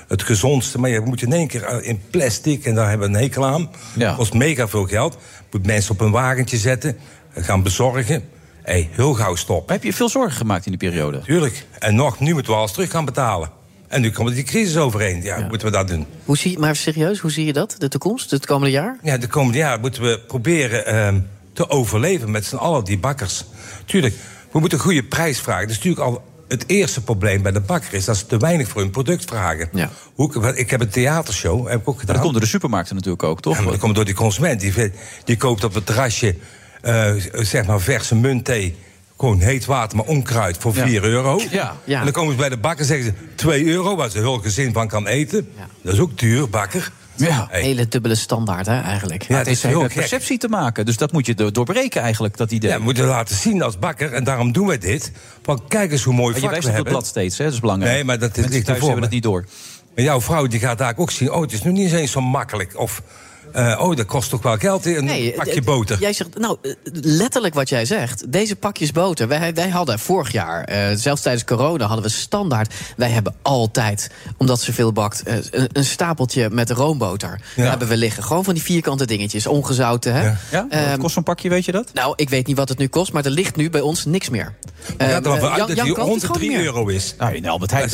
[0.07, 0.79] het gezondste.
[0.79, 2.65] Maar je moet in één keer eh, in plastic.
[2.65, 3.69] En daar hebben we een hekel aan.
[3.95, 4.13] Ja.
[4.13, 5.17] kost mega veel geld.
[5.51, 6.97] Moet mensen op een wagentje zetten.
[7.33, 8.23] Gaan bezorgen.
[8.63, 9.73] Hey, heel gauw stoppen.
[9.73, 11.21] Heb je veel zorgen gemaakt in die periode?
[11.21, 11.65] Tuurlijk.
[11.79, 13.49] En nog, nu moeten we alles terug gaan betalen.
[13.87, 15.23] En nu komt die crisis overheen.
[15.23, 16.05] Ja, moeten we dat doen?
[16.25, 17.75] Hoe zie, maar serieus, hoe zie je dat?
[17.77, 18.97] De toekomst, het komende jaar?
[19.03, 21.19] Ja, de komende jaar moeten we proberen ehm,
[21.57, 23.45] te overleven met z'n allen, die bakkers.
[23.85, 24.15] Tuurlijk,
[24.51, 25.61] we moeten een goede prijs vragen.
[25.67, 27.93] Dat is natuurlijk al het eerste probleem bij de bakker...
[27.93, 29.69] is dat ze te weinig voor hun product vragen.
[30.13, 32.13] Hoe, ik heb een theatershow, heb ik ook gedaan.
[32.13, 33.55] Dat komt door de supermarkten natuurlijk ook, toch?
[33.55, 34.59] Ja, maar dat komt door die consument.
[34.59, 34.91] Die,
[35.23, 36.35] die koopt op het terrasje,
[36.81, 38.75] eh, zeg maar, verse muntthee...
[39.19, 40.85] Gewoon heet water, maar onkruid voor Ja.
[40.85, 41.41] 4 euro.
[41.51, 41.77] Ja.
[41.83, 41.97] Ja.
[41.97, 44.37] En dan komen ze bij de bakker en zeggen ze 2 euro, waar ze heel
[44.37, 45.49] gezin van kan eten.
[45.81, 46.91] Dat is ook duur, bakker.
[47.17, 47.47] Ja.
[47.51, 49.23] Hele dubbele standaard, hè, eigenlijk.
[49.27, 50.85] Ja, het is heel met perceptie te maken.
[50.85, 52.69] Dus dat moet je do- doorbreken eigenlijk, dat idee.
[52.69, 55.11] Ja, we moeten laten zien als bakker, en daarom doen wij dit.
[55.43, 57.01] Want kijk eens hoe mooi Maar je vak wijst we op het hebben.
[57.01, 57.43] blad steeds, hè?
[57.43, 57.93] dat is belangrijk.
[57.93, 58.83] Nee, maar dat is ligt thuis ervoor.
[58.85, 59.45] hebben het niet door.
[59.95, 61.31] Maar jouw vrouw die gaat daar ook zien...
[61.31, 62.79] oh, het is nu niet eens zo makkelijk.
[62.79, 63.01] Of,
[63.51, 65.99] eh, oh, dat kost toch wel geld, een Nee, pakje boter.
[65.99, 66.71] Jij zegt, nou, eh,
[67.01, 68.31] letterlijk wat jij zegt.
[68.31, 69.27] Deze pakjes boter.
[69.27, 72.73] Wij, wij hadden vorig jaar, eh, zelfs tijdens corona, hadden we standaard.
[72.97, 77.41] Wij hebben altijd, omdat ze veel bakt, een, een stapeltje met roomboter.
[77.55, 77.69] Ja.
[77.69, 78.23] Hebben we liggen.
[78.23, 80.13] Gewoon van die vierkante dingetjes, ongezouten.
[80.13, 80.21] Hè?
[80.51, 80.67] Ja?
[80.69, 81.93] Ehm, Wat kost zo'n pakje, weet je dat?
[81.93, 84.29] Nou, ik weet niet wat het nu kost, maar er ligt nu bij ons niks
[84.29, 84.53] meer.
[84.97, 86.67] Maar gaat er wel eh, uit dat Jan die rond de gewoon 3 niet meer.
[86.67, 87.15] euro is.
[87.17, 87.89] Nou, in Albert Heijn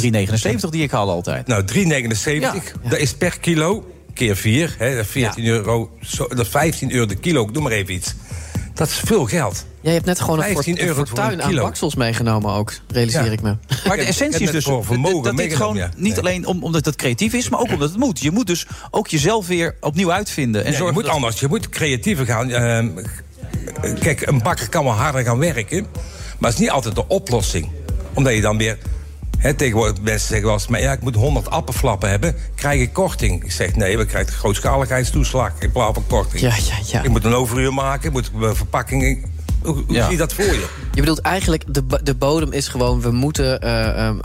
[0.65, 1.47] 3,79 die ik haal altijd.
[1.47, 2.71] Nou, 3,79.
[2.89, 3.85] Dat is per kilo.
[4.13, 4.75] Keer 4.
[4.77, 5.91] Hè, dat is 14 euro.
[6.01, 7.43] Zo, dat is 15 euro de kilo.
[7.43, 8.13] Ik noem maar even iets.
[8.73, 9.65] Dat is veel geld.
[9.81, 12.51] Jij hebt net gewoon een, 15 fort- een euro voor fortuin een aan baksels meegenomen
[12.53, 13.31] ook, realiseer Ja.
[13.31, 13.55] ik me.
[13.87, 15.89] Maar de essentie is dus voor vermogen dat dit gewoon ja.
[15.97, 18.19] niet alleen om, omdat het creatief is, maar ook omdat het moet.
[18.19, 20.65] Je moet dus ook jezelf weer opnieuw uitvinden.
[20.65, 21.39] En Ja, je moet dat- anders.
[21.39, 22.49] Je moet creatiever gaan.
[22.51, 22.87] Ehm,
[23.99, 25.81] kijk, een bakker kan wel harder gaan werken.
[26.39, 27.69] Maar het is niet altijd de oplossing.
[28.13, 28.77] Omdat je dan weer...
[29.43, 30.67] Hè, tegenwoordig mensen zeggen wel eens...
[30.67, 32.35] Maar ja, ik moet 100 appenflappen hebben.
[32.55, 33.43] Krijg ik korting?
[33.43, 36.41] Ik zeg nee, we krijgen grootschaligheidstoeslag in plaats van korting.
[36.41, 37.03] Ja, ja, ja.
[37.03, 38.07] Ik moet een overuur maken.
[38.07, 39.25] Ik moet mijn verpakking
[39.61, 40.01] Hoe, hoe Ja.
[40.03, 40.67] zie je dat voor je?
[40.93, 43.01] Je bedoelt eigenlijk, de, de bodem is gewoon...
[43.01, 44.15] we moeten eh, eh,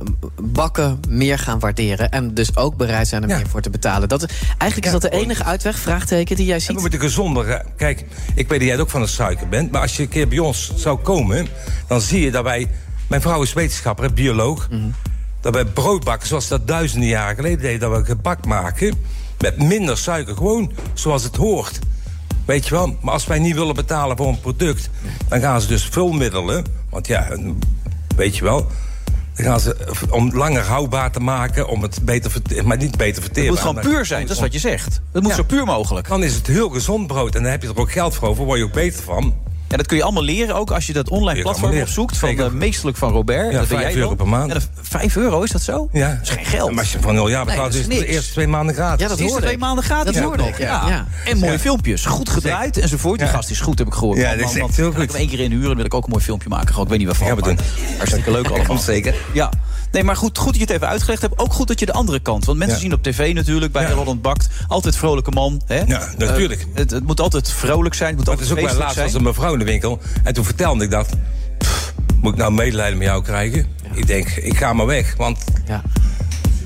[0.43, 2.11] bakken meer gaan waarderen...
[2.11, 4.09] en dus ook bereid zijn er meer voor te betalen.
[4.09, 4.27] Dat,
[4.59, 6.81] eigenlijk is dat de enige uitweg, vraagteken, die jij En we ziet.
[6.81, 7.65] moeten gezonder.
[7.77, 8.05] Kijk,
[8.35, 9.70] ik weet dat jij ook van de suiker bent.
[9.70, 11.47] Maar als je een keer bij ons zou komen,
[11.89, 12.69] dan zie je dat wij.
[13.09, 14.68] Mijn vrouw is wetenschapper, bioloog.
[15.40, 17.80] Dat wij brood bakken zoals dat duizenden jaren geleden deden.
[17.90, 18.94] Dat we gebak maken
[19.40, 20.36] met minder suiker.
[20.36, 21.78] Gewoon zoals het hoort.
[22.44, 22.97] Weet je wel?
[23.01, 24.90] Maar als wij niet willen betalen voor een product,
[25.28, 26.64] dan gaan ze dus vulmiddelen.
[26.90, 27.28] Want ja,
[28.16, 28.66] weet je wel.
[29.35, 29.76] Dan gaan ze
[30.10, 32.32] om langer houdbaar te maken, om het beter
[32.64, 33.56] maar niet beter verteerbaar.
[33.56, 35.01] Het moet gewoon puur zijn, dat is wat je zegt.
[35.12, 35.36] Het moet Ja.
[35.36, 36.09] zo puur mogelijk.
[36.09, 38.44] Dan is het heel gezond brood en dan heb je er ook geld voor over,
[38.44, 39.35] word je ook beter van.
[39.69, 42.16] En dat kun je allemaal leren, ook als je dat online platform opzoekt...
[42.16, 43.53] van de meesterlijk van Robert.
[43.53, 44.16] Ja, dat ben vijf jij euro dan.
[44.16, 44.49] per maand.
[44.53, 45.89] En dat- vijf euro, is dat zo?
[45.93, 46.09] Ja.
[46.09, 46.70] Dat is geen geld.
[46.70, 48.74] Maar als je van nul jaar Nee, betaalt, is is het de eerste twee maanden
[48.74, 49.03] gratis.
[49.03, 50.49] Ja, dat eerste twee maanden gratis Dat hoorde nog.
[50.49, 50.89] ik, ja.
[50.89, 51.07] Ja.
[51.24, 51.59] En mooie Ja.
[51.59, 52.05] filmpjes.
[52.07, 53.19] Goed gedraaid enzovoort.
[53.19, 54.19] Die gast is goed, heb ik gehoord.
[54.19, 55.07] Ja, dat is echt heel Ga ik goed.
[55.12, 56.69] hem één keer inhuren, dan wil ik ook een mooi filmpje maken.
[56.69, 57.27] Gewoon, ik weet niet waarvan.
[57.27, 57.65] Ja, we maar doen.
[57.97, 58.78] Hartstikke leuk allemaal.
[58.78, 59.15] Zeker.
[59.32, 59.51] Ja.
[59.93, 61.39] Nee, maar goed, goed dat je het even uitgelegd hebt.
[61.39, 62.45] Ook goed dat je de andere kant.
[62.45, 62.82] Want mensen Ja.
[62.82, 64.49] zien op tv natuurlijk, bij Holland Bakt...
[64.69, 65.61] altijd vrolijke man.
[65.66, 65.81] Hè?
[65.86, 66.61] Ja, natuurlijk.
[66.61, 68.09] Eh, het, het moet altijd vrolijk zijn.
[68.09, 69.07] Het moet Maar het altijd is ook wel feestelijk laatst zijn.
[69.07, 70.01] was een mevrouw in de winkel.
[70.24, 71.09] En toen vertelde ik dat.
[71.59, 73.66] pff, moet ik nou medelijden met jou krijgen?
[73.93, 75.14] Ik denk, ik ga maar weg.
[75.16, 75.82] Want ja.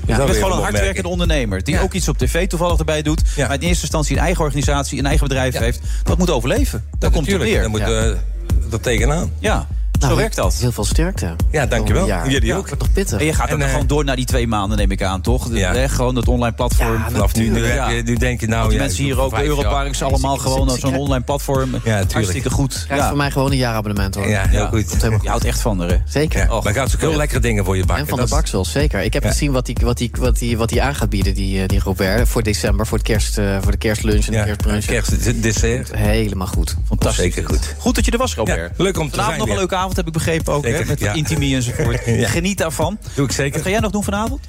[0.05, 1.63] Ja, je bent gewoon een hardwerkende ondernemer.
[1.63, 3.23] Die ook iets op tv toevallig erbij doet.
[3.37, 5.79] Maar in eerste instantie een eigen organisatie, een eigen bedrijf heeft.
[6.03, 6.83] Dat moet overleven.
[6.99, 7.61] Daar komt natuurlijk, weer.
[7.61, 9.31] daar moet er tegenaan.
[9.39, 9.67] Ja,
[9.99, 10.53] Nou, zo werkt dat.
[10.55, 11.35] Heel veel sterkte.
[11.51, 12.07] Ja, dankjewel.
[12.07, 12.65] Ja, Jullie ja, ook.
[12.67, 13.19] wordt toch pittig.
[13.19, 15.21] En je gaat dan En, eh, gewoon door naar die twee maanden, neem ik aan,
[15.21, 15.47] toch?
[15.49, 17.03] De- hè, gewoon het online platform.
[17.11, 18.57] Vanaf nu, nu, heb je- nu denk je nou...
[18.59, 19.37] Want die ja, mensen hier ook.
[19.39, 21.69] Europarks, allemaal gewoon als zo'n online platform.
[21.71, 22.13] tuurlijk.
[22.13, 22.83] Hartstikke goed.
[22.87, 24.27] Krijg voor mij gewoon een jaarabonnement hoor.
[24.29, 24.95] Ja, heel goed.
[25.21, 25.95] Je houdt echt van hè?
[26.05, 26.51] Zeker.
[26.51, 28.03] Och, Maar gaat ze ook heel lekkere dingen voor je bakken.
[28.03, 29.01] En van de Dat baksels, zeker.
[29.01, 29.29] Ik heb Ja.
[29.29, 31.79] gezien wat hij wat die, wat die, wat die aan gaat bieden, die, eh, die
[31.79, 34.85] Robert, voor december, voor, het kerst, eh, voor de kerstlunch en de Ja, kerstbrunch.
[34.85, 35.95] kerstdessert.
[35.95, 36.75] Helemaal goed.
[36.87, 37.23] Fantastisch.
[37.23, 37.75] Zeker goed.
[37.77, 38.71] Goed dat je er was, Robert.
[38.77, 40.65] Ja, leuk om te zijn nog een leuke avond, heb ik begrepen ook.
[40.65, 40.85] Hè?
[40.85, 41.13] Met ja.
[41.13, 42.01] intimie enzovoort.
[42.23, 42.27] Ja.
[42.27, 42.97] Geniet daarvan.
[43.15, 43.53] Doe ik zeker.
[43.53, 44.41] Wat ga jij nog doen vanavond?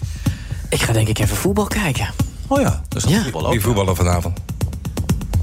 [0.69, 2.09] Ik ga denk ik even voetbal kijken.
[2.47, 3.23] Oh ja, dat is Ja.
[3.23, 3.53] voetbal ook.
[3.53, 4.39] Wie voetballen vanavond?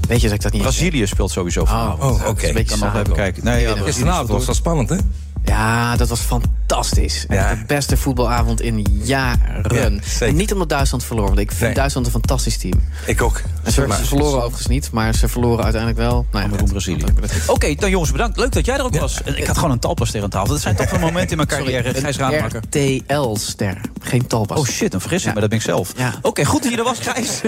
[0.08, 0.62] Weet je dat ik dat niet...
[0.62, 2.02] Brazilië speelt sowieso vanavond.
[2.02, 2.52] Oh, dat oké.
[2.52, 3.44] beetje kan nog even kijken.
[3.44, 4.96] Nee, ja, Gisteravond was dat spannend, hè?
[5.44, 7.24] Ja, dat was fantastisch.
[7.28, 7.54] Ja.
[7.54, 9.64] De beste voetbalavond in jaren.
[9.74, 10.26] Ja, zeker.
[10.26, 11.74] en niet omdat Duitsland verloor, want ik vind Nee.
[11.74, 12.82] Duitsland een fantastisch team.
[13.06, 13.42] Ik ook.
[13.62, 16.26] En ze, Maar- ze verloren overigens niet, maar ze verloren uiteindelijk wel.
[16.32, 17.04] Nou, ja, Brazilië.
[17.46, 18.36] Oké, dan jongens, bedankt.
[18.36, 19.22] Leuk dat jij er ook was.
[19.22, 20.48] En Ik had gewoon een talpaster aan tafel.
[20.48, 21.94] Dat zijn toch wel momenten in mijn carrière.
[21.94, 22.62] Gijs Raadmaker.
[22.70, 24.58] RTL-ster, geen talpas.
[24.58, 25.40] Oh shit, een vergissing, Ja.
[25.40, 25.92] maar dat ben ik zelf.
[25.96, 26.14] Ja.
[26.22, 27.40] Oké, goed dat je er was, Gijs.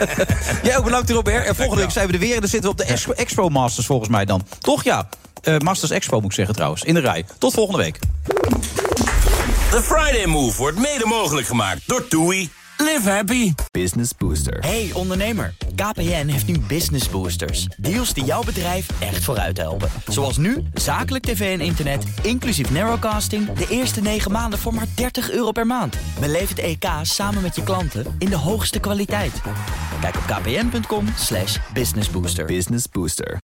[0.62, 1.46] Jij ook bedankt, Robert.
[1.46, 2.34] En volgende week zijn we er weer.
[2.34, 4.42] En dan zitten we op de Expo Masters volgens mij dan.
[4.58, 5.08] Toch ja?
[5.42, 6.82] Eh, Masters Expo moet ik zeggen trouwens.
[6.82, 7.24] In de rij.
[7.38, 7.98] Tot volgende week.
[9.70, 12.50] The Friday Move wordt mede mogelijk gemaakt door TUI.
[12.76, 13.52] Live happy.
[13.70, 14.58] Business Booster.
[14.60, 17.64] Hey ondernemer, KPN heeft nu Business Boosters.
[17.64, 19.88] Deals die jouw bedrijf echt vooruit helpen.
[20.06, 23.52] Zoals nu, zakelijk tv en internet, inclusief narrowcasting...
[23.52, 25.96] de eerste 9 maanden voor maar 30 euro per maand.
[26.20, 29.40] Beleef het EK samen met je klanten in de hoogste kwaliteit.
[30.00, 32.44] Kijk op kpn.com slash businessbooster.
[32.44, 33.38] Business Booster.